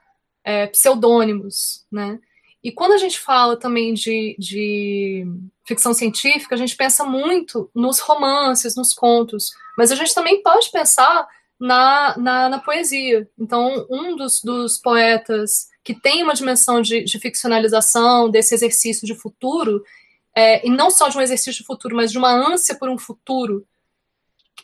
é, 0.44 0.66
pseudônimos, 0.68 1.86
né? 1.90 2.20
E 2.62 2.70
quando 2.70 2.92
a 2.92 2.98
gente 2.98 3.18
fala 3.18 3.56
também 3.56 3.92
de, 3.92 4.36
de 4.38 5.26
ficção 5.64 5.94
científica, 5.94 6.54
a 6.54 6.58
gente 6.58 6.76
pensa 6.76 7.04
muito 7.04 7.70
nos 7.74 8.00
romances, 8.00 8.76
nos 8.76 8.92
contos, 8.92 9.50
mas 9.76 9.92
a 9.92 9.94
gente 9.94 10.14
também 10.14 10.42
pode 10.42 10.70
pensar 10.70 11.26
na, 11.58 12.16
na, 12.18 12.48
na 12.48 12.58
poesia. 12.58 13.28
Então, 13.38 13.86
um 13.88 14.16
dos, 14.16 14.42
dos 14.42 14.78
poetas 14.78 15.68
que 15.84 15.94
tem 15.94 16.22
uma 16.22 16.34
dimensão 16.34 16.80
de, 16.80 17.02
de 17.04 17.18
ficcionalização, 17.18 18.30
desse 18.30 18.54
exercício 18.54 19.06
de 19.06 19.14
futuro, 19.14 19.82
é, 20.34 20.66
e 20.66 20.70
não 20.70 20.90
só 20.90 21.08
de 21.08 21.18
um 21.18 21.20
exercício 21.20 21.60
de 21.60 21.66
futuro, 21.66 21.96
mas 21.96 22.10
de 22.10 22.18
uma 22.18 22.30
ânsia 22.30 22.76
por 22.76 22.88
um 22.88 22.98
futuro, 22.98 23.66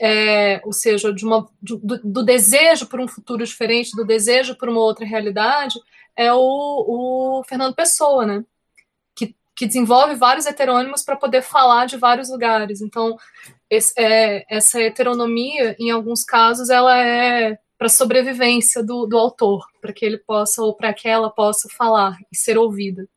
é, 0.01 0.61
ou 0.65 0.73
seja, 0.73 1.13
de 1.13 1.25
uma, 1.25 1.49
do, 1.61 1.79
do, 2.05 2.23
desejo 2.23 2.87
por 2.87 3.01
um 3.01 3.09
futuro 3.09 3.45
diferente, 3.45 3.97
do 3.97 4.05
desejo 4.05 4.57
por 4.57 4.69
uma 4.69 4.81
outra 4.81 5.05
realidade, 5.05 5.79
é 6.17 6.33
o, 6.33 6.39
o 6.39 7.45
Fernando 7.45 7.75
Pessoa, 7.75 8.25
né? 8.25 8.45
Que, 9.59 9.67
desenvolve 9.67 10.15
vários 10.15 10.47
heterônimos 10.47 11.03
para 11.03 11.17
poder 11.17 11.43
falar 11.43 11.87
de 11.87 11.97
vários 11.97 12.31
lugares. 12.31 12.81
Então, 12.81 13.17
esse, 13.69 13.93
é, 13.99 14.45
essa 14.49 14.81
heteronomia, 14.81 15.75
em 15.79 15.91
alguns 15.91 16.25
casos, 16.25 16.71
ela 16.71 16.97
é 16.97 17.59
para 17.77 17.89
sobrevivência 17.89 18.83
do, 18.83 19.07
do 19.07 19.19
autor, 19.19 19.67
para 19.81 19.93
que 19.93 20.05
ele 20.05 20.19
possa 20.19 20.63
ou 20.63 20.75
para 20.75 20.93
que 20.93 21.09
ela 21.09 21.31
possa 21.31 21.69
falar 21.69 22.17
e 22.31 22.37
ser 22.37 22.57
ouvida 22.57 23.09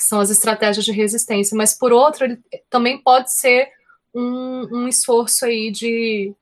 que 0.00 0.04
são 0.04 0.18
as 0.18 0.30
estratégias 0.30 0.84
de 0.84 0.92
resistência, 0.92 1.54
mas 1.54 1.74
por 1.74 1.92
outro, 1.92 2.24
ele 2.24 2.42
também 2.70 2.96
pode 2.96 3.30
ser 3.30 3.68
um, 4.14 4.66
um 4.72 4.88
esforço 4.88 5.44
aí 5.44 5.70
de, 5.70 6.34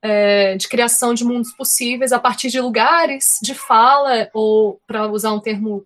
é, 0.00 0.56
de 0.56 0.68
criação 0.68 1.12
de 1.12 1.24
mundos 1.24 1.50
possíveis 1.52 2.12
a 2.12 2.20
partir 2.20 2.50
de 2.50 2.60
lugares 2.60 3.40
de 3.42 3.52
fala, 3.52 4.30
ou, 4.32 4.80
para 4.86 5.10
usar 5.10 5.32
um 5.32 5.40
termo 5.40 5.84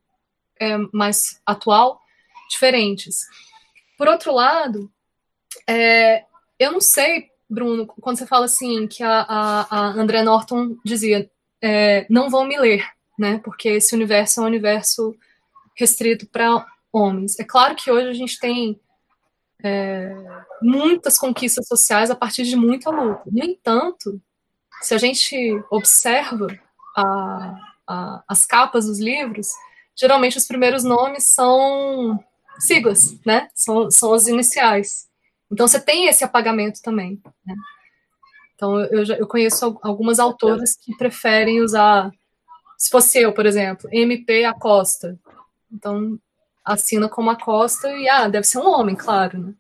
é, 0.61 0.77
mais 0.92 1.40
atual, 1.47 1.99
diferentes. 2.48 3.26
Por 3.96 4.09
outro 4.09 4.33
lado, 4.33 4.90
é, 5.68 6.24
eu 6.59 6.72
não 6.72 6.80
sei, 6.80 7.30
Bruno, 7.48 7.87
quando 7.87 8.18
você 8.18 8.26
fala 8.26 8.44
assim, 8.46 8.87
que 8.87 9.02
a, 9.02 9.20
a, 9.20 9.66
a 9.70 9.87
André 9.92 10.22
Norton 10.22 10.76
dizia, 10.85 11.30
é, 11.62 12.07
não 12.11 12.28
vão 12.28 12.44
me 12.44 12.59
ler, 12.59 12.87
né, 13.18 13.40
porque 13.44 13.68
esse 13.68 13.94
universo 13.94 14.40
é 14.40 14.42
um 14.42 14.46
universo 14.46 15.14
restrito 15.76 16.26
para 16.26 16.66
homens. 16.92 17.38
É 17.38 17.44
claro 17.44 17.74
que 17.74 17.90
hoje 17.90 18.09
a 18.09 18.12
gente 18.12 18.38
tem 18.38 18.80
é, 19.62 20.14
muitas 20.62 21.18
conquistas 21.18 21.66
sociais 21.66 22.11
a 22.11 22.14
partir 22.14 22.44
de 22.44 22.57
muita 22.57 22.90
luta. 22.90 23.22
No 23.26 23.44
entanto, 23.44 24.20
se 24.83 24.94
a 24.94 24.98
gente 24.98 25.37
observa 25.70 26.46
a, 26.96 27.57
a, 27.87 28.24
as 28.28 28.44
capas 28.44 28.87
dos 28.87 28.98
livros, 28.98 29.48
geralmente 29.96 30.37
os 30.37 30.46
primeiros 30.46 30.85
nomes 30.85 31.24
são 31.24 32.22
siglas, 32.58 33.18
né? 33.24 33.48
São, 33.54 33.90
são 33.90 34.12
as 34.12 34.26
iniciais. 34.26 35.08
Então 35.50 35.68
você 35.68 35.80
tem 35.80 36.08
esse 36.08 36.24
apagamento 36.24 36.80
também. 36.82 37.20
Né? 37.46 37.54
Então 38.54 38.80
eu, 38.80 39.04
já, 39.04 39.14
eu 39.16 39.26
conheço 39.26 39.78
algumas 39.82 40.18
autoras 40.18 40.76
que 40.76 40.96
preferem 40.96 41.60
usar, 41.60 42.10
se 42.78 42.90
fosse 42.90 43.18
eu, 43.18 43.32
por 43.32 43.46
exemplo, 43.46 43.88
MP 43.92 44.44
Acosta. 44.44 45.18
Então 45.70 46.18
assina 46.64 47.09
como 47.09 47.30
Acosta 47.30 47.88
e, 47.92 48.09
ah, 48.09 48.28
deve 48.28 48.46
ser 48.46 48.59
um 48.59 48.66
homem, 48.66 48.96
claro, 48.96 49.38
né? 49.38 49.55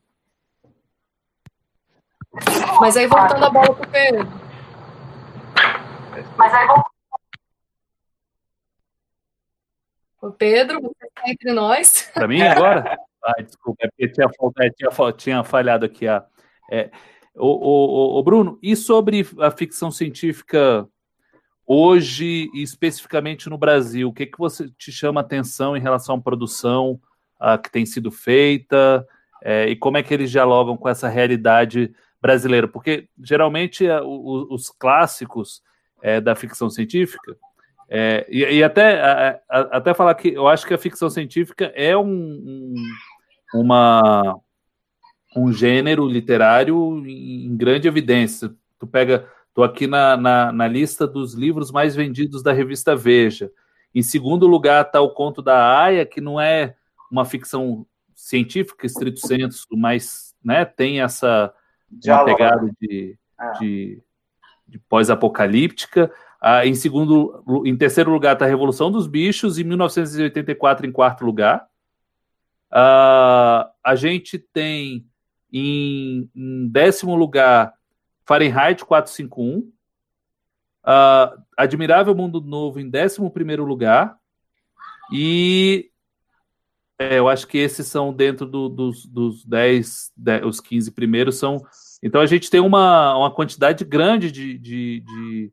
Mas 2.80 2.96
aí 2.96 3.06
voltando 3.06 3.44
a 3.44 3.50
bola 3.50 3.74
pro 3.74 3.90
Pedro. 3.90 4.26
Mas 6.36 6.54
aí 6.54 6.66
voltando. 6.66 6.93
O 10.24 10.32
Pedro, 10.32 10.80
você 10.80 11.06
está 11.06 11.30
entre 11.30 11.52
nós. 11.52 12.10
Para 12.14 12.26
mim 12.26 12.40
agora? 12.40 12.98
Ai, 13.24 13.44
desculpa, 13.44 13.84
é 13.84 13.88
porque 13.88 14.08
tinha, 14.08 14.28
tinha, 14.76 15.12
tinha 15.12 15.44
falhado 15.44 15.84
aqui. 15.84 16.08
A, 16.08 16.24
é, 16.70 16.90
o, 17.34 17.46
o, 17.46 18.18
o, 18.18 18.22
Bruno, 18.22 18.58
e 18.62 18.74
sobre 18.74 19.26
a 19.38 19.50
ficção 19.50 19.90
científica 19.90 20.88
Hoje, 21.66 22.50
especificamente 22.52 23.48
no 23.48 23.56
Brasil, 23.56 24.08
o 24.08 24.12
que, 24.12 24.26
que 24.26 24.36
você 24.36 24.68
te 24.76 24.92
chama 24.92 25.22
atenção 25.22 25.74
em 25.74 25.80
relação 25.80 26.16
à 26.16 26.20
produção 26.20 27.00
uh, 27.40 27.60
que 27.62 27.70
tem 27.70 27.86
sido 27.86 28.10
feita 28.10 29.06
é, 29.42 29.68
e 29.68 29.76
como 29.76 29.96
é 29.96 30.02
que 30.02 30.12
eles 30.12 30.30
dialogam 30.30 30.76
com 30.76 30.90
essa 30.90 31.08
realidade 31.08 31.90
brasileira? 32.20 32.68
Porque 32.68 33.08
geralmente 33.18 33.86
uh, 33.86 34.04
os, 34.04 34.46
os, 34.50 34.70
clássicos 34.70 35.62
é, 36.02 36.20
da 36.20 36.34
ficção 36.34 36.68
científica 36.68 37.34
é, 37.88 38.26
e, 38.28 38.42
e, 38.42 38.62
até, 38.62 39.40
até 39.48 39.94
falar 39.94 40.14
que 40.14 40.28
eu 40.28 40.48
acho 40.48 40.66
que 40.66 40.74
a 40.74 40.78
ficção 40.78 41.10
científica 41.10 41.72
é 41.74 41.96
um, 41.96 42.04
um, 42.04 42.74
uma, 43.54 44.38
um 45.36 45.52
gênero 45.52 46.06
literário 46.06 47.04
em 47.06 47.56
grande 47.56 47.86
evidência. 47.86 48.50
Tu 48.78 48.86
pega 48.86 49.28
Estou 49.54 49.62
aqui 49.62 49.86
na, 49.86 50.16
na, 50.16 50.50
na, 50.50 50.66
lista 50.66 51.06
dos 51.06 51.32
livros 51.34 51.70
mais 51.70 51.94
vendidos 51.94 52.42
da 52.42 52.52
revista 52.52 52.96
Veja. 52.96 53.52
Em 53.94 54.02
segundo 54.02 54.48
lugar 54.48 54.84
está 54.84 55.00
o 55.00 55.14
Conto 55.14 55.40
da 55.40 55.80
Aya, 55.80 56.04
que 56.04 56.20
não 56.20 56.40
é 56.40 56.74
uma 57.08 57.24
ficção 57.24 57.86
científica, 58.16 58.84
estrito 58.84 59.24
senso, 59.24 59.68
mas 59.70 60.34
né, 60.44 60.64
tem 60.64 61.00
essa 61.00 61.54
pegada 62.24 62.68
de, 62.80 63.16
é. 63.40 63.52
de, 63.60 64.02
de 64.66 64.78
pós-apocalíptica. 64.88 66.10
Ah, 66.46 66.66
em 66.66 66.74
segundo, 66.74 67.42
em 67.64 67.74
terceiro 67.74 68.10
lugar 68.10 68.34
está 68.34 68.44
a 68.44 68.48
Revolução 68.48 68.90
dos 68.90 69.06
Bichos, 69.06 69.58
em 69.58 69.64
1984 69.64 70.86
em 70.86 70.92
quarto 70.92 71.24
lugar. 71.24 71.66
Ah, 72.70 73.70
a 73.82 73.94
gente 73.94 74.38
tem 74.38 75.06
em, 75.50 76.28
em 76.36 76.68
décimo 76.68 77.16
lugar 77.16 77.72
Fahrenheit 78.26 78.84
451, 78.84 79.60
uh, 79.60 81.42
Admirável 81.56 82.14
Mundo 82.14 82.42
Novo 82.42 82.78
em 82.78 82.90
11 82.90 83.56
lugar, 83.56 84.18
e 85.10 85.90
é, 86.98 87.20
eu 87.20 87.26
acho 87.26 87.46
que 87.46 87.56
esses 87.56 87.86
são 87.86 88.12
dentro 88.12 88.44
do, 88.44 88.68
dos, 88.68 89.06
dos 89.06 89.46
10, 89.46 90.12
10, 90.14 90.44
os 90.44 90.60
15 90.60 90.90
primeiros 90.92 91.38
são. 91.38 91.64
Então 92.02 92.20
a 92.20 92.26
gente 92.26 92.50
tem 92.50 92.60
uma, 92.60 93.16
uma 93.16 93.30
quantidade 93.30 93.82
grande 93.82 94.30
de, 94.30 94.58
de, 94.58 95.00
de, 95.00 95.52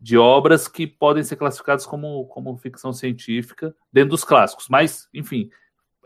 de 0.00 0.16
obras 0.16 0.68
que 0.68 0.86
podem 0.86 1.22
ser 1.22 1.36
classificadas 1.36 1.84
como, 1.84 2.26
como 2.26 2.56
ficção 2.56 2.92
científica 2.92 3.74
dentro 3.92 4.10
dos 4.10 4.24
clássicos. 4.24 4.68
Mas, 4.68 5.08
enfim, 5.12 5.50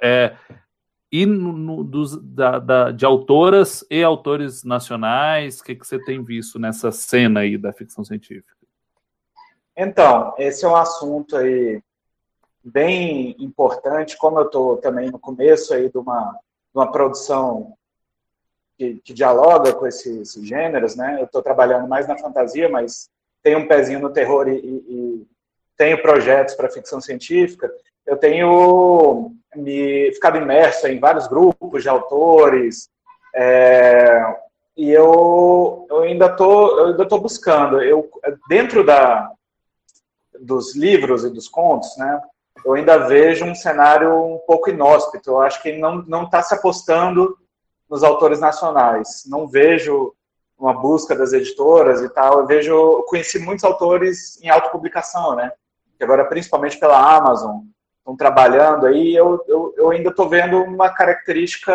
é, 0.00 0.36
e 1.10 1.26
no, 1.26 1.52
no, 1.52 1.84
dos, 1.84 2.16
da, 2.16 2.58
da, 2.58 2.90
de 2.90 3.04
autoras 3.04 3.84
e 3.90 4.02
autores 4.02 4.64
nacionais, 4.64 5.60
o 5.60 5.64
que, 5.64 5.74
que 5.74 5.86
você 5.86 6.02
tem 6.02 6.24
visto 6.24 6.58
nessa 6.58 6.90
cena 6.90 7.40
aí 7.40 7.58
da 7.58 7.70
ficção 7.70 8.02
científica? 8.02 8.56
Então, 9.76 10.34
esse 10.38 10.64
é 10.64 10.68
um 10.68 10.76
assunto 10.76 11.36
aí 11.36 11.82
bem 12.64 13.36
importante, 13.38 14.16
como 14.16 14.38
eu 14.38 14.46
estou 14.46 14.76
também 14.78 15.10
no 15.10 15.18
começo 15.18 15.74
aí 15.74 15.90
de 15.90 15.98
uma, 15.98 16.32
de 16.32 16.78
uma 16.78 16.90
produção 16.90 17.74
que, 18.78 19.00
que 19.04 19.12
dialoga 19.12 19.74
com 19.74 19.86
esses, 19.86 20.16
esses, 20.16 20.46
gêneros, 20.46 20.96
né? 20.96 21.20
Eu 21.20 21.26
estou 21.26 21.42
trabalhando 21.42 21.88
mais 21.88 22.08
na 22.08 22.16
fantasia, 22.16 22.68
mas 22.68 23.10
tenho 23.42 23.58
um 23.58 23.66
pezinho 23.66 24.00
no 24.00 24.10
terror 24.10 24.48
e, 24.48 24.56
e, 24.56 25.26
tenho 25.76 26.00
projetos 26.00 26.54
para 26.54 26.70
ficção 26.70 27.00
científica. 27.00 27.70
Eu 28.06 28.16
tenho 28.16 29.32
me 29.56 30.12
ficado 30.12 30.38
imerso 30.38 30.86
em 30.86 31.00
vários 31.00 31.26
grupos 31.26 31.82
de 31.82 31.88
autores 31.88 32.88
é, 33.34 34.22
e 34.76 34.90
eu, 34.90 35.86
eu 35.90 36.02
ainda 36.02 36.28
tô 36.28 36.78
eu 36.78 36.86
ainda 36.86 37.06
tô 37.06 37.18
buscando. 37.18 37.82
Eu 37.82 38.08
dentro 38.48 38.84
da 38.84 39.30
dos 40.38 40.74
livros 40.74 41.24
e 41.24 41.30
dos 41.30 41.48
contos, 41.48 41.96
né? 41.96 42.20
eu 42.64 42.74
ainda 42.74 43.06
vejo 43.06 43.44
um 43.44 43.54
cenário 43.54 44.12
um 44.14 44.38
pouco 44.46 44.70
inóspito. 44.70 45.30
Eu 45.30 45.40
acho 45.40 45.60
que 45.62 45.76
não 45.78 46.02
não 46.02 46.24
está 46.24 46.42
se 46.42 46.54
apostando 46.54 47.36
nos 47.90 48.02
autores 48.02 48.40
nacionais. 48.40 49.24
Não 49.26 49.46
vejo 49.46 50.14
uma 50.62 50.72
busca 50.72 51.16
das 51.16 51.32
editoras 51.32 52.00
e 52.00 52.08
tal. 52.08 52.38
Eu 52.38 52.46
vejo, 52.46 52.70
eu 52.70 53.02
conheci 53.02 53.40
muitos 53.40 53.64
autores 53.64 54.40
em 54.40 54.48
autopublicação, 54.48 55.34
né? 55.34 55.52
Que 55.98 56.04
agora 56.04 56.24
principalmente 56.24 56.78
pela 56.78 57.16
Amazon 57.16 57.62
estão 57.98 58.16
trabalhando 58.16 58.86
aí. 58.86 59.12
Eu, 59.12 59.44
eu, 59.48 59.74
eu 59.76 59.90
ainda 59.90 60.10
estou 60.10 60.28
vendo 60.28 60.62
uma 60.62 60.88
característica 60.90 61.74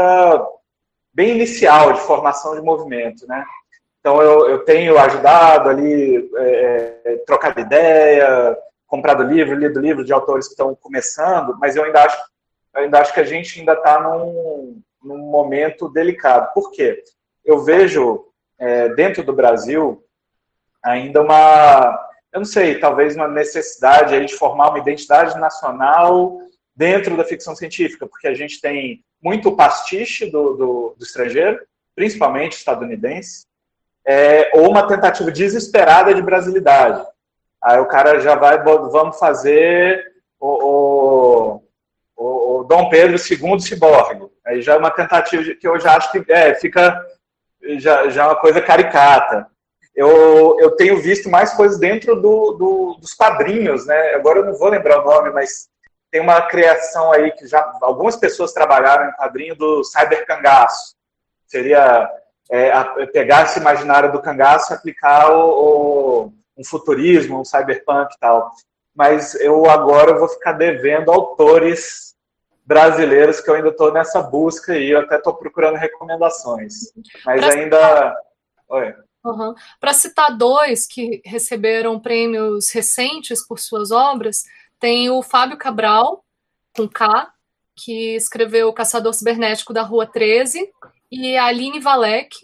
bem 1.14 1.32
inicial 1.32 1.92
de 1.92 2.00
formação 2.00 2.56
de 2.56 2.62
movimento, 2.62 3.28
né? 3.28 3.44
Então 4.00 4.22
eu, 4.22 4.48
eu 4.48 4.60
tenho 4.64 4.98
ajudado 4.98 5.70
ali, 5.70 6.32
é, 6.38 7.02
é 7.04 7.18
trocado 7.26 7.60
ideia, 7.60 8.58
comprado 8.86 9.22
livro, 9.22 9.54
lido 9.54 9.82
livro 9.82 10.06
de 10.06 10.14
autores 10.14 10.48
que 10.48 10.54
estão 10.54 10.74
começando, 10.74 11.58
mas 11.60 11.76
eu 11.76 11.84
ainda 11.84 12.06
acho, 12.06 12.18
eu 12.74 12.84
ainda 12.84 13.02
acho 13.02 13.14
que 13.14 13.20
a 13.20 13.26
gente 13.26 13.60
ainda 13.60 13.74
está 13.74 14.00
num, 14.00 14.82
num 15.04 15.18
momento 15.18 15.90
delicado. 15.90 16.54
Por 16.54 16.72
quê? 16.72 17.04
Eu 17.44 17.60
vejo 17.60 18.27
é, 18.60 18.90
dentro 18.90 19.24
do 19.24 19.34
Brasil 19.34 20.04
ainda 20.84 21.22
uma, 21.22 22.00
eu 22.32 22.40
não 22.40 22.46
sei, 22.46 22.80
talvez 22.80 23.16
uma 23.16 23.28
necessidade 23.28 24.16
aí 24.16 24.26
de 24.26 24.36
formar 24.36 24.70
uma 24.70 24.80
identidade 24.80 25.38
nacional 25.40 26.40
dentro 26.76 27.18
da 27.18 27.24
ficção 27.24 27.56
científica, 27.56 28.08
porque 28.08 28.28
a 28.28 28.34
gente 28.34 28.62
tem 28.62 29.04
muito 29.22 29.56
pastiche 29.56 30.30
do, 30.30 30.54
do, 30.54 30.96
do 30.98 31.04
estrangeiro, 31.04 31.60
principalmente 31.96 32.54
estadunidense, 32.54 33.46
é, 34.06 34.52
ou 34.54 34.70
uma 34.70 34.88
tentativa 34.88 35.32
desesperada 35.32 36.14
de 36.14 36.22
brasilidade. 36.22 37.06
Aí 37.62 37.80
o 37.80 37.88
cara 37.88 38.20
já 38.20 38.36
vai, 38.36 38.64
vamos 38.64 39.18
fazer 39.18 40.14
o, 40.40 41.62
o, 42.16 42.60
o 42.60 42.64
Dom 42.64 42.90
Pedro 42.90 43.18
II 43.18 43.60
ciborgue. 43.60 44.28
Aí 44.46 44.62
já 44.62 44.76
é 44.76 44.78
uma 44.78 44.92
tentativa 44.92 45.44
que 45.56 45.68
eu 45.68 45.80
já 45.80 45.98
acho 45.98 46.12
que 46.12 46.32
é, 46.32 46.54
fica 46.56 47.04
já, 47.80 48.10
já 48.10 48.24
é 48.24 48.26
uma 48.28 48.36
coisa 48.36 48.62
caricata. 48.62 49.48
Eu, 49.96 50.56
eu 50.60 50.72
tenho 50.72 51.02
visto 51.02 51.30
mais 51.30 51.54
coisas 51.54 51.80
dentro 51.80 52.16
do, 52.16 52.52
do, 52.54 52.98
dos 53.00 53.14
quadrinhos, 53.14 53.86
né? 53.86 54.14
Agora 54.14 54.40
eu 54.40 54.46
não 54.46 54.54
vou 54.54 54.70
lembrar 54.70 55.02
o 55.02 55.06
nome, 55.06 55.32
mas 55.32 55.68
tem 56.12 56.22
uma 56.22 56.42
criação 56.42 57.12
aí 57.12 57.32
que 57.32 57.48
já 57.48 57.74
algumas 57.82 58.16
pessoas 58.16 58.54
trabalharam 58.54 59.10
em 59.10 59.14
quadrinho 59.14 59.56
do 59.56 59.84
cyber 59.84 60.26
cangaço. 60.26 60.96
Seria 61.48 62.10
é, 62.52 62.72
pegar 63.08 63.44
esse 63.44 63.60
imaginário 63.60 64.12
do 64.12 64.22
cangaço 64.22 64.72
e 64.72 64.76
aplicar 64.76 65.32
o, 65.32 65.50
o 66.26 66.34
um 66.58 66.64
futurismo, 66.64 67.40
um 67.40 67.46
cyberpunk 67.46 68.14
e 68.14 68.20
tal. 68.20 68.52
Mas 68.96 69.36
eu 69.36 69.70
agora 69.70 70.18
vou 70.18 70.28
ficar 70.28 70.54
devendo 70.54 71.12
autores 71.12 72.07
brasileiros 72.68 73.40
que 73.40 73.50
eu 73.50 73.56
ainda 73.56 73.70
estou 73.70 73.94
nessa 73.94 74.22
busca 74.22 74.78
e 74.78 74.92
eu 74.92 75.00
até 75.00 75.16
estou 75.16 75.34
procurando 75.34 75.76
recomendações. 75.76 76.92
Mas 77.26 77.40
pra 77.40 77.54
ainda. 77.54 78.16
Uhum. 79.24 79.56
Para 79.80 79.94
citar 79.94 80.38
dois 80.38 80.86
que 80.86 81.22
receberam 81.26 82.00
prêmios 82.00 82.70
recentes 82.72 83.46
por 83.48 83.58
suas 83.58 83.90
obras, 83.90 84.44
tem 84.80 85.10
o 85.10 85.24
Fábio 85.24 85.58
Cabral, 85.58 86.24
com 86.76 86.88
K, 86.88 87.32
que 87.76 88.16
escreveu 88.16 88.68
O 88.68 88.74
Caçador 88.74 89.14
Cibernético 89.14 89.74
da 89.74 89.82
Rua 89.82 90.06
13, 90.06 90.70
e 91.10 91.38
a 91.38 91.46
Aline 91.46 91.80
Valek, 91.80 92.36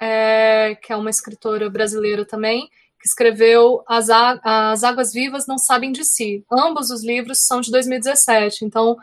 é, 0.00 0.76
que 0.82 0.92
é 0.92 0.96
uma 0.96 1.10
escritora 1.10 1.68
brasileira 1.68 2.24
também, 2.24 2.68
que 2.98 3.06
escreveu 3.06 3.84
As, 3.86 4.08
As 4.10 4.82
Águas 4.82 5.12
Vivas 5.12 5.46
Não 5.46 5.58
Sabem 5.58 5.92
de 5.92 6.04
Si. 6.04 6.44
Ambos 6.50 6.90
os 6.90 7.04
livros 7.04 7.46
são 7.46 7.60
de 7.60 7.70
2017, 7.70 8.64
então 8.64 8.96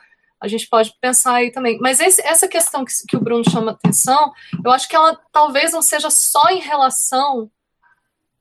a 0.44 0.48
gente 0.50 0.68
pode 0.68 0.94
pensar 1.00 1.36
aí 1.36 1.52
também. 1.52 1.80
Mas 1.80 2.02
esse, 2.02 2.22
essa 2.22 2.50
questão 2.50 2.84
que, 2.84 2.92
que, 3.08 3.16
o 3.16 3.22
Bruno 3.22 3.50
chama 3.50 3.72
atenção, 3.72 4.34
eu 4.64 4.72
acho 4.72 4.90
que 4.90 4.96
ela 4.96 5.18
talvez 5.32 5.72
não 5.72 5.82
seja 5.82 6.10
só 6.10 6.50
em 6.50 6.60
relação 6.60 7.50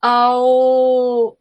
ao 0.01 1.37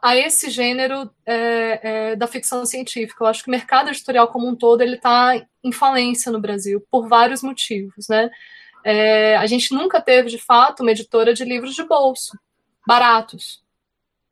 a 0.00 0.16
esse 0.16 0.48
gênero 0.48 1.10
é, 1.26 1.80
é, 1.82 2.16
da 2.16 2.28
ficção 2.28 2.64
científica. 2.64 3.24
Eu 3.24 3.26
acho 3.26 3.42
que 3.42 3.48
o 3.48 3.50
mercado 3.50 3.88
editorial 3.88 4.28
como 4.28 4.48
um 4.48 4.54
todo 4.54 4.80
ele 4.82 4.94
está 4.94 5.34
em 5.64 5.72
falência 5.72 6.30
no 6.30 6.40
Brasil 6.40 6.86
por 6.88 7.08
vários 7.08 7.42
motivos, 7.42 8.06
né? 8.08 8.30
É, 8.84 9.36
a 9.36 9.46
gente 9.46 9.74
nunca 9.74 10.00
teve 10.00 10.30
de 10.30 10.38
fato 10.38 10.80
uma 10.80 10.92
editora 10.92 11.34
de 11.34 11.44
livros 11.44 11.74
de 11.74 11.82
bolso 11.82 12.38
baratos, 12.86 13.62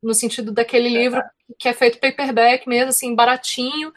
no 0.01 0.15
sentido 0.15 0.53
daquele 0.53 0.89
livro 0.89 1.23
que 1.59 1.69
é 1.69 1.73
feito 1.73 1.99
paperback 1.99 2.69
mesmo, 2.69 2.91
assim, 2.91 3.15
baratinho, 3.15 3.93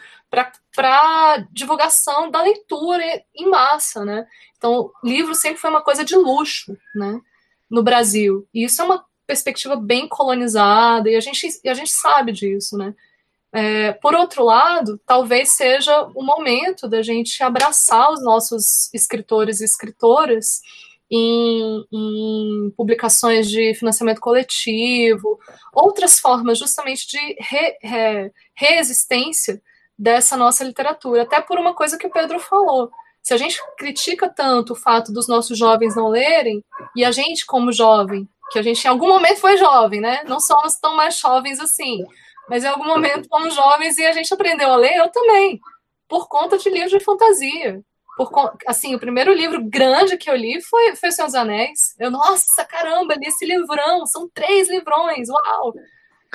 para 0.75 1.47
divulgação 1.51 2.29
da 2.29 2.41
leitura 2.41 3.03
em 3.35 3.49
massa, 3.49 4.03
né? 4.03 4.27
Então, 4.57 4.91
livro 5.03 5.33
sempre 5.35 5.59
foi 5.59 5.69
uma 5.69 5.81
coisa 5.81 6.03
de 6.03 6.15
luxo, 6.15 6.77
né? 6.93 7.19
No 7.69 7.83
Brasil. 7.83 8.47
E 8.53 8.65
isso 8.65 8.81
é 8.81 8.85
uma 8.85 9.05
perspectiva 9.25 9.75
bem 9.75 10.07
colonizada, 10.07 11.09
e 11.09 11.15
a 11.15 11.19
gente, 11.19 11.47
e 11.63 11.69
a 11.69 11.73
gente 11.73 11.91
sabe 11.91 12.31
disso, 12.31 12.77
né? 12.77 12.93
É, 13.51 13.93
por 13.93 14.13
outro 14.13 14.43
lado, 14.43 14.99
talvez 15.05 15.49
seja 15.49 16.03
o 16.13 16.21
momento 16.21 16.89
da 16.89 17.01
gente 17.01 17.41
abraçar 17.41 18.11
os 18.11 18.21
nossos 18.21 18.93
escritores 18.93 19.61
e 19.61 19.63
escritoras 19.63 20.61
em, 21.09 21.85
em, 21.91 22.73
publicações 22.75 23.49
de 23.49 23.73
financiamento 23.75 24.19
coletivo, 24.19 25.39
outras 25.73 26.19
formas 26.19 26.57
justamente 26.57 27.07
de 27.07 27.17
re, 27.39 27.77
re, 27.81 28.31
resistência 28.53 29.61
dessa 29.97 30.35
nossa 30.35 30.63
literatura, 30.63 31.23
até 31.23 31.41
por 31.41 31.57
uma 31.57 31.73
coisa 31.73 31.97
que 31.97 32.07
o 32.07 32.11
Pedro 32.11 32.39
falou. 32.39 32.91
Se 33.21 33.33
a 33.33 33.37
gente 33.37 33.59
critica 33.77 34.29
tanto 34.29 34.73
o 34.73 34.75
fato 34.75 35.11
dos 35.11 35.27
nossos 35.27 35.57
jovens 35.57 35.95
não 35.95 36.09
lerem, 36.09 36.63
e 36.95 37.03
a 37.03 37.11
gente, 37.11 37.45
como 37.45 37.71
jovem, 37.71 38.27
que 38.51 38.59
a 38.59 38.61
gente 38.61 38.85
em 38.85 38.89
algum 38.89 39.07
momento 39.07 39.39
foi 39.39 39.57
jovem, 39.57 39.99
né? 39.99 40.23
Não 40.27 40.39
somos 40.39 40.75
tão 40.75 40.95
mais 40.95 41.17
jovens 41.17 41.59
assim, 41.59 42.03
mas 42.47 42.63
em 42.63 42.67
algum 42.67 42.85
momento 42.85 43.27
fomos 43.27 43.55
jovens 43.55 43.97
e 43.97 44.05
a 44.05 44.11
gente 44.11 44.33
aprendeu 44.33 44.71
a 44.71 44.75
ler, 44.75 44.95
eu 44.97 45.09
também, 45.09 45.59
por 46.07 46.27
conta 46.27 46.57
de 46.57 46.69
livros 46.69 46.91
de 46.91 46.99
fantasia 46.99 47.83
por, 48.15 48.29
assim, 48.65 48.95
o 48.95 48.99
primeiro 48.99 49.33
livro 49.33 49.61
grande 49.63 50.17
que 50.17 50.29
eu 50.29 50.35
li 50.35 50.61
foi, 50.61 50.95
foi 50.95 51.11
Senhor 51.11 51.27
dos 51.27 51.35
Anéis. 51.35 51.95
Eu, 51.99 52.09
nossa, 52.09 52.63
caramba, 52.63 53.15
li 53.15 53.27
esse 53.27 53.45
livrão, 53.45 54.05
são 54.05 54.29
três 54.33 54.69
livrões, 54.69 55.27
uau! 55.29 55.73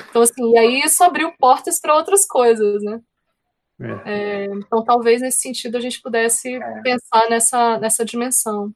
Então, 0.09 0.21
assim, 0.21 0.51
e 0.53 0.57
aí 0.57 0.81
isso 0.81 1.03
abriu 1.03 1.33
portas 1.39 1.79
para 1.79 1.95
outras 1.95 2.25
coisas, 2.25 2.83
né? 2.83 2.99
É. 3.81 4.43
É, 4.43 4.45
então, 4.45 4.83
talvez 4.83 5.21
nesse 5.21 5.39
sentido 5.39 5.77
a 5.77 5.79
gente 5.79 6.01
pudesse 6.01 6.55
é. 6.55 6.81
pensar 6.81 7.29
nessa, 7.29 7.79
nessa 7.79 8.05
dimensão. 8.05 8.73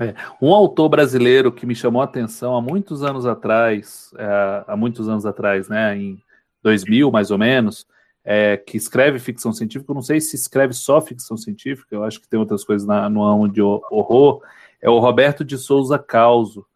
É. 0.00 0.14
Um 0.40 0.52
autor 0.52 0.88
brasileiro 0.88 1.52
que 1.52 1.66
me 1.66 1.74
chamou 1.74 2.02
a 2.02 2.06
atenção 2.06 2.56
há 2.56 2.60
muitos 2.60 3.02
anos 3.02 3.26
atrás, 3.26 4.10
é, 4.18 4.64
há 4.66 4.76
muitos 4.76 5.08
anos 5.08 5.26
atrás, 5.26 5.68
né, 5.68 5.96
em 5.96 6.22
2000 6.62 7.10
mais 7.10 7.30
ou 7.30 7.38
menos, 7.38 7.86
é, 8.24 8.56
que 8.56 8.76
escreve 8.76 9.18
ficção 9.18 9.52
científica, 9.52 9.90
eu 9.90 9.94
não 9.94 10.02
sei 10.02 10.20
se 10.20 10.34
escreve 10.34 10.72
só 10.72 11.00
ficção 11.00 11.36
científica, 11.36 11.94
eu 11.94 12.04
acho 12.04 12.20
que 12.20 12.28
tem 12.28 12.38
outras 12.38 12.64
coisas 12.64 12.86
na, 12.86 13.08
no 13.08 13.22
âmbito 13.22 13.54
de 13.54 13.62
horror, 13.62 14.42
é 14.82 14.90
o 14.90 14.98
Roberto 14.98 15.44
de 15.44 15.56
Souza 15.56 15.96
Causo. 15.96 16.66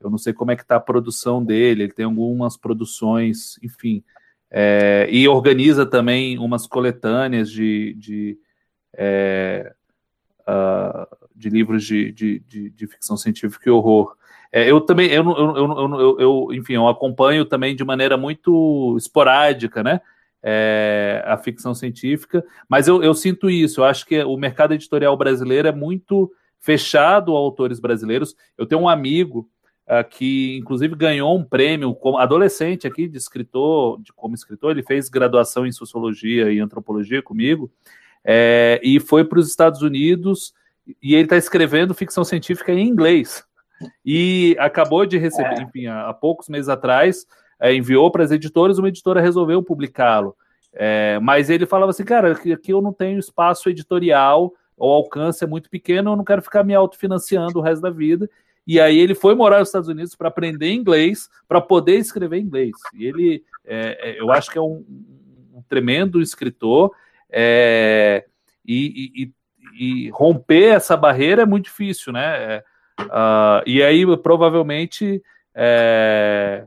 Eu 0.00 0.10
não 0.10 0.18
sei 0.18 0.32
como 0.32 0.50
é 0.50 0.56
que 0.56 0.62
está 0.62 0.76
a 0.76 0.80
produção 0.80 1.42
dele. 1.42 1.84
Ele 1.84 1.92
tem 1.92 2.04
algumas 2.04 2.56
produções, 2.56 3.56
enfim. 3.62 4.02
É, 4.54 5.08
e 5.10 5.26
organiza 5.26 5.86
também 5.86 6.38
umas 6.38 6.66
coletâneas 6.66 7.50
de, 7.50 7.94
de, 7.94 8.38
é, 8.94 9.72
uh, 10.42 11.16
de 11.34 11.48
livros 11.48 11.82
de, 11.84 12.12
de, 12.12 12.70
de, 12.70 12.86
ficção 12.86 13.16
científica 13.16 13.66
e 13.66 13.72
horror. 13.72 14.14
É, 14.52 14.70
eu 14.70 14.78
também, 14.82 15.08
eu, 15.10 15.24
eu, 15.24 15.56
eu, 15.56 16.00
eu, 16.00 16.20
eu, 16.20 16.48
enfim, 16.52 16.74
eu 16.74 16.86
acompanho 16.86 17.46
também 17.46 17.74
de 17.74 17.82
maneira 17.82 18.18
muito 18.18 18.94
esporádica, 18.98 19.82
né? 19.82 20.02
É, 20.44 21.22
a 21.24 21.38
ficção 21.38 21.72
científica, 21.72 22.44
mas 22.68 22.88
eu, 22.88 23.02
eu 23.02 23.14
sinto 23.14 23.48
isso. 23.48 23.80
Eu 23.80 23.84
acho 23.84 24.04
que 24.04 24.22
o 24.22 24.36
mercado 24.36 24.74
editorial 24.74 25.16
brasileiro 25.16 25.68
é 25.68 25.72
muito 25.72 26.30
fechado 26.60 27.34
a 27.34 27.38
autores 27.38 27.80
brasileiros. 27.80 28.36
Eu 28.58 28.66
tenho 28.66 28.82
um 28.82 28.88
amigo 28.88 29.48
que, 30.08 30.58
inclusive, 30.58 30.94
ganhou 30.94 31.36
um 31.36 31.44
prêmio 31.44 31.94
como 31.94 32.18
adolescente 32.18 32.86
aqui 32.86 33.08
de 33.08 33.18
escritor, 33.18 34.00
de 34.00 34.12
como 34.12 34.34
escritor. 34.34 34.70
Ele 34.70 34.82
fez 34.82 35.08
graduação 35.08 35.66
em 35.66 35.72
sociologia 35.72 36.52
e 36.52 36.60
antropologia 36.60 37.22
comigo 37.22 37.70
é, 38.24 38.80
e 38.82 39.00
foi 39.00 39.24
para 39.24 39.38
os 39.38 39.48
Estados 39.48 39.82
Unidos 39.82 40.54
e 41.02 41.14
ele 41.14 41.24
está 41.24 41.36
escrevendo 41.36 41.94
ficção 41.94 42.24
científica 42.24 42.72
em 42.72 42.88
inglês. 42.88 43.44
E 44.04 44.56
acabou 44.58 45.04
de 45.04 45.18
receber, 45.18 45.58
é. 45.58 45.62
enfim, 45.62 45.86
há, 45.86 46.08
há, 46.08 46.14
poucos 46.14 46.48
meses 46.48 46.68
atrás, 46.68 47.26
é, 47.60 47.74
enviou 47.74 48.10
para 48.10 48.24
as 48.24 48.30
editoras, 48.30 48.78
uma 48.78 48.88
editora 48.88 49.20
resolveu 49.20 49.62
publicá-lo. 49.62 50.36
É, 50.74 51.18
mas 51.20 51.50
ele 51.50 51.66
falava 51.66 51.90
assim, 51.90 52.04
cara, 52.04 52.32
aqui 52.32 52.72
eu 52.72 52.80
não 52.80 52.92
tenho 52.92 53.18
espaço 53.18 53.68
editorial 53.68 54.52
o 54.76 54.90
alcance 54.90 55.44
é 55.44 55.46
muito 55.46 55.70
pequeno, 55.70 56.10
eu 56.10 56.16
não 56.16 56.24
quero 56.24 56.42
ficar 56.42 56.64
me 56.64 56.74
autofinanciando 56.74 57.58
o 57.58 57.62
resto 57.62 57.82
da 57.82 57.90
vida. 57.90 58.28
E 58.66 58.80
aí 58.80 58.98
ele 58.98 59.14
foi 59.14 59.34
morar 59.34 59.58
nos 59.58 59.68
Estados 59.68 59.88
Unidos 59.88 60.14
para 60.14 60.28
aprender 60.28 60.72
inglês, 60.72 61.28
para 61.48 61.60
poder 61.60 61.96
escrever 61.96 62.38
inglês. 62.38 62.72
E 62.94 63.06
ele, 63.06 63.44
é, 63.64 63.98
é, 64.00 64.20
eu 64.20 64.30
acho 64.32 64.50
que 64.50 64.58
é 64.58 64.60
um, 64.60 64.84
um 65.52 65.62
tremendo 65.68 66.20
escritor. 66.20 66.92
É, 67.30 68.24
e, 68.64 69.32
e, 69.76 70.06
e, 70.06 70.10
romper 70.10 70.74
essa 70.76 70.96
barreira 70.96 71.42
é 71.42 71.46
muito 71.46 71.64
difícil, 71.64 72.12
né? 72.12 72.62
Uh, 73.00 73.62
e 73.66 73.82
aí 73.82 74.04
provavelmente 74.18 75.22
é, 75.54 76.64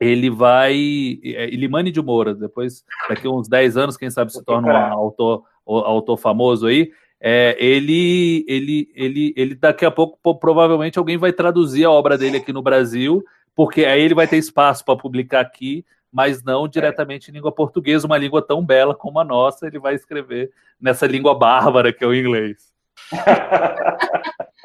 ele 0.00 0.30
vai. 0.30 0.74
Ilimani 0.74 1.90
de 1.90 2.00
Moura, 2.00 2.34
depois, 2.34 2.84
daqui 3.08 3.26
a 3.26 3.30
uns 3.30 3.48
10 3.48 3.76
anos, 3.76 3.96
quem 3.96 4.10
sabe 4.10 4.32
se 4.32 4.42
torna 4.42 4.68
um 4.68 4.98
autor 4.98 5.44
autor 5.66 6.16
famoso 6.16 6.66
aí, 6.66 6.90
é, 7.20 7.56
ele, 7.58 8.44
ele, 8.48 8.90
ele, 8.94 9.34
ele 9.36 9.54
daqui 9.54 9.84
a 9.84 9.90
pouco 9.90 10.38
provavelmente 10.38 10.98
alguém 10.98 11.16
vai 11.16 11.32
traduzir 11.32 11.84
a 11.84 11.90
obra 11.90 12.16
dele 12.16 12.36
aqui 12.36 12.52
no 12.52 12.62
Brasil, 12.62 13.24
porque 13.54 13.84
aí 13.84 14.00
ele 14.00 14.14
vai 14.14 14.28
ter 14.28 14.36
espaço 14.36 14.84
para 14.84 14.96
publicar 14.96 15.40
aqui, 15.40 15.84
mas 16.12 16.42
não 16.42 16.68
diretamente 16.68 17.30
em 17.30 17.34
língua 17.34 17.52
portuguesa, 17.52 18.06
uma 18.06 18.18
língua 18.18 18.40
tão 18.40 18.64
bela 18.64 18.94
como 18.94 19.18
a 19.18 19.24
nossa, 19.24 19.66
ele 19.66 19.78
vai 19.78 19.94
escrever 19.94 20.50
nessa 20.80 21.06
língua 21.06 21.36
bárbara 21.36 21.92
que 21.92 22.04
é 22.04 22.06
o 22.06 22.14
inglês. 22.14 22.72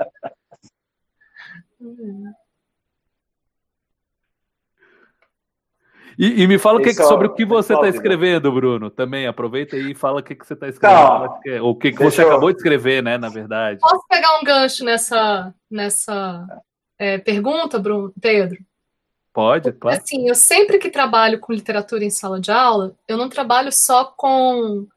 E, 6.17 6.43
e, 6.43 6.47
me 6.47 6.57
fala 6.57 6.81
que, 6.81 6.93
sobre 6.93 7.27
o 7.27 7.33
que 7.33 7.45
você 7.45 7.73
está 7.73 7.87
escrevendo, 7.87 8.51
Bruno. 8.51 8.89
Também 8.89 9.27
aproveita 9.27 9.75
e 9.75 9.95
fala 9.95 10.19
o 10.19 10.23
que, 10.23 10.35
que 10.35 10.45
você 10.45 10.53
está 10.53 10.67
escrevendo. 10.67 11.39
Então, 11.45 11.65
o 11.65 11.75
que, 11.75 11.91
que 11.91 12.03
você 12.03 12.23
eu... 12.23 12.27
acabou 12.27 12.51
de 12.51 12.57
escrever, 12.57 13.01
né? 13.01 13.17
Na 13.17 13.29
verdade. 13.29 13.79
Posso 13.79 14.05
pegar 14.07 14.39
um 14.39 14.43
gancho 14.43 14.83
nessa, 14.83 15.53
nessa 15.69 16.45
é, 16.97 17.17
pergunta, 17.17 17.79
Bruno, 17.79 18.13
Pedro? 18.21 18.57
Pode, 19.33 19.71
claro. 19.73 19.97
Assim, 19.97 20.27
eu 20.27 20.35
sempre 20.35 20.77
que 20.77 20.89
trabalho 20.89 21.39
com 21.39 21.53
literatura 21.53 22.05
em 22.05 22.09
sala 22.11 22.39
de 22.39 22.51
aula, 22.51 22.95
eu 23.07 23.17
não 23.17 23.27
trabalho 23.27 23.71
só 23.71 24.05
com 24.05 24.87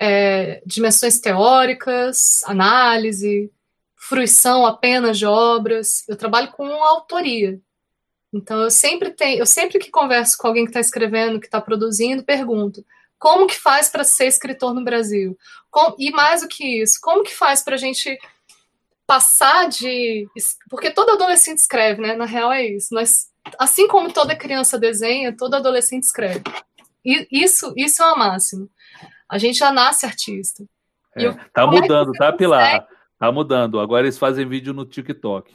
é, 0.00 0.62
dimensões 0.64 1.20
teóricas, 1.20 2.42
análise, 2.44 3.52
fruição 3.94 4.64
apenas 4.64 5.18
de 5.18 5.26
obras. 5.26 6.04
Eu 6.08 6.16
trabalho 6.16 6.50
com 6.52 6.64
autoria. 6.64 7.60
Então 8.32 8.60
eu 8.62 8.70
sempre 8.70 9.10
tenho, 9.10 9.38
eu 9.38 9.46
sempre 9.46 9.78
que 9.78 9.90
converso 9.90 10.36
com 10.36 10.48
alguém 10.48 10.64
que 10.64 10.70
está 10.70 10.80
escrevendo, 10.80 11.40
que 11.40 11.46
está 11.46 11.60
produzindo, 11.60 12.24
pergunto 12.24 12.84
como 13.18 13.46
que 13.46 13.58
faz 13.58 13.88
para 13.88 14.04
ser 14.04 14.26
escritor 14.26 14.74
no 14.74 14.84
Brasil? 14.84 15.36
e 15.98 16.10
mais 16.10 16.40
do 16.40 16.48
que 16.48 16.82
isso, 16.82 16.98
como 17.02 17.22
que 17.22 17.34
faz 17.34 17.62
para 17.62 17.74
a 17.74 17.78
gente 17.78 18.18
passar 19.06 19.68
de. 19.68 20.26
Porque 20.70 20.90
todo 20.90 21.10
adolescente 21.10 21.58
escreve, 21.58 22.00
né? 22.00 22.16
Na 22.16 22.24
real 22.24 22.50
é 22.50 22.64
isso. 22.64 22.94
Nós, 22.94 23.30
assim 23.58 23.86
como 23.86 24.10
toda 24.10 24.34
criança 24.34 24.78
desenha, 24.78 25.36
todo 25.36 25.54
adolescente 25.54 26.04
escreve. 26.04 26.42
E 27.04 27.28
isso, 27.30 27.74
isso 27.76 28.02
é 28.02 28.10
o 28.10 28.18
máximo. 28.18 28.70
A 29.28 29.36
gente 29.36 29.58
já 29.58 29.70
nasce 29.70 30.06
artista. 30.06 30.64
É, 31.14 31.26
eu, 31.26 31.36
tá 31.52 31.66
mudando, 31.66 32.14
é 32.14 32.18
tá, 32.18 32.32
Pilar? 32.32 32.86
Tá 33.18 33.30
mudando. 33.30 33.78
Agora 33.78 34.06
eles 34.06 34.18
fazem 34.18 34.48
vídeo 34.48 34.72
no 34.72 34.86
TikTok. 34.86 35.54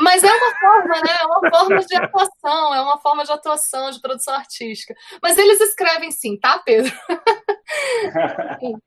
Mas 0.00 0.22
é 0.22 0.32
uma 0.32 0.58
forma, 0.58 0.94
né? 0.94 1.18
É 1.20 1.26
uma 1.26 1.50
forma 1.50 1.80
de 1.80 1.96
atuação, 1.96 2.74
é 2.74 2.80
uma 2.80 2.98
forma 2.98 3.24
de 3.24 3.32
atuação, 3.32 3.90
de 3.90 4.00
produção 4.00 4.34
artística. 4.34 4.94
Mas 5.22 5.36
eles 5.36 5.60
escrevem 5.60 6.10
sim, 6.10 6.38
tá, 6.38 6.58
Pedro? 6.58 6.92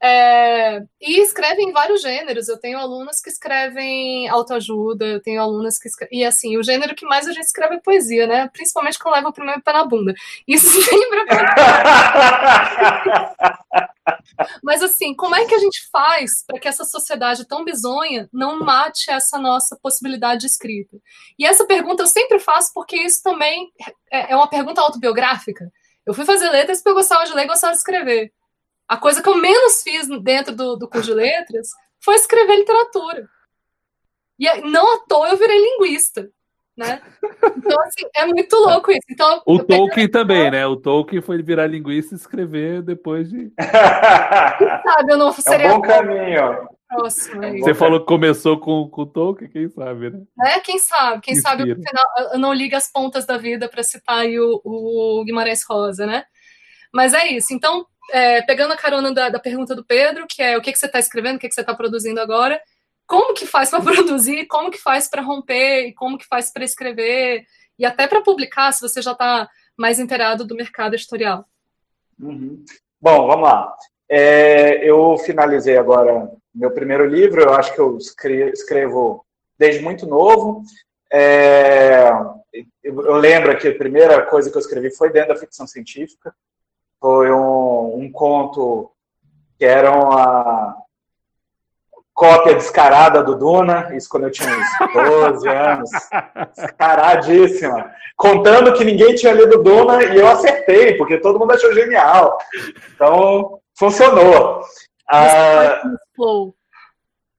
é, 0.00 0.82
e 1.00 1.20
escrevem 1.20 1.70
em 1.70 1.72
vários 1.72 2.02
gêneros. 2.02 2.48
Eu 2.48 2.58
tenho 2.58 2.78
alunos 2.78 3.20
que 3.20 3.30
escrevem 3.30 4.28
autoajuda, 4.28 5.04
eu 5.04 5.22
tenho 5.22 5.40
alunas 5.40 5.78
que 5.78 5.88
escrevem. 5.88 6.18
E 6.18 6.24
assim, 6.24 6.56
o 6.56 6.62
gênero 6.62 6.94
que 6.94 7.06
mais 7.06 7.26
a 7.26 7.32
gente 7.32 7.46
escreve 7.46 7.76
é 7.76 7.80
poesia, 7.80 8.26
né? 8.26 8.48
Principalmente 8.52 8.98
quando 8.98 9.14
leva 9.14 9.28
o 9.28 9.32
primeiro 9.32 9.62
pé 9.62 9.72
na 9.72 9.84
bunda. 9.84 10.14
Isso 10.46 10.68
sempre 10.82 11.18
Mas 14.62 14.82
assim, 14.82 15.14
como 15.14 15.34
é 15.34 15.44
que 15.46 15.54
a 15.54 15.58
gente 15.58 15.88
faz 15.90 16.44
para 16.46 16.58
que 16.58 16.68
essa 16.68 16.84
sociedade 16.84 17.46
tão 17.46 17.64
bizonha 17.64 18.28
não 18.32 18.60
mate 18.60 19.10
essa 19.10 19.38
nossa 19.38 19.76
possibilidade 19.80 20.42
de 20.42 20.46
escrita? 20.46 20.96
E 21.38 21.44
essa 21.44 21.66
pergunta 21.66 22.02
eu 22.02 22.06
sempre 22.06 22.38
faço 22.38 22.72
porque 22.74 22.96
isso 22.96 23.22
também 23.22 23.70
é, 24.10 24.32
é 24.32 24.36
uma 24.36 24.48
pergunta 24.48 24.80
autobiográfica. 24.80 25.70
Eu 26.06 26.14
fui 26.14 26.24
fazer 26.24 26.48
letras 26.50 26.78
porque 26.78 26.90
eu 26.90 26.94
gostava 26.94 27.24
de 27.24 27.34
ler 27.34 27.44
e 27.44 27.48
gostava 27.48 27.72
de 27.72 27.78
escrever. 27.78 28.32
A 28.86 28.96
coisa 28.96 29.22
que 29.22 29.28
eu 29.28 29.36
menos 29.36 29.82
fiz 29.82 30.08
dentro 30.22 30.54
do, 30.54 30.76
do 30.76 30.88
curso 30.88 31.08
de 31.08 31.14
letras 31.14 31.68
foi 32.00 32.14
escrever 32.14 32.56
literatura. 32.56 33.28
E 34.38 34.60
não 34.62 34.94
à 34.94 35.00
toa 35.06 35.28
eu 35.28 35.36
virei 35.36 35.58
linguista 35.58 36.30
né? 36.78 37.02
Então, 37.56 37.80
assim, 37.82 38.06
é 38.14 38.24
muito 38.24 38.56
louco 38.56 38.90
isso. 38.90 39.06
Então, 39.10 39.42
o 39.44 39.58
Tolkien 39.58 40.08
também, 40.08 40.50
né? 40.50 40.66
O 40.66 40.76
Tolkien 40.76 41.20
foi 41.20 41.42
virar 41.42 41.66
linguista 41.66 42.14
e 42.14 42.16
escrever 42.16 42.82
depois 42.82 43.28
de. 43.28 43.52
sabe, 43.58 45.12
eu 45.12 45.18
não 45.18 45.32
seria. 45.32 45.66
É 45.66 45.72
um 45.72 45.80
bom 45.80 45.82
caminho. 45.82 46.68
Próximo, 46.88 47.44
é 47.44 47.58
Você 47.58 47.74
falou 47.74 48.00
que 48.00 48.06
começou 48.06 48.58
com, 48.58 48.88
com 48.88 49.02
o 49.02 49.06
Tolkien, 49.06 49.50
quem 49.50 49.68
sabe, 49.68 50.08
né? 50.08 50.22
É, 50.46 50.60
quem 50.60 50.78
sabe? 50.78 51.20
Quem 51.20 51.34
Inspira. 51.34 51.58
sabe 51.58 51.74
no 51.74 51.76
final 51.76 52.04
eu 52.32 52.38
não 52.38 52.54
liga 52.54 52.78
as 52.78 52.90
pontas 52.90 53.26
da 53.26 53.36
vida 53.36 53.68
para 53.68 53.82
citar 53.82 54.20
aí 54.20 54.40
o, 54.40 54.62
o, 54.64 55.22
Guimarães 55.24 55.62
Rosa, 55.68 56.06
né? 56.06 56.24
Mas 56.94 57.12
é 57.12 57.26
isso. 57.26 57.52
Então, 57.52 57.84
é, 58.10 58.40
pegando 58.40 58.72
a 58.72 58.76
carona 58.76 59.12
da, 59.12 59.28
da, 59.28 59.38
pergunta 59.38 59.76
do 59.76 59.84
Pedro, 59.84 60.26
que 60.26 60.42
é 60.42 60.56
o 60.56 60.62
que, 60.62 60.72
que 60.72 60.78
você 60.78 60.86
está 60.86 60.98
escrevendo, 60.98 61.36
o 61.36 61.38
que, 61.38 61.48
que 61.48 61.54
você 61.54 61.60
está 61.60 61.74
produzindo 61.74 62.20
agora, 62.20 62.58
como 63.08 63.34
que 63.34 63.46
faz 63.46 63.70
para 63.70 63.80
produzir, 63.82 64.46
como 64.46 64.70
que 64.70 64.78
faz 64.78 65.08
para 65.08 65.22
romper, 65.22 65.92
como 65.94 66.18
que 66.18 66.26
faz 66.26 66.52
para 66.52 66.64
escrever 66.64 67.44
e 67.76 67.84
até 67.84 68.06
para 68.06 68.20
publicar, 68.20 68.70
se 68.72 68.82
você 68.82 69.00
já 69.00 69.12
está 69.12 69.48
mais 69.76 69.98
inteirado 69.98 70.44
do 70.44 70.54
mercado 70.54 70.94
editorial. 70.94 71.44
Uhum. 72.20 72.64
Bom, 73.00 73.26
vamos 73.26 73.48
lá. 73.48 73.74
É, 74.08 74.84
eu 74.88 75.16
finalizei 75.18 75.76
agora 75.76 76.30
meu 76.54 76.72
primeiro 76.72 77.06
livro, 77.06 77.40
eu 77.40 77.54
acho 77.54 77.72
que 77.72 77.80
eu 77.80 77.96
escrevo 77.98 79.24
desde 79.56 79.82
muito 79.82 80.06
novo. 80.06 80.62
É, 81.12 82.10
eu 82.82 83.16
lembro 83.16 83.56
que 83.56 83.68
a 83.68 83.78
primeira 83.78 84.26
coisa 84.26 84.50
que 84.50 84.56
eu 84.56 84.60
escrevi 84.60 84.94
foi 84.94 85.10
dentro 85.10 85.34
da 85.34 85.40
ficção 85.40 85.66
científica. 85.66 86.34
Foi 87.00 87.30
um, 87.30 88.00
um 88.00 88.10
conto 88.10 88.90
que 89.56 89.64
era 89.64 89.92
uma, 89.92 90.76
cópia 92.18 92.56
descarada 92.56 93.22
do 93.22 93.36
Duna, 93.36 93.94
isso 93.94 94.08
quando 94.08 94.24
eu 94.24 94.32
tinha 94.32 94.50
uns 94.50 94.66
12 94.92 95.48
anos, 95.48 95.88
descaradíssima, 96.56 97.92
contando 98.16 98.72
que 98.72 98.84
ninguém 98.84 99.14
tinha 99.14 99.32
lido 99.32 99.62
Duna 99.62 100.02
e 100.02 100.16
eu 100.16 100.26
acertei, 100.26 100.96
porque 100.96 101.18
todo 101.18 101.38
mundo 101.38 101.52
achou 101.52 101.72
genial. 101.72 102.36
Então, 102.92 103.60
funcionou. 103.78 104.62
Ah, 105.08 105.80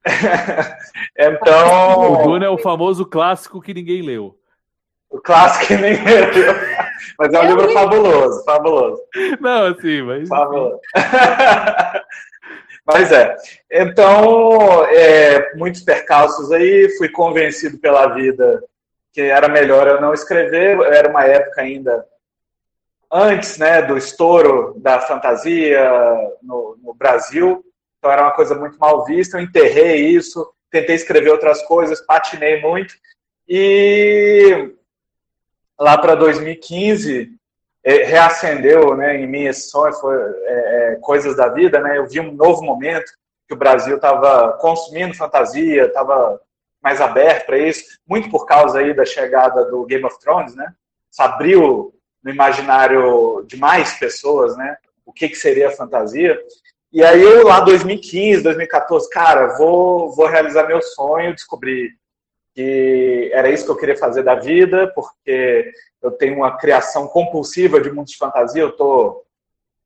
então... 1.19 2.13
O 2.13 2.23
Duna 2.23 2.45
é 2.45 2.49
o 2.49 2.57
famoso 2.57 3.05
clássico 3.05 3.61
que 3.61 3.73
ninguém 3.73 4.01
leu. 4.01 4.37
O 5.09 5.19
clássico 5.19 5.67
que 5.67 5.75
ninguém 5.75 6.05
leu. 6.05 6.55
Mas 7.17 7.33
é 7.33 7.39
um 7.39 7.43
eu 7.43 7.49
livro 7.49 7.67
li... 7.67 7.73
fabuloso, 7.73 8.45
fabuloso. 8.45 9.01
Não, 9.41 9.65
assim, 9.65 10.01
mas... 10.03 10.29
Fabuloso. 10.29 10.79
Mas 12.91 13.11
é. 13.11 13.35
Então, 13.71 14.83
é, 14.85 15.53
muitos 15.55 15.81
percalços 15.81 16.51
aí, 16.51 16.89
fui 16.97 17.07
convencido 17.07 17.77
pela 17.77 18.07
vida 18.07 18.63
que 19.13 19.21
era 19.21 19.47
melhor 19.47 19.87
eu 19.87 20.01
não 20.01 20.11
escrever. 20.11 20.79
Era 20.81 21.07
uma 21.07 21.23
época 21.23 21.61
ainda 21.61 22.03
antes 23.11 23.59
né, 23.59 23.83
do 23.83 23.95
estouro 23.95 24.73
da 24.79 24.99
fantasia 25.01 25.79
no, 26.41 26.77
no 26.81 26.93
Brasil, 26.93 27.63
então 27.97 28.11
era 28.11 28.23
uma 28.23 28.31
coisa 28.31 28.55
muito 28.55 28.77
mal 28.79 29.05
vista. 29.05 29.37
Eu 29.37 29.43
enterrei 29.43 30.07
isso, 30.07 30.51
tentei 30.71 30.95
escrever 30.95 31.29
outras 31.29 31.61
coisas, 31.63 32.01
patinei 32.01 32.59
muito. 32.59 32.95
E 33.47 34.73
lá 35.79 35.95
para 35.95 36.15
2015 36.15 37.21
é, 37.21 37.38
reacendeu 38.03 38.95
né, 38.95 39.17
em 39.17 39.27
mim 39.27 39.45
esse 39.45 39.69
sonho, 39.69 39.93
foi 39.93 40.15
é, 40.17 40.93
é, 40.93 40.95
coisas 41.01 41.35
da 41.35 41.47
vida, 41.47 41.79
né? 41.79 41.97
Eu 41.97 42.07
vi 42.07 42.19
um 42.19 42.33
novo 42.33 42.61
momento 42.63 43.11
que 43.47 43.53
o 43.53 43.57
Brasil 43.57 43.95
estava 43.95 44.53
consumindo 44.59 45.15
fantasia, 45.15 45.85
estava 45.85 46.39
mais 46.81 47.01
aberto 47.01 47.45
para 47.45 47.57
isso, 47.57 47.83
muito 48.07 48.29
por 48.29 48.45
causa 48.45 48.79
aí 48.79 48.93
da 48.93 49.05
chegada 49.05 49.65
do 49.65 49.85
Game 49.85 50.05
of 50.05 50.19
Thrones, 50.19 50.55
né? 50.55 50.73
Isso 51.11 51.21
abriu 51.21 51.93
no 52.23 52.31
imaginário 52.31 53.43
de 53.47 53.57
mais 53.57 53.93
pessoas, 53.97 54.55
né? 54.55 54.77
O 55.05 55.11
que, 55.11 55.29
que 55.29 55.35
seria 55.35 55.69
a 55.69 55.75
fantasia. 55.75 56.39
E 56.91 57.03
aí 57.03 57.21
eu 57.21 57.47
lá 57.47 57.59
2015, 57.59 58.43
2014, 58.43 59.09
cara, 59.09 59.57
vou, 59.57 60.13
vou 60.15 60.27
realizar 60.27 60.67
meu 60.67 60.81
sonho, 60.81 61.33
descobri 61.33 61.91
que 62.59 63.31
era 63.33 63.49
isso 63.49 63.63
que 63.63 63.71
eu 63.71 63.77
queria 63.77 63.95
fazer 63.95 64.21
da 64.21 64.35
vida, 64.35 64.91
porque 64.93 65.71
eu 66.01 66.11
tenho 66.11 66.35
uma 66.35 66.57
criação 66.57 67.07
compulsiva 67.07 67.79
de 67.79 67.89
mundos 67.89 68.11
de 68.11 68.17
fantasia, 68.17 68.61
eu 68.61 68.75
tô, 68.75 69.25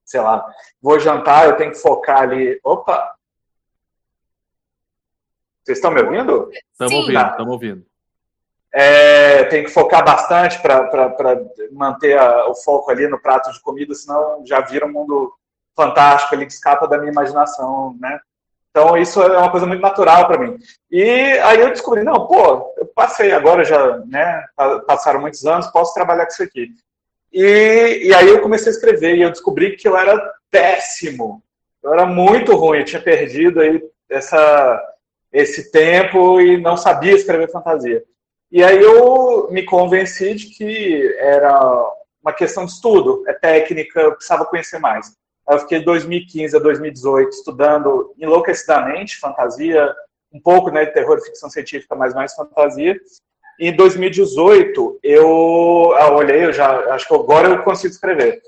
sei 0.04 0.20
lá, 0.20 0.44
vou 0.82 1.00
jantar, 1.00 1.46
eu 1.46 1.56
tenho 1.56 1.72
que 1.72 1.78
focar 1.78 2.24
ali. 2.24 2.60
Opa! 2.64 3.14
Vocês 5.64 5.78
estão 5.78 5.92
me 5.92 6.02
ouvindo? 6.02 6.50
Estamos 6.72 6.94
ouvindo, 6.96 7.30
estamos 7.30 7.54
ouvindo. 7.54 7.86
É, 8.74 9.44
tem 9.44 9.64
que 9.64 9.70
focar 9.70 10.04
bastante 10.04 10.60
para 10.60 11.40
manter 11.72 12.18
a, 12.18 12.50
o 12.50 12.56
foco 12.56 12.90
ali 12.90 13.08
no 13.08 13.22
prato 13.22 13.52
de 13.52 13.62
comida, 13.62 13.94
senão 13.94 14.44
já 14.48 14.62
vira 14.62 14.88
um 14.88 14.92
mundo 14.92 15.32
fantástico 15.76 16.34
ali 16.34 16.48
que 16.48 16.54
escapa 16.54 16.88
da 16.88 16.98
minha 16.98 17.12
imaginação, 17.12 17.96
né? 18.00 18.20
Então 18.74 18.98
isso 18.98 19.22
é 19.22 19.38
uma 19.38 19.52
coisa 19.52 19.68
muito 19.68 19.82
natural 19.82 20.26
para 20.26 20.40
mim. 20.40 20.58
E 20.90 21.04
aí 21.04 21.60
eu 21.60 21.70
descobri, 21.70 22.04
não, 22.04 22.26
pô, 22.26 22.74
eu 22.76 22.88
passei 22.88 23.32
agora 23.32 23.64
já, 23.64 24.00
né? 24.08 24.44
Passaram 24.88 25.22
muitos 25.22 25.46
anos, 25.46 25.68
posso 25.68 25.94
trabalhar 25.94 26.26
com 26.26 26.32
isso 26.32 26.42
aqui. 26.42 26.70
E, 27.32 28.08
e 28.08 28.14
aí 28.16 28.28
eu 28.28 28.42
comecei 28.42 28.72
a 28.72 28.76
escrever 28.76 29.16
e 29.16 29.22
eu 29.22 29.30
descobri 29.30 29.76
que 29.76 29.88
eu 29.88 29.96
era 29.96 30.20
péssimo. 30.50 31.44
Eu 31.84 31.94
era 31.94 32.08
muito 32.08 32.56
ruim, 32.56 32.80
eu 32.80 32.86
tinha 32.86 33.02
perdido 33.02 33.62
aí 33.62 33.80
essa, 34.10 34.84
esse 35.32 35.72
tempo 35.72 36.42
e 36.42 36.60
não 36.60 36.76
sabia 36.76 37.14
escrever 37.14 37.52
fantasia. 37.52 38.04
E 38.52 38.64
aí 38.64 38.82
eu 38.82 39.50
me 39.52 39.64
convenci 39.64 40.34
de 40.34 40.48
que 40.48 41.16
era 41.20 41.60
uma 42.24 42.34
questão 42.34 42.66
de 42.66 42.72
estudo, 42.72 43.24
é 43.28 43.34
técnica, 43.34 44.00
eu 44.00 44.16
precisava 44.16 44.46
conhecer 44.46 44.80
mais. 44.80 45.16
Eu 45.50 45.60
fiquei 45.60 45.80
de 45.80 45.86
2015 45.86 46.56
a 46.56 46.60
2018 46.60 47.30
estudando 47.30 48.14
enlouquecidamente 48.18 49.20
fantasia, 49.20 49.94
um 50.32 50.40
pouco 50.40 50.70
né, 50.72 50.86
de 50.86 50.94
terror 50.94 51.18
e 51.18 51.26
ficção 51.26 51.50
científica, 51.50 51.96
mas 51.96 52.14
mais 52.14 52.34
fantasia. 52.34 53.00
E 53.60 53.68
em 53.68 53.76
2018 53.76 55.00
eu, 55.04 55.94
eu 55.98 56.14
olhei, 56.14 56.46
eu 56.46 56.54
já 56.54 56.94
acho 56.94 57.08
que 57.08 57.14
agora 57.14 57.50
eu 57.50 57.64
consigo 57.64 57.94
escrever. 57.94 58.42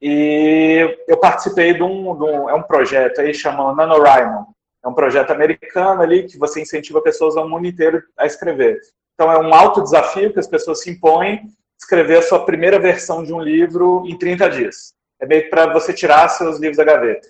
E 0.00 0.98
eu 1.06 1.16
participei 1.18 1.74
de 1.74 1.82
um, 1.82 2.16
de 2.16 2.24
um 2.24 2.48
é 2.50 2.54
um 2.54 2.62
projeto 2.62 3.20
aí 3.20 3.32
chamado 3.32 3.76
NaNoWriMo. 3.76 4.54
É 4.84 4.88
um 4.88 4.94
projeto 4.94 5.30
americano 5.30 6.02
ali 6.02 6.24
que 6.24 6.38
você 6.38 6.60
incentiva 6.60 7.00
pessoas 7.00 7.36
ao 7.36 7.48
mundo 7.48 7.66
inteiro 7.66 8.02
a 8.18 8.26
escrever. 8.26 8.80
Então, 9.14 9.32
é 9.32 9.38
um 9.38 9.54
alto 9.54 9.82
desafio 9.82 10.32
que 10.32 10.38
as 10.38 10.46
pessoas 10.46 10.82
se 10.82 10.90
impõem 10.90 11.48
escrever 11.78 12.18
a 12.18 12.22
sua 12.22 12.44
primeira 12.44 12.78
versão 12.78 13.22
de 13.22 13.32
um 13.32 13.40
livro 13.40 14.04
em 14.06 14.18
30 14.18 14.50
dias. 14.50 14.92
É 15.24 15.26
meio 15.26 15.48
para 15.48 15.72
você 15.72 15.90
tirar 15.90 16.28
seus 16.28 16.58
livros 16.58 16.76
da 16.76 16.84
gaveta. 16.84 17.26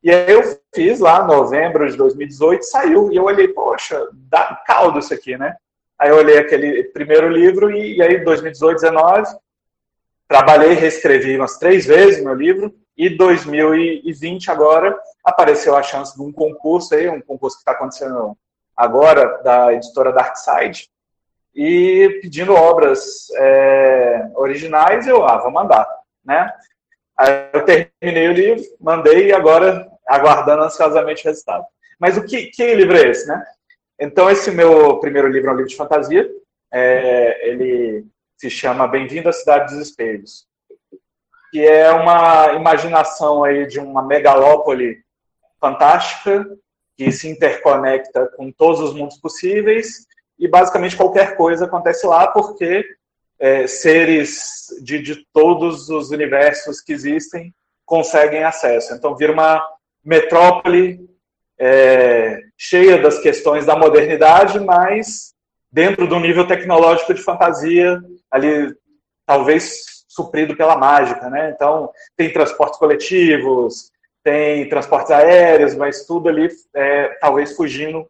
E 0.00 0.08
aí 0.08 0.30
eu 0.30 0.60
fiz 0.72 1.00
lá, 1.00 1.24
novembro 1.26 1.90
de 1.90 1.96
2018, 1.96 2.62
saiu. 2.62 3.10
E 3.10 3.16
eu 3.16 3.24
olhei, 3.24 3.48
poxa, 3.48 4.08
dá 4.12 4.62
caldo 4.64 5.00
isso 5.00 5.12
aqui, 5.12 5.36
né? 5.36 5.56
Aí 5.98 6.10
eu 6.10 6.16
olhei 6.16 6.38
aquele 6.38 6.84
primeiro 6.84 7.28
livro 7.28 7.72
e, 7.72 7.96
e 7.96 8.02
aí 8.02 8.22
2018, 8.22 8.80
2019, 8.80 9.36
trabalhei, 10.28 10.74
reescrevi 10.74 11.36
umas 11.36 11.58
três 11.58 11.86
vezes 11.86 12.22
meu 12.22 12.34
livro. 12.34 12.72
E 12.96 13.10
2020 13.10 14.48
agora 14.52 14.96
apareceu 15.24 15.76
a 15.76 15.82
chance 15.82 16.16
de 16.16 16.22
um 16.22 16.30
concurso 16.30 16.94
aí, 16.94 17.08
um 17.08 17.20
concurso 17.20 17.56
que 17.56 17.62
está 17.62 17.72
acontecendo 17.72 18.38
agora 18.76 19.42
da 19.42 19.72
editora 19.72 20.12
Darkside, 20.12 20.88
e 21.52 22.20
pedindo 22.22 22.54
obras 22.54 23.28
é, 23.36 24.30
originais, 24.36 25.08
eu, 25.08 25.24
ah, 25.24 25.38
vou 25.38 25.50
mandar, 25.50 25.84
né? 26.24 26.48
Aí 27.18 27.50
eu 27.52 27.64
terminei 27.64 28.28
o 28.28 28.32
livro, 28.32 28.62
mandei 28.80 29.26
e 29.26 29.32
agora 29.32 29.88
aguardando 30.06 30.62
ansiosamente 30.62 31.26
o 31.26 31.28
resultado. 31.28 31.64
Mas 31.98 32.16
o 32.16 32.24
que, 32.24 32.46
que 32.46 32.74
livro 32.74 32.96
é 32.96 33.08
esse, 33.08 33.26
né? 33.26 33.44
Então, 34.00 34.30
esse 34.30 34.50
meu 34.52 35.00
primeiro 35.00 35.26
livro 35.26 35.50
é 35.50 35.52
um 35.52 35.56
livro 35.56 35.68
de 35.68 35.76
fantasia. 35.76 36.30
É, 36.72 37.48
ele 37.48 38.06
se 38.36 38.48
chama 38.48 38.86
Bem-vindo 38.86 39.28
à 39.28 39.32
Cidade 39.32 39.74
dos 39.74 39.88
Espelhos, 39.88 40.46
que 41.50 41.66
é 41.66 41.90
uma 41.90 42.52
imaginação 42.52 43.42
aí 43.42 43.66
de 43.66 43.80
uma 43.80 44.02
megalópole 44.02 45.02
fantástica 45.60 46.46
que 46.96 47.10
se 47.10 47.28
interconecta 47.28 48.28
com 48.36 48.52
todos 48.52 48.80
os 48.80 48.94
mundos 48.94 49.18
possíveis 49.18 50.06
e 50.38 50.46
basicamente 50.46 50.96
qualquer 50.96 51.36
coisa 51.36 51.64
acontece 51.64 52.06
lá 52.06 52.28
porque 52.28 52.84
é, 53.38 53.66
seres 53.66 54.66
de, 54.82 55.00
de 55.00 55.26
todos 55.32 55.88
os 55.88 56.10
universos 56.10 56.80
que 56.80 56.92
existem 56.92 57.54
conseguem 57.84 58.44
acesso. 58.44 58.94
Então 58.94 59.16
vira 59.16 59.32
uma 59.32 59.64
metrópole 60.04 61.08
é, 61.58 62.40
cheia 62.56 62.98
das 62.98 63.18
questões 63.18 63.66
da 63.66 63.76
modernidade, 63.76 64.60
mas 64.60 65.34
dentro 65.70 66.06
do 66.06 66.18
nível 66.18 66.46
tecnológico 66.46 67.14
de 67.14 67.22
fantasia, 67.22 68.00
ali 68.30 68.74
talvez 69.26 70.04
suprido 70.08 70.56
pela 70.56 70.76
mágica, 70.76 71.30
né? 71.30 71.50
Então 71.54 71.90
tem 72.16 72.32
transportes 72.32 72.78
coletivos, 72.78 73.90
tem 74.22 74.68
transportes 74.68 75.10
aéreos, 75.10 75.74
mas 75.74 76.04
tudo 76.04 76.28
ali 76.28 76.48
é, 76.74 77.08
talvez 77.20 77.54
fugindo 77.56 78.06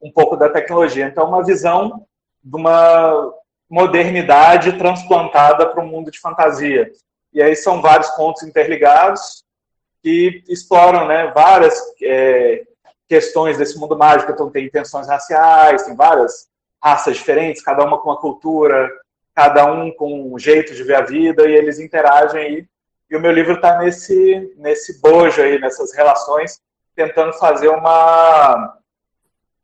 um 0.00 0.10
pouco 0.10 0.36
da 0.36 0.48
tecnologia. 0.48 1.06
Então, 1.06 1.28
uma 1.28 1.44
visão 1.44 2.06
de 2.42 2.56
uma 2.56 3.32
modernidade 3.70 4.76
transplantada 4.76 5.64
para 5.66 5.80
o 5.80 5.86
mundo 5.86 6.10
de 6.10 6.18
fantasia. 6.18 6.90
E 7.32 7.40
aí 7.40 7.54
são 7.54 7.80
vários 7.80 8.10
contos 8.10 8.42
interligados 8.42 9.44
que 10.02 10.42
exploram 10.48 11.06
né, 11.06 11.30
várias 11.32 11.80
é, 12.02 12.64
questões 13.08 13.56
desse 13.56 13.78
mundo 13.78 13.96
mágico. 13.96 14.32
Então, 14.32 14.50
tem 14.50 14.68
tensões 14.68 15.06
raciais, 15.06 15.84
tem 15.84 15.94
várias 15.94 16.48
raças 16.82 17.16
diferentes, 17.16 17.62
cada 17.62 17.84
uma 17.84 17.98
com 17.98 18.08
uma 18.08 18.20
cultura, 18.20 18.90
cada 19.34 19.70
um 19.70 19.92
com 19.92 20.34
um 20.34 20.38
jeito 20.38 20.74
de 20.74 20.82
ver 20.82 20.96
a 20.96 21.02
vida, 21.02 21.48
e 21.48 21.54
eles 21.54 21.78
interagem 21.78 22.40
aí. 22.40 22.66
E 23.08 23.16
o 23.16 23.20
meu 23.20 23.30
livro 23.30 23.54
está 23.54 23.78
nesse, 23.78 24.52
nesse 24.56 25.00
bojo 25.00 25.40
aí, 25.40 25.60
nessas 25.60 25.94
relações, 25.94 26.60
tentando 26.96 27.32
fazer 27.34 27.68
uma, 27.68 28.78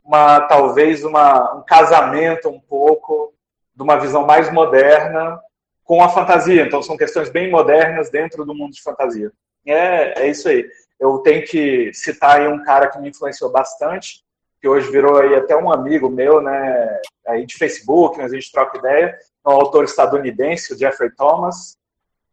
uma 0.04 0.40
talvez 0.42 1.04
uma, 1.04 1.54
um 1.54 1.62
casamento 1.62 2.48
um 2.48 2.60
pouco 2.60 3.32
de 3.76 3.82
uma 3.82 3.96
visão 3.96 4.26
mais 4.26 4.50
moderna 4.50 5.38
com 5.84 6.02
a 6.02 6.08
fantasia. 6.08 6.62
Então, 6.62 6.82
são 6.82 6.96
questões 6.96 7.28
bem 7.28 7.50
modernas 7.50 8.10
dentro 8.10 8.44
do 8.44 8.54
mundo 8.54 8.72
de 8.72 8.82
fantasia. 8.82 9.30
É, 9.66 10.22
é 10.22 10.28
isso 10.28 10.48
aí. 10.48 10.66
Eu 10.98 11.18
tenho 11.18 11.44
que 11.44 11.92
citar 11.92 12.40
aí 12.40 12.48
um 12.48 12.62
cara 12.64 12.88
que 12.88 12.98
me 12.98 13.10
influenciou 13.10 13.52
bastante, 13.52 14.24
que 14.60 14.66
hoje 14.66 14.90
virou 14.90 15.18
aí 15.18 15.34
até 15.34 15.54
um 15.54 15.70
amigo 15.70 16.08
meu, 16.08 16.40
né, 16.40 17.00
aí 17.26 17.44
de 17.44 17.56
Facebook, 17.56 18.20
a 18.20 18.28
gente 18.28 18.50
troca 18.50 18.78
ideia, 18.78 19.16
é 19.44 19.48
um 19.48 19.52
autor 19.52 19.84
estadunidense, 19.84 20.72
o 20.72 20.78
Jeffrey 20.78 21.10
Thomas, 21.14 21.76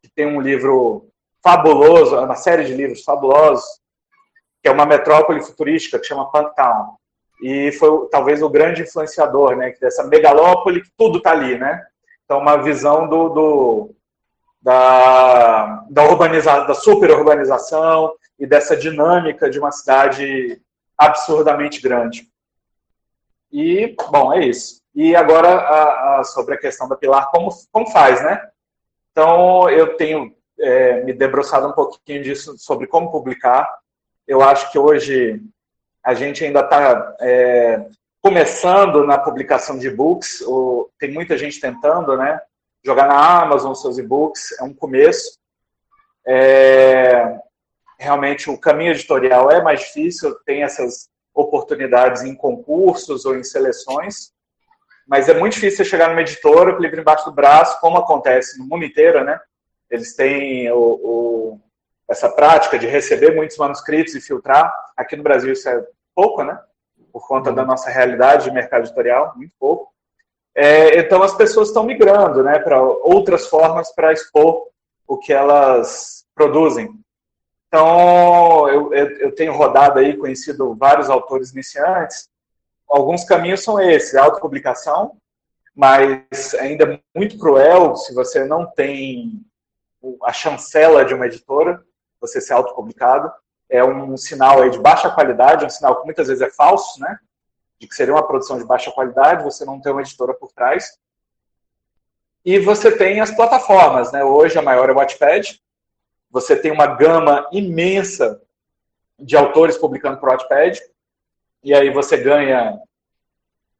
que 0.02 0.10
tem 0.10 0.26
um 0.26 0.40
livro 0.40 1.10
fabuloso, 1.44 2.18
uma 2.18 2.36
série 2.36 2.64
de 2.64 2.74
livros 2.74 3.04
fabulosos, 3.04 3.66
que 4.62 4.70
é 4.70 4.72
uma 4.72 4.86
metrópole 4.86 5.42
futurística 5.42 6.00
que 6.00 6.06
chama 6.06 6.32
Punktown 6.32 6.96
e 7.44 7.74
foi 7.74 8.08
talvez 8.10 8.42
o 8.42 8.50
grande 8.50 8.84
influenciador, 8.84 9.58
né, 9.58 9.74
dessa 9.82 10.02
megalópole 10.06 10.82
que 10.82 10.90
tudo 10.98 11.18
está 11.18 11.32
ali, 11.32 11.58
né? 11.58 11.86
Então 12.24 12.40
uma 12.40 12.56
visão 12.56 13.06
do, 13.06 13.28
do 13.28 13.96
da 14.62 15.84
da 15.90 16.04
urbanização, 16.06 16.66
da 16.66 16.74
superurbanização 16.74 18.14
e 18.40 18.48
dessa 18.48 18.78
dinâmica 18.78 19.50
de 19.50 19.60
uma 19.60 19.74
cidade 19.74 20.62
absurdamente 20.98 21.82
grande. 21.82 22.30
E 23.52 23.94
bom, 24.10 24.32
é 24.32 24.46
isso. 24.46 24.82
E 24.96 25.14
agora 25.14 25.50
a, 25.50 26.20
a, 26.20 26.24
sobre 26.24 26.56
a 26.56 26.58
questão 26.58 26.88
da 26.88 26.96
Pilar, 26.96 27.30
como 27.30 27.50
como 27.74 27.92
faz, 27.92 28.24
né? 28.24 28.42
Então 29.12 29.70
eu 29.70 29.98
tenho 29.98 30.34
é, 30.58 31.04
me 31.04 31.12
debruçado 31.12 31.68
um 31.68 31.74
pouquinho 31.74 32.24
disso 32.24 32.58
sobre 32.58 32.88
como 32.88 33.12
publicar. 33.12 33.70
Eu 34.26 34.42
acho 34.42 34.72
que 34.72 34.80
hoje 34.80 35.42
a 36.04 36.14
gente 36.14 36.44
ainda 36.44 36.60
está 36.60 37.16
é, 37.22 37.86
começando 38.22 39.06
na 39.06 39.18
publicação 39.18 39.78
de 39.78 39.88
e-books, 39.88 40.44
tem 41.00 41.12
muita 41.12 41.38
gente 41.38 41.60
tentando, 41.60 42.18
né? 42.18 42.40
Jogar 42.86 43.08
na 43.08 43.42
Amazon 43.42 43.74
seus 43.74 43.98
e-books, 43.98 44.60
é 44.60 44.64
um 44.64 44.74
começo. 44.74 45.40
É, 46.26 47.38
realmente 48.00 48.50
o 48.50 48.58
caminho 48.58 48.92
editorial 48.92 49.50
é 49.50 49.62
mais 49.62 49.82
difícil, 49.82 50.36
tem 50.46 50.64
essas 50.64 51.10
oportunidades 51.34 52.24
em 52.24 52.36
concursos 52.36 53.26
ou 53.26 53.36
em 53.36 53.44
seleções, 53.44 54.32
mas 55.08 55.28
é 55.28 55.34
muito 55.34 55.54
difícil 55.54 55.78
você 55.78 55.86
chegar 55.86 56.10
numa 56.10 56.22
editora 56.22 56.74
com 56.74 56.80
o 56.80 56.82
livro 56.82 57.00
embaixo 57.00 57.26
do 57.26 57.32
braço, 57.32 57.80
como 57.80 57.98
acontece 57.98 58.58
no 58.60 58.66
mundo 58.66 58.86
inteiro, 58.86 59.24
né? 59.24 59.40
Eles 59.90 60.16
têm 60.16 60.72
o, 60.72 60.78
o, 60.78 61.62
essa 62.10 62.30
prática 62.30 62.78
de 62.78 62.88
receber 62.88 63.36
muitos 63.36 63.58
manuscritos 63.58 64.16
e 64.16 64.22
filtrar. 64.22 64.74
Aqui 64.96 65.16
no 65.16 65.24
Brasil 65.24 65.54
isso 65.54 65.68
é 65.70 65.86
pouco, 66.14 66.44
né? 66.44 66.60
Por 67.12 67.28
conta 67.28 67.52
da 67.52 67.66
nossa 67.66 67.90
realidade 67.90 68.46
de 68.46 68.52
mercado 68.52 68.84
editorial, 68.84 69.34
muito 69.36 69.54
pouco. 69.60 69.94
É, 70.56 71.00
então 71.00 71.24
as 71.24 71.36
pessoas 71.36 71.70
estão 71.70 71.84
migrando, 71.84 72.44
né, 72.44 72.60
para 72.60 72.80
outras 72.80 73.48
formas 73.48 73.92
para 73.92 74.14
expor 74.14 74.68
o 75.08 75.18
que 75.18 75.34
elas 75.34 76.26
produzem. 76.36 76.90
Então, 77.68 78.70
eu, 78.70 78.94
eu, 78.94 79.34
tenho 79.34 79.52
rodado 79.52 79.98
aí, 79.98 80.16
conhecido 80.16 80.76
vários 80.76 81.10
autores 81.10 81.52
iniciantes. 81.52 82.30
Alguns 82.88 83.24
caminhos 83.24 83.64
são 83.64 83.80
esses: 83.80 84.14
autopublicação, 84.14 85.18
mas 85.76 86.54
ainda 86.60 87.00
muito 87.16 87.38
cruel 87.40 87.96
se 87.96 88.14
você 88.14 88.46
não 88.46 88.68
tem 88.68 89.42
a 90.24 90.32
chancela 90.32 91.04
de 91.04 91.16
uma 91.16 91.26
editora, 91.26 91.84
você 92.24 92.40
ser 92.40 92.54
autopublicado. 92.54 93.32
É 93.70 93.84
um 93.84 94.16
sinal 94.16 94.62
aí 94.62 94.70
de 94.70 94.80
baixa 94.80 95.10
qualidade, 95.10 95.64
é 95.64 95.68
um 95.68 95.70
sinal 95.70 96.00
que 96.00 96.06
muitas 96.06 96.28
vezes 96.28 96.42
é 96.42 96.50
falso, 96.50 97.00
né? 97.02 97.20
De 97.80 97.88
que 97.88 97.96
seria 97.96 98.14
uma 98.14 98.26
produção 98.26 98.58
de 98.58 98.66
baixa 98.66 98.92
qualidade, 98.92 99.44
você 99.44 99.66
não 99.66 99.82
tem 99.82 99.92
uma 99.92 100.02
editora 100.02 100.34
por 100.34 100.52
trás. 100.54 100.98
E 102.46 102.60
você 102.60 102.96
tem 102.96 103.20
as 103.20 103.32
plataformas, 103.32 104.12
né? 104.12 104.24
Hoje 104.24 104.58
a 104.58 104.62
maior 104.62 104.90
é 104.90 104.94
o 104.94 104.96
Wattpad, 104.96 105.62
você 106.32 106.56
tem 106.56 106.72
uma 106.72 106.88
gama 106.88 107.48
imensa 107.52 108.42
de 109.20 109.36
autores 109.36 109.78
publicando 109.78 110.18
por 110.18 110.30
Wattpad, 110.30 110.82
e 111.62 111.74
aí 111.74 111.90
você 111.90 112.18
ganha 112.18 112.80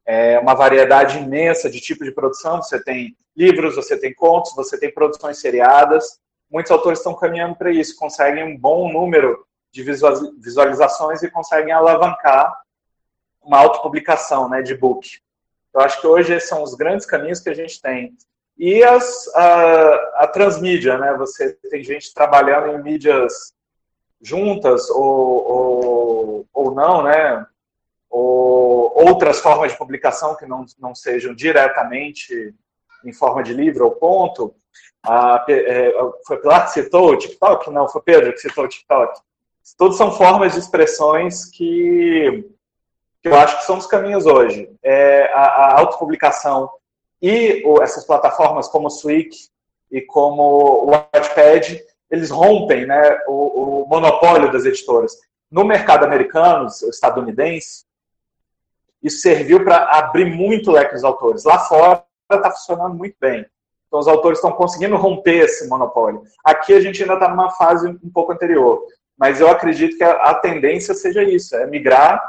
é, 0.06 0.38
uma 0.38 0.54
variedade 0.54 1.18
imensa 1.18 1.70
de 1.70 1.80
tipo 1.80 2.04
de 2.04 2.12
produção. 2.12 2.62
Você 2.62 2.82
tem 2.82 3.16
livros, 3.36 3.74
você 3.74 3.98
tem 3.98 4.14
contos, 4.14 4.54
você 4.54 4.78
tem 4.78 4.92
produções 4.92 5.38
seriadas. 5.38 6.20
Muitos 6.54 6.70
autores 6.70 7.00
estão 7.00 7.16
caminhando 7.16 7.56
para 7.56 7.72
isso, 7.72 7.96
conseguem 7.96 8.44
um 8.44 8.56
bom 8.56 8.88
número 8.92 9.44
de 9.72 9.82
visualizações 9.82 11.20
e 11.20 11.28
conseguem 11.28 11.72
alavancar 11.72 12.56
uma 13.42 13.58
autopublicação 13.58 14.48
né, 14.48 14.62
de 14.62 14.72
book. 14.72 15.18
Eu 15.74 15.80
acho 15.80 16.00
que 16.00 16.06
hoje 16.06 16.32
esses 16.32 16.48
são 16.48 16.62
os 16.62 16.76
grandes 16.76 17.06
caminhos 17.06 17.40
que 17.40 17.50
a 17.50 17.54
gente 17.54 17.82
tem. 17.82 18.16
E 18.56 18.84
as, 18.84 19.26
a, 19.34 20.22
a 20.22 20.26
transmídia, 20.28 20.96
né? 20.96 21.12
Você 21.14 21.54
tem 21.68 21.82
gente 21.82 22.14
trabalhando 22.14 22.68
em 22.68 22.80
mídias 22.80 23.52
juntas 24.22 24.88
ou, 24.90 25.50
ou, 25.50 26.46
ou 26.54 26.72
não, 26.72 27.02
né? 27.02 27.44
Ou 28.08 28.92
outras 29.08 29.40
formas 29.40 29.72
de 29.72 29.78
publicação 29.78 30.36
que 30.36 30.46
não, 30.46 30.64
não 30.78 30.94
sejam 30.94 31.34
diretamente 31.34 32.54
em 33.04 33.12
forma 33.12 33.42
de 33.42 33.52
livro 33.52 33.84
ou 33.84 33.92
ponto. 33.92 34.54
É, 35.48 35.92
foi 36.26 36.38
Pilar 36.38 36.64
que 36.64 36.72
citou 36.72 37.10
o 37.10 37.16
TikTok? 37.16 37.70
Não, 37.70 37.88
foi 37.88 38.00
Pedro 38.02 38.32
que 38.32 38.40
citou 38.40 38.64
o 38.64 38.68
TikTok. 38.68 39.20
Todos 39.76 39.96
são 39.96 40.12
formas 40.12 40.52
de 40.52 40.58
expressões 40.58 41.46
que, 41.46 42.48
que 43.22 43.28
eu 43.28 43.34
acho 43.34 43.58
que 43.58 43.64
são 43.64 43.78
os 43.78 43.86
caminhos 43.86 44.26
hoje. 44.26 44.70
É, 44.82 45.30
a, 45.32 45.42
a 45.42 45.80
autopublicação 45.80 46.70
e 47.20 47.62
essas 47.82 48.04
plataformas 48.04 48.68
como 48.68 48.88
o 48.88 48.90
Swig 48.90 49.30
e 49.90 50.02
como 50.02 50.42
o 50.42 50.90
Wattpad, 50.90 51.82
eles 52.10 52.30
rompem 52.30 52.86
né, 52.86 53.18
o, 53.26 53.82
o 53.82 53.88
monopólio 53.88 54.52
das 54.52 54.64
editoras. 54.64 55.16
No 55.50 55.64
mercado 55.64 56.04
americano, 56.04 56.66
estadunidense, 56.66 57.84
isso 59.02 59.20
serviu 59.20 59.62
para 59.64 59.98
abrir 59.98 60.24
muito 60.24 60.70
o 60.70 60.72
leque 60.72 60.94
dos 60.94 61.04
autores. 61.04 61.44
Lá 61.44 61.58
fora 61.60 62.04
está 62.30 62.50
funcionando 62.50 62.94
muito 62.94 63.16
bem. 63.20 63.46
Então, 63.86 64.00
os 64.00 64.08
autores 64.08 64.38
estão 64.38 64.52
conseguindo 64.52 64.96
romper 64.96 65.44
esse 65.44 65.68
monopólio. 65.68 66.22
Aqui 66.44 66.74
a 66.74 66.80
gente 66.80 67.02
ainda 67.02 67.14
está 67.14 67.28
numa 67.28 67.50
fase 67.50 67.88
um 67.88 68.10
pouco 68.10 68.32
anterior. 68.32 68.84
Mas 69.16 69.40
eu 69.40 69.48
acredito 69.48 69.96
que 69.96 70.02
a, 70.02 70.34
tendência 70.34 70.94
seja 70.94 71.22
isso, 71.22 71.54
é 71.54 71.66
migrar 71.66 72.20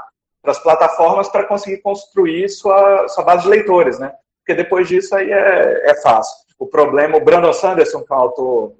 para 0.41 0.51
as 0.51 0.59
plataformas 0.59 1.27
para 1.27 1.45
conseguir 1.45 1.81
construir 1.81 2.47
sua, 2.49 3.07
sua 3.07 3.23
base 3.23 3.43
de 3.43 3.49
leitores, 3.49 3.97
né? 3.97 4.13
porque 4.45 4.53
depois 4.53 4.87
disso 4.87 5.15
aí 5.15 5.31
é, 5.31 5.89
é 5.89 6.01
fácil. 6.01 6.35
O 6.59 6.67
problema, 6.67 7.17
o 7.17 7.23
Brandon 7.23 7.51
Sanderson, 7.51 8.03
que 8.03 8.13
é 8.13 8.15
um 8.15 8.19
autor 8.19 8.75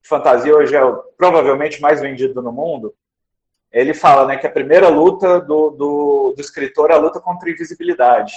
de 0.00 0.08
fantasia, 0.08 0.56
hoje 0.56 0.74
é 0.74 0.82
o, 0.82 0.96
provavelmente 1.18 1.82
mais 1.82 2.00
vendido 2.00 2.40
no 2.40 2.50
mundo, 2.50 2.94
ele 3.70 3.92
fala 3.92 4.26
né, 4.26 4.38
que 4.38 4.46
a 4.46 4.50
primeira 4.50 4.88
luta 4.88 5.38
do, 5.38 5.70
do, 5.70 6.32
do 6.34 6.40
escritor 6.40 6.90
é 6.90 6.94
a 6.94 6.98
luta 6.98 7.20
contra 7.20 7.48
a 7.48 7.52
invisibilidade. 7.52 8.32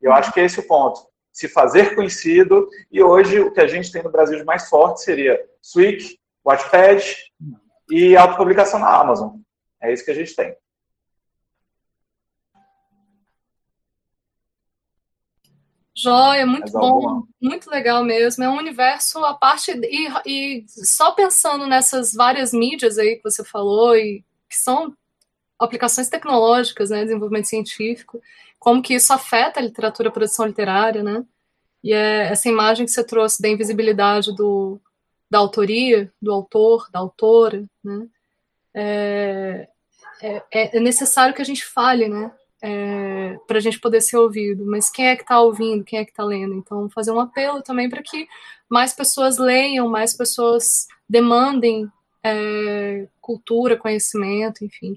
Eu 0.00 0.12
acho 0.12 0.32
que 0.32 0.40
é 0.40 0.44
esse 0.44 0.58
o 0.58 0.66
ponto. 0.66 0.98
Se 1.38 1.46
fazer 1.46 1.94
conhecido, 1.94 2.68
e 2.90 3.00
hoje 3.00 3.38
o 3.38 3.52
que 3.52 3.60
a 3.60 3.66
gente 3.68 3.92
tem 3.92 4.02
no 4.02 4.10
Brasil 4.10 4.36
de 4.36 4.44
mais 4.44 4.68
forte 4.68 5.04
seria 5.04 5.40
Swig, 5.62 6.18
Watchpad 6.44 7.00
e 7.88 8.16
autopublicação 8.16 8.80
na 8.80 8.92
Amazon. 8.92 9.36
É 9.80 9.92
isso 9.92 10.04
que 10.04 10.10
a 10.10 10.14
gente 10.14 10.34
tem. 10.34 10.56
Joia, 15.94 16.44
muito 16.44 16.72
bom, 16.72 17.22
muito 17.40 17.70
legal 17.70 18.02
mesmo. 18.02 18.42
É 18.42 18.48
um 18.48 18.58
universo 18.58 19.24
a 19.24 19.32
parte 19.32 19.70
e, 19.70 20.08
e, 20.26 20.64
só 20.66 21.12
pensando 21.12 21.68
nessas 21.68 22.14
várias 22.14 22.52
mídias 22.52 22.98
aí 22.98 23.14
que 23.14 23.22
você 23.22 23.44
falou 23.44 23.94
e 23.94 24.24
que 24.50 24.56
são 24.56 24.92
aplicações 25.56 26.08
tecnológicas, 26.08 26.90
né, 26.90 27.04
desenvolvimento 27.04 27.46
científico, 27.46 28.20
como 28.58 28.82
que 28.82 28.94
isso 28.94 29.12
afeta 29.12 29.60
a 29.60 29.62
literatura, 29.62 30.08
a 30.08 30.12
produção 30.12 30.46
literária, 30.46 31.02
né? 31.02 31.24
E 31.82 31.92
é 31.92 32.28
essa 32.28 32.48
imagem 32.48 32.84
que 32.86 32.92
você 32.92 33.04
trouxe 33.04 33.40
da 33.40 33.48
invisibilidade 33.48 34.34
do, 34.34 34.80
da 35.30 35.38
autoria, 35.38 36.12
do 36.20 36.32
autor, 36.32 36.88
da 36.90 36.98
autora, 36.98 37.64
né? 37.82 38.06
É, 38.74 39.68
é, 40.20 40.76
é 40.76 40.80
necessário 40.80 41.34
que 41.34 41.42
a 41.42 41.44
gente 41.44 41.64
fale, 41.64 42.08
né? 42.08 42.32
é, 42.60 43.38
para 43.46 43.58
a 43.58 43.60
gente 43.60 43.78
poder 43.80 44.00
ser 44.00 44.16
ouvido. 44.16 44.64
Mas 44.66 44.90
quem 44.90 45.08
é 45.08 45.16
que 45.16 45.22
está 45.22 45.40
ouvindo? 45.40 45.84
Quem 45.84 45.98
é 45.98 46.04
que 46.04 46.10
está 46.10 46.24
lendo? 46.24 46.54
Então, 46.54 46.88
fazer 46.90 47.12
um 47.12 47.20
apelo 47.20 47.62
também 47.62 47.88
para 47.88 48.02
que 48.02 48.28
mais 48.68 48.92
pessoas 48.92 49.38
leiam, 49.38 49.88
mais 49.88 50.14
pessoas 50.14 50.86
demandem 51.08 51.90
é, 52.22 53.06
cultura, 53.20 53.76
conhecimento, 53.76 54.64
enfim. 54.64 54.96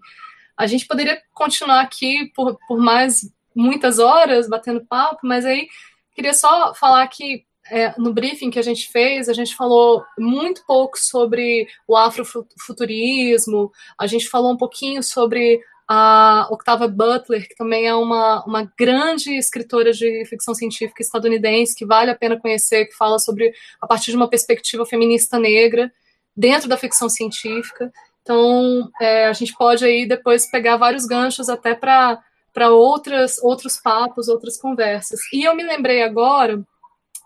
A 0.58 0.68
gente 0.68 0.86
poderia 0.86 1.22
continuar 1.34 1.82
aqui 1.82 2.32
por, 2.36 2.58
por 2.68 2.80
mais 2.80 3.32
muitas 3.56 4.00
horas 4.00 4.48
batendo 4.48 4.86
papo, 4.86 5.20
mas 5.24 5.46
aí 5.46 5.68
queria 6.14 6.34
só 6.34 6.74
falar 6.74 7.08
que 7.08 7.46
é, 7.70 7.94
no 7.98 8.14
briefing 8.14 8.50
que 8.50 8.60
a 8.60 8.64
gente 8.64 8.90
fez, 8.92 9.30
a 9.30 9.34
gente 9.34 9.56
falou 9.56 10.04
muito 10.18 10.66
pouco 10.66 10.98
sobre 11.00 11.68
o 11.88 11.96
afrofuturismo, 11.96 13.72
a 13.98 14.08
gente 14.08 14.28
falou 14.28 14.52
um 14.52 14.58
pouquinho 14.58 15.02
sobre 15.02 15.62
a 15.88 16.48
Octavia 16.50 16.88
Butler, 16.88 17.48
que 17.48 17.56
também 17.56 17.86
é 17.86 17.94
uma, 17.94 18.46
uma 18.46 18.72
grande 18.78 19.38
escritora 19.38 19.92
de 19.92 20.26
ficção 20.26 20.56
científica 20.56 21.02
estadunidense, 21.02 21.76
que 21.76 21.86
vale 21.86 22.10
a 22.10 22.16
pena 22.16 22.40
conhecer, 22.40 22.86
que 22.86 22.96
fala 22.96 23.20
sobre, 23.20 23.54
a 23.82 23.86
partir 23.86 24.12
de 24.12 24.18
uma 24.18 24.30
perspectiva 24.30 24.86
feminista 24.86 25.38
negra, 25.38 25.92
dentro 26.36 26.70
da 26.70 26.78
ficção 26.78 27.10
científica. 27.10 27.92
Então, 28.22 28.90
é, 29.02 29.28
a 29.28 29.34
gente 29.34 29.54
pode 29.54 29.84
aí 29.84 30.06
depois 30.06 30.50
pegar 30.50 30.78
vários 30.78 31.06
ganchos 31.06 31.50
até 31.50 31.76
para 31.76 32.22
outras 32.60 33.38
outros 33.42 33.78
papos, 33.78 34.28
outras 34.28 34.58
conversas. 34.58 35.20
E 35.34 35.44
eu 35.44 35.56
me 35.56 35.64
lembrei 35.64 36.04
agora 36.04 36.64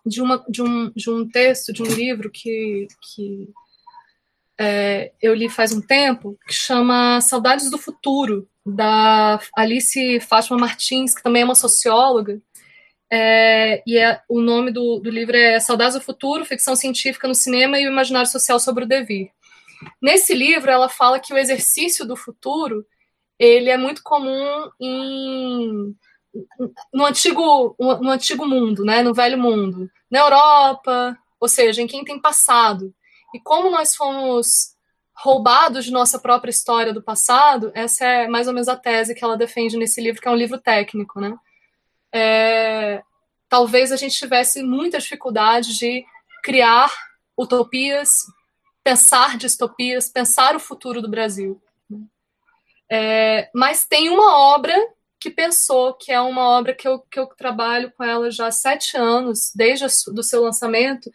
de, 0.05 0.21
uma, 0.21 0.43
de, 0.47 0.61
um, 0.61 0.91
de 0.95 1.09
um 1.09 1.28
texto, 1.28 1.73
de 1.73 1.82
um 1.82 1.88
livro 1.88 2.30
que, 2.30 2.88
que 3.01 3.49
é, 4.59 5.11
eu 5.21 5.34
li 5.34 5.49
faz 5.49 5.73
um 5.73 5.82
tempo, 5.82 6.38
que 6.47 6.53
chama 6.53 7.19
Saudades 7.21 7.69
do 7.69 7.78
Futuro, 7.78 8.47
da 8.65 9.39
Alice 9.55 10.19
Fátima 10.21 10.57
Martins, 10.57 11.13
que 11.13 11.23
também 11.23 11.41
é 11.41 11.45
uma 11.45 11.55
socióloga, 11.55 12.41
é, 13.11 13.84
e 13.86 13.97
é, 13.97 14.19
o 14.28 14.41
nome 14.41 14.71
do, 14.71 14.99
do, 14.99 15.09
livro 15.09 15.36
é 15.36 15.59
Saudades 15.59 15.95
do 15.95 16.01
Futuro, 16.01 16.45
Ficção 16.45 16.76
Científica 16.76 17.28
no 17.28 17.36
Cinema 17.36 17.80
e 17.80 17.86
o 17.86 17.91
Imaginário 17.91 18.30
Social 18.30 18.59
sobre 18.59 18.84
o 18.84 18.88
Devir. 18.88 19.30
Nesse 20.01 20.34
livro, 20.34 20.71
ela 20.71 20.89
fala 20.89 21.19
que 21.19 21.34
o 21.34 21.38
exercício 21.38 22.05
do 22.05 22.15
futuro 22.15 22.86
ele 23.38 23.70
é 23.70 23.78
muito 23.78 24.02
comum 24.04 24.70
em, 24.80 25.96
no, 26.94 27.06
antigo, 27.06 27.76
no 27.80 28.10
antigo 28.10 28.46
mundo, 28.46 28.84
né, 28.84 29.02
no 29.02 29.14
velho 29.14 29.38
mundo, 29.38 29.90
na 30.10 30.20
Europa, 30.20 31.18
ou 31.40 31.48
seja, 31.48 31.82
em 31.82 31.88
quem 31.88 32.04
tem 32.04 32.20
passado. 32.20 32.94
E 33.34 33.40
como 33.40 33.70
nós 33.70 33.96
fomos 33.96 34.76
roubados 35.14 35.86
de 35.86 35.92
nossa 35.92 36.20
própria 36.20 36.52
história 36.52 36.94
do 36.94 37.02
passado, 37.02 37.72
essa 37.74 38.06
é 38.06 38.28
mais 38.28 38.48
ou 38.48 38.54
menos 38.54 38.68
a 38.68 38.76
tese 38.76 39.16
que 39.16 39.24
ela 39.24 39.38
defende 39.38 39.78
nesse 39.78 40.02
livro, 40.02 40.22
que 40.22 40.28
é 40.28 40.32
um 40.32 40.36
livro 40.36 40.60
técnico, 40.60 41.20
né? 41.20 41.38
é, 42.16 43.04
talvez 43.50 43.92
a 43.92 43.98
gente 43.98 44.18
tivesse 44.18 44.64
muita 44.64 45.00
dificuldade 45.00 45.78
de 45.78 46.06
criar 46.42 46.90
utopias, 47.38 48.20
pensar 48.82 49.38
distopias, 49.38 50.08
pensar 50.08 50.56
o 50.56 50.60
futuro 50.60 51.02
do 51.02 51.10
Brasil. 51.10 51.62
É, 52.92 53.50
mas 53.54 53.86
tem 53.86 54.10
uma 54.10 54.38
obra 54.56 54.76
que 55.20 55.30
pensou, 55.30 55.94
que 55.94 56.12
é 56.12 56.22
uma 56.22 56.44
obra 56.44 56.74
que 56.74 56.88
eu, 56.88 57.00
que 57.00 57.20
eu 57.20 57.26
trabalho 57.28 57.92
com 57.98 58.04
ela 58.04 58.30
já 58.30 58.48
há 58.48 58.52
sete 58.52 58.96
anos, 58.96 59.52
desde 59.56 59.86
o 59.86 60.24
seu 60.24 60.44
lançamento, 60.44 61.12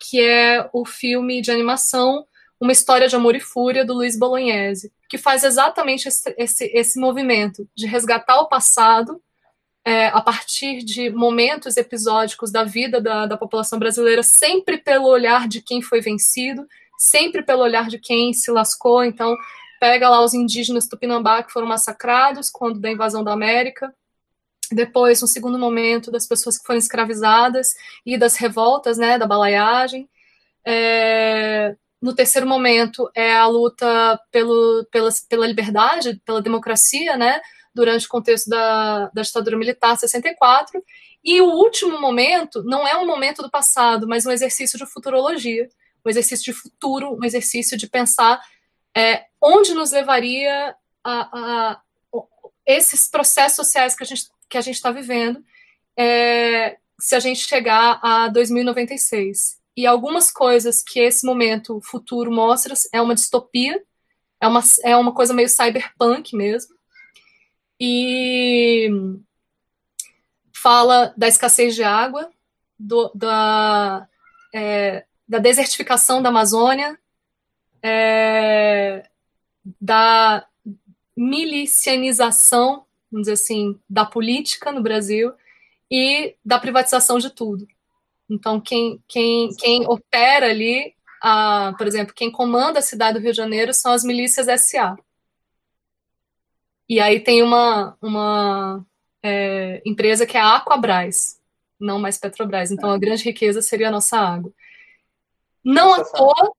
que 0.00 0.20
é 0.20 0.68
o 0.72 0.84
filme 0.84 1.40
de 1.40 1.50
animação 1.50 2.26
Uma 2.60 2.72
História 2.72 3.06
de 3.06 3.14
Amor 3.14 3.36
e 3.36 3.40
Fúria, 3.40 3.84
do 3.84 3.94
Luiz 3.94 4.18
Bolognese, 4.18 4.92
que 5.08 5.16
faz 5.16 5.44
exatamente 5.44 6.08
esse, 6.08 6.34
esse, 6.36 6.64
esse 6.74 6.98
movimento 6.98 7.68
de 7.74 7.86
resgatar 7.86 8.40
o 8.40 8.48
passado 8.48 9.22
é, 9.84 10.06
a 10.08 10.20
partir 10.20 10.78
de 10.78 11.10
momentos 11.10 11.76
episódicos 11.76 12.50
da 12.50 12.64
vida 12.64 13.00
da, 13.00 13.26
da 13.26 13.36
população 13.36 13.78
brasileira, 13.78 14.22
sempre 14.22 14.78
pelo 14.78 15.06
olhar 15.06 15.48
de 15.48 15.60
quem 15.60 15.82
foi 15.82 16.00
vencido, 16.00 16.66
sempre 16.98 17.42
pelo 17.42 17.62
olhar 17.62 17.88
de 17.88 17.98
quem 17.98 18.32
se 18.32 18.50
lascou. 18.50 19.04
Então, 19.04 19.36
pega 19.82 20.08
lá 20.08 20.22
os 20.22 20.32
indígenas 20.32 20.86
Tupinambá 20.86 21.42
que 21.42 21.52
foram 21.52 21.66
massacrados 21.66 22.48
quando 22.48 22.78
da 22.78 22.88
invasão 22.88 23.24
da 23.24 23.32
América, 23.32 23.92
depois, 24.70 25.20
no 25.20 25.26
segundo 25.26 25.58
momento, 25.58 26.08
das 26.08 26.24
pessoas 26.24 26.56
que 26.56 26.64
foram 26.64 26.78
escravizadas 26.78 27.74
e 28.06 28.16
das 28.16 28.36
revoltas, 28.36 28.96
né, 28.96 29.18
da 29.18 29.26
balaiagem. 29.26 30.08
É, 30.64 31.74
no 32.00 32.14
terceiro 32.14 32.46
momento 32.46 33.10
é 33.12 33.34
a 33.34 33.44
luta 33.48 34.20
pelo, 34.30 34.86
pela, 34.88 35.10
pela 35.28 35.48
liberdade, 35.48 36.22
pela 36.24 36.40
democracia, 36.40 37.16
né, 37.16 37.40
durante 37.74 38.06
o 38.06 38.08
contexto 38.08 38.48
da, 38.48 39.10
da 39.12 39.22
ditadura 39.22 39.58
militar 39.58 39.98
64. 39.98 40.80
E 41.24 41.40
o 41.40 41.46
último 41.46 42.00
momento 42.00 42.62
não 42.62 42.86
é 42.86 42.96
um 42.96 43.04
momento 43.04 43.42
do 43.42 43.50
passado, 43.50 44.06
mas 44.06 44.24
um 44.24 44.30
exercício 44.30 44.78
de 44.78 44.86
futurologia, 44.86 45.68
um 46.06 46.08
exercício 46.08 46.44
de 46.44 46.52
futuro, 46.52 47.18
um 47.20 47.24
exercício 47.24 47.76
de 47.76 47.88
pensar 47.88 48.40
é, 48.96 49.26
onde 49.40 49.74
nos 49.74 49.92
levaria 49.92 50.74
a, 51.04 51.38
a, 51.72 51.80
esses 52.66 53.08
processos 53.08 53.56
sociais 53.56 53.94
que 53.94 54.02
a 54.02 54.06
gente 54.06 54.30
que 54.48 54.58
a 54.58 54.60
gente 54.60 54.74
está 54.74 54.90
vivendo 54.90 55.42
é, 55.96 56.76
se 57.00 57.14
a 57.14 57.20
gente 57.20 57.40
chegar 57.40 57.98
a 58.02 58.28
2096. 58.28 59.60
E 59.74 59.86
algumas 59.86 60.30
coisas 60.30 60.82
que 60.82 61.00
esse 61.00 61.24
momento 61.24 61.80
futuro 61.82 62.30
mostra 62.30 62.74
é 62.92 63.00
uma 63.00 63.14
distopia, 63.14 63.82
é 64.40 64.46
uma, 64.46 64.60
é 64.84 64.96
uma 64.96 65.12
coisa 65.14 65.32
meio 65.32 65.48
cyberpunk 65.48 66.36
mesmo. 66.36 66.74
E 67.80 68.90
fala 70.54 71.14
da 71.16 71.26
escassez 71.26 71.74
de 71.74 71.82
água, 71.82 72.30
do, 72.78 73.10
da, 73.14 74.06
é, 74.54 75.04
da 75.26 75.38
desertificação 75.38 76.22
da 76.22 76.28
Amazônia, 76.28 76.98
é, 77.82 79.08
da 79.80 80.46
milicianização 81.16 82.86
vamos 83.12 83.26
dizer 83.26 83.32
assim, 83.32 83.78
da 83.88 84.06
política 84.06 84.72
no 84.72 84.82
Brasil 84.82 85.32
e 85.90 86.34
da 86.42 86.58
privatização 86.58 87.18
de 87.18 87.28
tudo. 87.28 87.68
Então, 88.28 88.58
quem, 88.58 89.02
quem, 89.06 89.54
quem 89.56 89.86
opera 89.86 90.46
ali, 90.46 90.94
a, 91.20 91.74
por 91.76 91.86
exemplo, 91.86 92.14
quem 92.14 92.30
comanda 92.30 92.78
a 92.78 92.82
cidade 92.82 93.18
do 93.18 93.22
Rio 93.22 93.32
de 93.32 93.36
Janeiro 93.36 93.74
são 93.74 93.92
as 93.92 94.02
milícias 94.02 94.48
SA. 94.62 94.96
E 96.88 96.98
aí 96.98 97.20
tem 97.20 97.42
uma, 97.42 97.96
uma 98.00 98.84
é, 99.22 99.82
empresa 99.84 100.24
que 100.24 100.38
é 100.38 100.40
a 100.40 100.56
Aquabras, 100.56 101.38
não 101.78 101.98
mais 101.98 102.18
Petrobras. 102.18 102.70
Então, 102.70 102.90
a 102.90 102.98
grande 102.98 103.24
riqueza 103.24 103.60
seria 103.60 103.88
a 103.88 103.92
nossa 103.92 104.16
água. 104.16 104.50
Não 105.62 105.92
à 105.92 106.02
toa, 106.02 106.52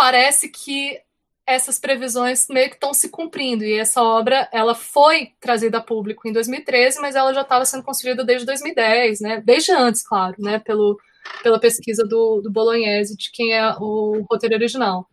parece 0.00 0.48
que 0.48 0.98
essas 1.46 1.78
previsões 1.78 2.46
meio 2.48 2.70
que 2.70 2.76
estão 2.76 2.94
se 2.94 3.10
cumprindo. 3.10 3.64
E 3.64 3.78
essa 3.78 4.02
obra, 4.02 4.48
ela 4.50 4.74
foi 4.74 5.32
trazida 5.38 5.76
a 5.76 5.82
público 5.82 6.26
em 6.26 6.32
2013, 6.32 6.98
mas 7.00 7.14
ela 7.14 7.34
já 7.34 7.42
estava 7.42 7.66
sendo 7.66 7.82
construída 7.82 8.24
desde 8.24 8.46
2010, 8.46 9.20
né? 9.20 9.42
Desde 9.44 9.72
antes, 9.72 10.02
claro, 10.02 10.36
né? 10.38 10.58
Pelo, 10.60 10.98
pela 11.42 11.60
pesquisa 11.60 12.02
do, 12.02 12.40
do 12.40 12.50
Bolognese, 12.50 13.14
de 13.14 13.30
quem 13.30 13.52
é 13.52 13.74
o 13.78 14.24
roteiro 14.30 14.54
original, 14.54 15.06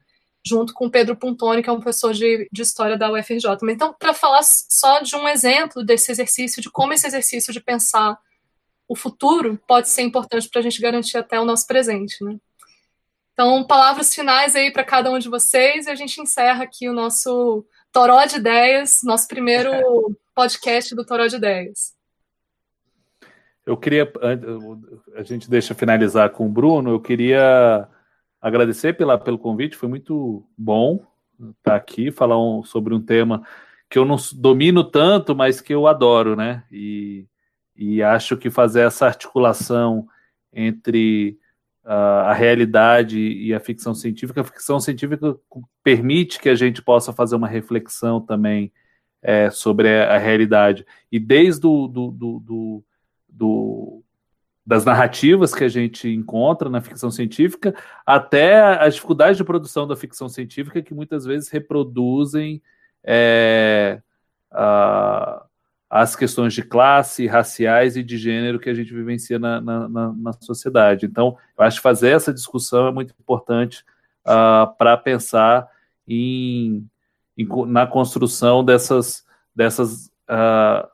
junto 0.45 0.73
com 0.73 0.89
Pedro 0.89 1.17
Puntoni, 1.17 1.61
que 1.61 1.69
é 1.69 1.73
um 1.73 1.81
professor 1.81 2.13
de, 2.13 2.47
de 2.49 2.61
história 2.61 2.97
da 2.97 3.11
UFRJ. 3.11 3.57
Então, 3.69 3.93
para 3.99 4.13
falar 4.13 4.41
só 4.43 5.01
de 5.01 5.17
um 5.17 5.27
exemplo 5.27 5.83
desse 5.83 6.13
exercício, 6.13 6.61
de 6.61 6.71
como 6.71 6.93
esse 6.93 7.05
exercício 7.05 7.51
de 7.51 7.59
pensar 7.59 8.17
o 8.88 8.95
futuro 8.95 9.59
pode 9.67 9.89
ser 9.89 10.03
importante 10.03 10.47
para 10.47 10.61
a 10.61 10.63
gente 10.63 10.79
garantir 10.79 11.17
até 11.17 11.38
o 11.38 11.43
nosso 11.43 11.67
presente, 11.67 12.23
né? 12.23 12.38
Então, 13.39 13.63
palavras 13.63 14.15
finais 14.15 14.55
aí 14.55 14.71
para 14.71 14.83
cada 14.83 15.11
um 15.11 15.19
de 15.19 15.29
vocês 15.29 15.85
e 15.85 15.91
a 15.91 15.93
gente 15.93 16.19
encerra 16.19 16.63
aqui 16.63 16.89
o 16.89 16.93
nosso 16.93 17.63
Toró 17.91 18.25
de 18.25 18.38
Ideias, 18.38 19.01
nosso 19.03 19.27
primeiro 19.27 19.69
podcast 20.33 20.95
do 20.95 21.05
Toró 21.05 21.27
de 21.27 21.35
Ideias. 21.35 21.93
Eu 23.63 23.77
queria, 23.77 24.11
a 25.13 25.21
gente 25.21 25.47
deixa 25.47 25.75
finalizar 25.75 26.31
com 26.31 26.47
o 26.47 26.49
Bruno, 26.49 26.89
eu 26.89 26.99
queria 26.99 27.88
agradecer 28.41 28.93
pela, 28.93 29.19
pelo 29.19 29.38
convite, 29.38 29.77
foi 29.77 29.88
muito 29.88 30.43
bom 30.57 31.05
estar 31.59 31.75
aqui, 31.75 32.09
falar 32.09 32.43
um, 32.43 32.63
sobre 32.63 32.95
um 32.95 32.99
tema 32.99 33.43
que 33.88 33.99
eu 33.99 34.05
não 34.05 34.15
domino 34.33 34.83
tanto, 34.83 35.35
mas 35.35 35.61
que 35.61 35.75
eu 35.75 35.85
adoro, 35.85 36.35
né? 36.35 36.63
E, 36.71 37.27
e 37.75 38.01
acho 38.01 38.35
que 38.35 38.49
fazer 38.49 38.81
essa 38.81 39.05
articulação 39.05 40.07
entre 40.51 41.38
a 41.89 42.33
realidade 42.33 43.17
e 43.17 43.53
a 43.53 43.59
ficção 43.61 43.95
científica. 43.95 44.41
A 44.41 44.43
ficção 44.43 44.77
científica 44.77 45.38
permite 45.81 46.38
que 46.39 46.49
a 46.49 46.55
gente 46.55 46.81
possa 46.81 47.13
fazer 47.13 47.35
uma 47.38 47.47
reflexão 47.47 48.19
também 48.19 48.73
é, 49.21 49.49
sobre 49.49 50.03
a, 50.03 50.17
realidade. 50.17 50.85
E 51.09 51.17
desde 51.17 51.61
do, 51.61 51.88
do, 51.88 52.11
do, 52.11 52.83
do, 53.29 54.03
das 54.65 54.83
narrativas 54.83 55.55
que 55.55 55.63
a 55.63 55.69
gente 55.69 56.09
encontra 56.09 56.69
na 56.69 56.81
ficção 56.81 57.09
científica 57.09 57.73
até 58.05 58.59
as 58.83 58.95
dificuldades 58.95 59.38
de 59.38 59.45
produção 59.45 59.88
da 59.88 59.95
ficção 59.95 60.27
científica 60.27 60.81
que 60.81 60.93
muitas 60.93 61.23
vezes 61.23 61.47
reproduzem 61.47 62.61
é, 63.01 64.01
a, 64.51 65.47
as 65.89 66.15
questões 66.15 66.53
de 66.53 66.61
classe, 66.61 67.27
raciais 67.27 67.95
e 67.95 68.03
de 68.03 68.17
gênero 68.17 68.59
que 68.59 68.69
a 68.69 68.73
gente 68.73 68.93
vivencia 68.93 69.39
na, 69.39 69.61
na, 69.61 69.88
na, 69.88 70.33
sociedade. 70.33 71.05
Então, 71.05 71.38
eu 71.57 71.63
acho 71.63 71.77
que 71.77 71.83
fazer 71.83 72.09
essa 72.09 72.33
discussão 72.33 72.88
é 72.88 72.91
muito 72.91 73.13
importante 73.17 73.85
uh, 74.25 74.75
para 74.77 74.97
pensar 74.97 75.67
em, 76.05 76.85
em, 77.38 77.47
na 77.67 77.88
construção 77.88 78.65
dessas, 78.65 79.25
dessas 79.55 80.07
uh, 80.29 80.88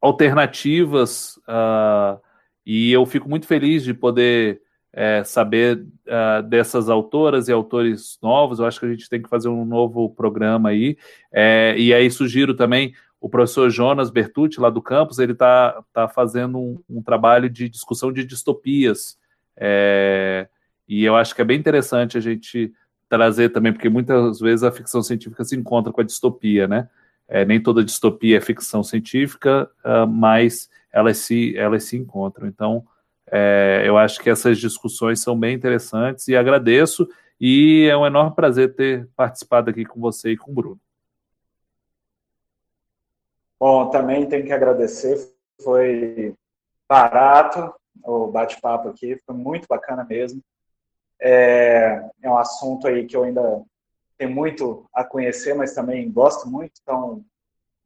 alternativas, 0.00 1.36
uh, 1.48 2.20
e 2.66 2.90
eu 2.90 3.06
fico 3.06 3.28
muito 3.28 3.46
feliz 3.46 3.84
de 3.84 3.94
poder 3.94 4.60
é, 4.92 5.24
saber 5.24 5.84
dessas 6.48 6.90
autoras 6.90 7.48
e 7.48 7.52
autores 7.52 8.18
novos. 8.22 8.58
Eu 8.58 8.66
acho 8.66 8.78
que 8.78 8.86
a 8.86 8.90
gente 8.90 9.08
tem 9.08 9.22
que 9.22 9.28
fazer 9.28 9.48
um 9.48 9.64
novo 9.64 10.10
programa 10.10 10.68
aí, 10.68 10.96
é, 11.32 11.74
e 11.76 11.92
aí 11.92 12.08
sugiro 12.08 12.54
também 12.54 12.94
o 13.22 13.28
professor 13.28 13.70
Jonas 13.70 14.10
Bertucci, 14.10 14.60
lá 14.60 14.68
do 14.68 14.82
campus, 14.82 15.20
ele 15.20 15.30
está 15.30 15.80
tá 15.92 16.08
fazendo 16.08 16.58
um, 16.58 16.82
um, 16.90 17.00
trabalho 17.00 17.48
de 17.48 17.68
discussão 17.68 18.12
de 18.12 18.24
distopias. 18.24 19.16
É, 19.56 20.48
e 20.88 21.04
eu 21.04 21.14
acho 21.14 21.32
que 21.32 21.40
é 21.40 21.44
bem 21.44 21.56
interessante 21.56 22.18
a 22.18 22.20
gente 22.20 22.74
trazer 23.08 23.50
também, 23.50 23.72
porque 23.72 23.88
muitas 23.88 24.40
vezes 24.40 24.64
a 24.64 24.72
ficção 24.72 25.04
científica 25.04 25.44
se 25.44 25.54
encontra 25.54 25.92
com 25.92 26.00
a 26.00 26.04
distopia, 26.04 26.66
né? 26.66 26.88
É, 27.28 27.44
nem 27.44 27.62
toda 27.62 27.84
distopia 27.84 28.38
é 28.38 28.40
ficção 28.40 28.82
científica, 28.82 29.70
uh, 29.84 30.04
mas 30.04 30.68
elas 30.92 31.18
se, 31.18 31.56
elas 31.56 31.84
se 31.84 31.96
encontram. 31.96 32.48
Então, 32.48 32.84
é, 33.30 33.84
eu 33.86 33.96
acho 33.96 34.20
que 34.20 34.30
essas 34.30 34.58
discussões 34.58 35.20
são 35.20 35.38
bem 35.38 35.54
interessantes 35.54 36.26
e 36.26 36.34
agradeço. 36.34 37.08
E 37.40 37.86
é 37.88 37.96
um 37.96 38.04
enorme 38.04 38.34
prazer 38.34 38.74
ter 38.74 39.08
participado 39.14 39.70
aqui 39.70 39.84
com 39.84 40.00
você 40.00 40.32
e 40.32 40.36
com 40.36 40.50
o 40.50 40.54
Bruno. 40.54 40.80
Bom, 43.64 43.90
também 43.90 44.26
tenho 44.26 44.44
que 44.44 44.52
agradecer, 44.52 45.16
foi 45.62 46.34
barato 46.88 47.72
o 48.02 48.26
bate-papo 48.26 48.88
aqui, 48.88 49.16
foi 49.24 49.36
muito 49.36 49.68
bacana 49.68 50.02
mesmo. 50.02 50.42
É, 51.20 52.04
é 52.20 52.28
um 52.28 52.36
assunto 52.36 52.88
aí 52.88 53.06
que 53.06 53.16
eu 53.16 53.22
ainda 53.22 53.62
tenho 54.18 54.32
muito 54.32 54.84
a 54.92 55.04
conhecer, 55.04 55.54
mas 55.54 55.76
também 55.76 56.10
gosto 56.10 56.48
muito, 56.48 56.72
então 56.82 57.24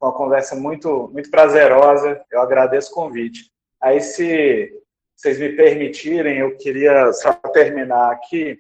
uma 0.01 0.15
conversa 0.15 0.57
muito, 0.57 1.11
muito 1.13 1.31
prazerosa, 1.31 2.25
eu 2.31 2.41
agradeço 2.41 2.93
o 2.93 2.95
convite. 2.95 3.53
Aí, 3.79 4.01
se 4.01 4.73
vocês 5.15 5.39
me 5.39 5.51
permitirem, 5.51 6.39
eu 6.39 6.57
queria 6.57 7.13
só 7.13 7.35
terminar 7.53 8.13
aqui 8.13 8.59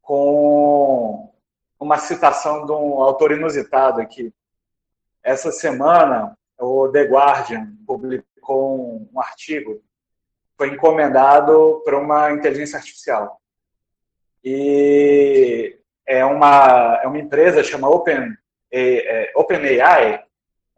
com 0.00 1.32
uma 1.80 1.98
citação 1.98 2.64
de 2.64 2.70
um 2.70 3.02
autor 3.02 3.32
inusitado 3.32 4.00
aqui, 4.00 4.32
essa 5.22 5.52
semana 5.52 6.36
o 6.58 6.88
The 6.88 7.04
Guardian 7.04 7.72
publicou 7.86 9.08
um, 9.12 9.20
artigo, 9.20 9.82
foi 10.56 10.70
encomendado 10.70 11.82
por 11.84 11.94
uma 11.94 12.32
inteligência 12.32 12.78
artificial. 12.78 13.40
E 14.44 15.78
é 16.06 16.24
uma, 16.24 17.00
é 17.02 17.06
uma 17.06 17.18
empresa 17.18 17.62
chama 17.62 17.88
Open, 17.88 18.36
é, 18.70 18.80
é, 18.80 19.32
OpenAI, 19.36 20.24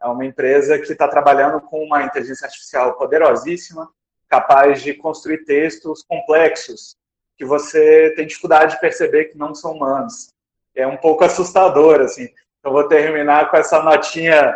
é 0.01 0.07
uma 0.07 0.25
empresa 0.25 0.77
que 0.77 0.91
está 0.91 1.07
trabalhando 1.07 1.61
com 1.61 1.83
uma 1.83 2.03
inteligência 2.03 2.45
artificial 2.45 2.97
poderosíssima, 2.97 3.89
capaz 4.27 4.81
de 4.81 4.93
construir 4.93 5.45
textos 5.45 6.03
complexos 6.03 6.95
que 7.37 7.45
você 7.45 8.13
tem 8.15 8.27
dificuldade 8.27 8.75
de 8.75 8.81
perceber 8.81 9.25
que 9.25 9.37
não 9.37 9.53
são 9.53 9.73
humanos. 9.73 10.31
É 10.75 10.85
um 10.87 10.97
pouco 10.97 11.23
assustador, 11.23 11.99
assim. 12.01 12.29
Eu 12.63 12.71
vou 12.71 12.87
terminar 12.87 13.49
com 13.49 13.57
essa 13.57 13.81
notinha 13.81 14.55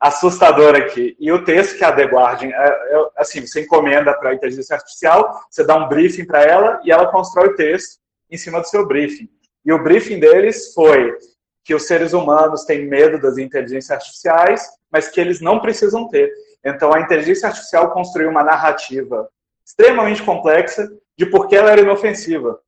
assustadora 0.00 0.78
aqui. 0.78 1.16
E 1.18 1.30
o 1.32 1.44
texto 1.44 1.76
que 1.76 1.84
a 1.84 1.92
The 1.92 2.04
Guardian, 2.04 2.50
é, 2.50 2.68
é, 2.68 3.08
assim, 3.16 3.40
você 3.44 3.62
encomenda 3.62 4.14
para 4.14 4.30
a 4.30 4.34
inteligência 4.34 4.74
artificial, 4.74 5.40
você 5.50 5.64
dá 5.64 5.76
um 5.76 5.88
briefing 5.88 6.24
para 6.24 6.42
ela 6.42 6.80
e 6.84 6.90
ela 6.90 7.10
constrói 7.10 7.48
o 7.48 7.56
texto 7.56 7.98
em 8.30 8.36
cima 8.36 8.60
do 8.60 8.68
seu 8.68 8.86
briefing. 8.86 9.28
E 9.64 9.72
o 9.72 9.82
briefing 9.82 10.20
deles 10.20 10.72
foi 10.72 11.16
que 11.64 11.74
os 11.74 11.86
seres 11.86 12.12
humanos 12.12 12.64
têm 12.64 12.86
medo 12.86 13.20
das 13.20 13.38
inteligências 13.38 13.90
artificiais, 13.90 14.66
mas 14.90 15.08
que 15.08 15.20
eles 15.20 15.40
não 15.40 15.60
precisam 15.60 16.08
ter. 16.08 16.32
Então, 16.64 16.92
a 16.92 17.00
inteligência 17.00 17.48
artificial 17.48 17.90
construiu 17.92 18.30
uma 18.30 18.42
narrativa 18.42 19.28
extremamente 19.64 20.22
complexa 20.22 20.88
de 21.16 21.26
por 21.26 21.46
que 21.46 21.56
ela 21.56 21.70
era 21.70 21.80
inofensiva. 21.80 22.58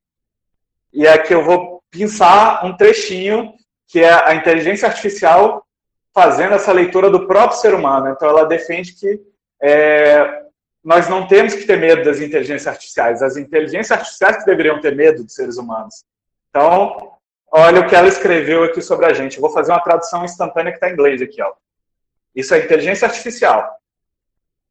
E 0.92 1.06
aqui 1.06 1.32
eu 1.32 1.44
vou 1.44 1.82
pensar 1.90 2.64
um 2.64 2.76
trechinho 2.76 3.54
que 3.90 4.00
é 4.00 4.12
a 4.12 4.34
inteligência 4.34 4.86
artificial 4.86 5.66
fazendo 6.14 6.54
essa 6.54 6.72
leitura 6.72 7.10
do 7.10 7.26
próprio 7.26 7.58
ser 7.58 7.74
humano. 7.74 8.08
Então, 8.08 8.28
ela 8.28 8.44
defende 8.44 8.92
que 8.94 9.20
é, 9.60 10.44
nós 10.82 11.08
não 11.08 11.26
temos 11.26 11.54
que 11.54 11.64
ter 11.64 11.76
medo 11.76 12.04
das 12.04 12.20
inteligências 12.20 12.68
artificiais. 12.68 13.20
As 13.20 13.36
inteligências 13.36 13.90
artificiais 13.90 14.36
que 14.38 14.46
deveriam 14.46 14.80
ter 14.80 14.94
medo 14.94 15.24
dos 15.24 15.34
seres 15.34 15.56
humanos. 15.56 16.04
Então, 16.48 17.18
olha 17.50 17.80
o 17.80 17.88
que 17.88 17.96
ela 17.96 18.06
escreveu 18.06 18.62
aqui 18.62 18.80
sobre 18.80 19.06
a 19.06 19.12
gente. 19.12 19.36
Eu 19.36 19.40
vou 19.40 19.50
fazer 19.50 19.72
uma 19.72 19.82
tradução 19.82 20.24
instantânea 20.24 20.70
que 20.70 20.76
está 20.76 20.88
em 20.88 20.92
inglês 20.92 21.20
aqui. 21.20 21.42
Ó. 21.42 21.52
Isso 22.34 22.54
é 22.54 22.60
inteligência 22.60 23.08
artificial. 23.08 23.76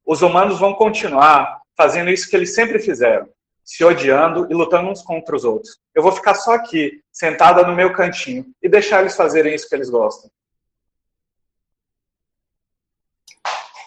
Os 0.05 0.21
humanos 0.21 0.59
vão 0.59 0.73
continuar 0.73 1.61
fazendo 1.75 2.09
isso 2.09 2.29
que 2.29 2.35
eles 2.35 2.55
sempre 2.55 2.79
fizeram, 2.79 3.29
se 3.63 3.83
odiando 3.83 4.47
e 4.49 4.53
lutando 4.53 4.89
uns 4.89 5.01
contra 5.01 5.35
os 5.35 5.43
outros. 5.43 5.77
Eu 5.93 6.01
vou 6.01 6.11
ficar 6.11 6.35
só 6.35 6.53
aqui, 6.53 7.01
sentada 7.19 7.67
no 7.67 7.75
meu 7.75 7.91
cantinho, 7.91 8.45
e 8.63 8.69
deixar 8.69 9.01
eles 9.01 9.13
fazerem 9.13 9.53
isso 9.53 9.67
que 9.67 9.75
eles 9.75 9.89
gostam. 9.89 10.31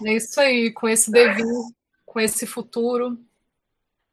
É 0.05 0.13
isso 0.13 0.39
aí, 0.39 0.71
com 0.71 0.87
esse 0.87 1.11
devir, 1.11 1.47
com 2.05 2.21
esse 2.21 2.47
futuro. 2.47 3.19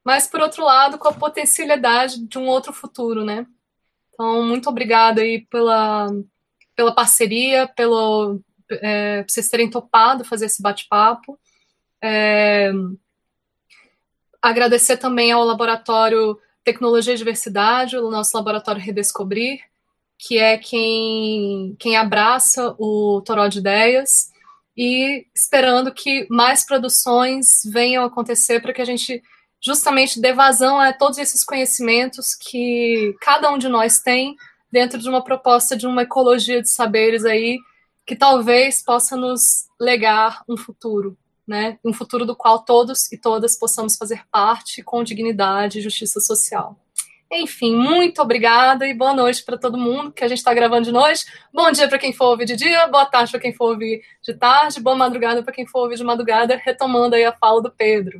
Mas, 0.05 0.25
por 0.25 0.39
outro 0.39 0.63
lado, 0.63 0.97
com 0.97 1.09
a 1.09 1.13
potencialidade 1.13 2.25
de 2.25 2.37
um 2.37 2.47
outro 2.47 2.71
futuro, 2.71 3.25
né? 3.25 3.45
Então, 4.13 4.41
muito 4.41 4.69
obrigada 4.69 5.19
aí 5.19 5.45
pela, 5.47 6.07
pela 6.73 6.95
parceria, 6.95 7.67
pelo, 7.67 8.39
é, 8.71 9.23
por 9.23 9.31
vocês 9.31 9.49
terem 9.49 9.69
topado 9.69 10.23
fazer 10.23 10.45
esse 10.45 10.61
bate-papo. 10.61 11.37
É, 12.01 12.71
agradecer 14.41 14.95
também 14.95 15.33
ao 15.33 15.43
Laboratório 15.43 16.39
Tecnologia 16.63 17.13
e 17.13 17.17
Diversidade, 17.17 17.97
o 17.97 18.09
nosso 18.09 18.35
Laboratório 18.35 18.81
Redescobrir, 18.81 19.59
que 20.17 20.37
é 20.37 20.57
quem, 20.57 21.75
quem 21.79 21.95
abraça 21.95 22.75
o 22.77 23.21
Toró 23.25 23.47
de 23.47 23.59
Ideias, 23.59 24.31
e 24.75 25.25
esperando 25.35 25.93
que 25.93 26.25
mais 26.29 26.65
produções 26.65 27.61
venham 27.65 28.03
acontecer 28.03 28.61
para 28.61 28.73
que 28.73 28.81
a 28.81 28.85
gente 28.85 29.21
justamente 29.61 30.21
dê 30.21 30.33
vazão 30.33 30.79
a 30.79 30.93
todos 30.93 31.17
esses 31.17 31.43
conhecimentos 31.43 32.33
que 32.33 33.13
cada 33.19 33.51
um 33.51 33.57
de 33.57 33.67
nós 33.67 33.99
tem 33.99 34.35
dentro 34.71 34.97
de 34.99 35.09
uma 35.09 35.23
proposta 35.23 35.75
de 35.75 35.85
uma 35.85 36.03
ecologia 36.03 36.61
de 36.61 36.69
saberes 36.69 37.25
aí 37.25 37.59
que 38.05 38.15
talvez 38.15 38.81
possa 38.81 39.15
nos 39.15 39.67
legar 39.79 40.43
um 40.47 40.57
futuro, 40.57 41.17
né? 41.49 41.79
Um 41.83 41.91
futuro 41.91 42.25
do 42.25 42.35
qual 42.35 42.63
todos 42.63 43.11
e 43.11 43.17
todas 43.17 43.57
possamos 43.57 43.97
fazer 43.97 44.21
parte 44.31 44.83
com 44.83 45.03
dignidade 45.03 45.79
e 45.79 45.81
justiça 45.81 46.21
social. 46.21 46.77
Enfim, 47.31 47.75
muito 47.75 48.21
obrigada 48.21 48.87
e 48.87 48.93
boa 48.93 49.13
noite 49.13 49.43
para 49.43 49.57
todo 49.57 49.77
mundo 49.77 50.11
que 50.11 50.23
a 50.23 50.27
gente 50.27 50.37
está 50.37 50.53
gravando 50.53 50.85
de 50.85 50.91
noite. 50.91 51.25
Bom 51.53 51.71
dia 51.71 51.87
para 51.87 51.97
quem 51.97 52.13
for 52.13 52.27
ouvir 52.27 52.45
de 52.45 52.55
dia, 52.55 52.87
boa 52.87 53.05
tarde 53.05 53.31
para 53.31 53.39
quem 53.39 53.53
for 53.53 53.71
ouvir 53.71 54.01
de 54.23 54.33
tarde, 54.33 54.79
boa 54.79 54.95
madrugada 54.95 55.43
para 55.43 55.53
quem 55.53 55.65
for 55.65 55.81
ouvir 55.81 55.97
de 55.97 56.03
madrugada, 56.03 56.55
retomando 56.63 57.15
aí 57.15 57.25
a 57.25 57.31
fala 57.31 57.61
do 57.61 57.71
Pedro. 57.71 58.19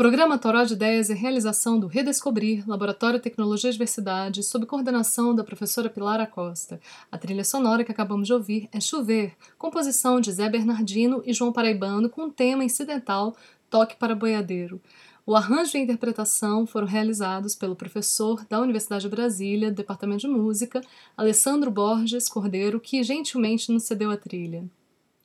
Programa 0.00 0.38
Toró 0.38 0.64
de 0.64 0.72
Ideias 0.72 1.10
é 1.10 1.14
realização 1.14 1.78
do 1.78 1.86
Redescobrir, 1.86 2.66
Laboratório 2.66 3.20
Tecnologia 3.20 3.68
e 3.68 3.72
Diversidade, 3.74 4.42
sob 4.42 4.64
coordenação 4.64 5.34
da 5.34 5.44
professora 5.44 5.90
Pilar 5.90 6.18
Acosta. 6.18 6.80
A 7.12 7.18
trilha 7.18 7.44
sonora 7.44 7.84
que 7.84 7.92
acabamos 7.92 8.26
de 8.26 8.32
ouvir 8.32 8.66
é 8.72 8.80
Chover, 8.80 9.36
composição 9.58 10.18
de 10.18 10.32
Zé 10.32 10.48
Bernardino 10.48 11.22
e 11.26 11.34
João 11.34 11.52
Paraibano, 11.52 12.08
com 12.08 12.22
o 12.22 12.30
tema 12.30 12.64
incidental 12.64 13.36
Toque 13.68 13.94
para 13.94 14.14
Boiadeiro. 14.14 14.80
O 15.26 15.36
arranjo 15.36 15.76
e 15.76 15.80
a 15.80 15.82
interpretação 15.82 16.66
foram 16.66 16.86
realizados 16.86 17.54
pelo 17.54 17.76
professor 17.76 18.42
da 18.48 18.58
Universidade 18.58 19.02
de 19.02 19.10
Brasília, 19.10 19.70
Departamento 19.70 20.22
de 20.22 20.28
Música, 20.28 20.80
Alessandro 21.14 21.70
Borges 21.70 22.26
Cordeiro, 22.26 22.80
que 22.80 23.02
gentilmente 23.02 23.70
nos 23.70 23.82
cedeu 23.82 24.10
a 24.10 24.16
trilha. 24.16 24.64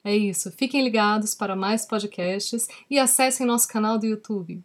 É 0.06 0.16
isso. 0.16 0.52
Fiquem 0.52 0.84
ligados 0.84 1.34
para 1.34 1.56
mais 1.56 1.84
podcasts 1.84 2.68
e 2.88 3.00
acessem 3.00 3.44
nosso 3.44 3.68
canal 3.68 3.98
do 3.98 4.06
YouTube. 4.06 4.64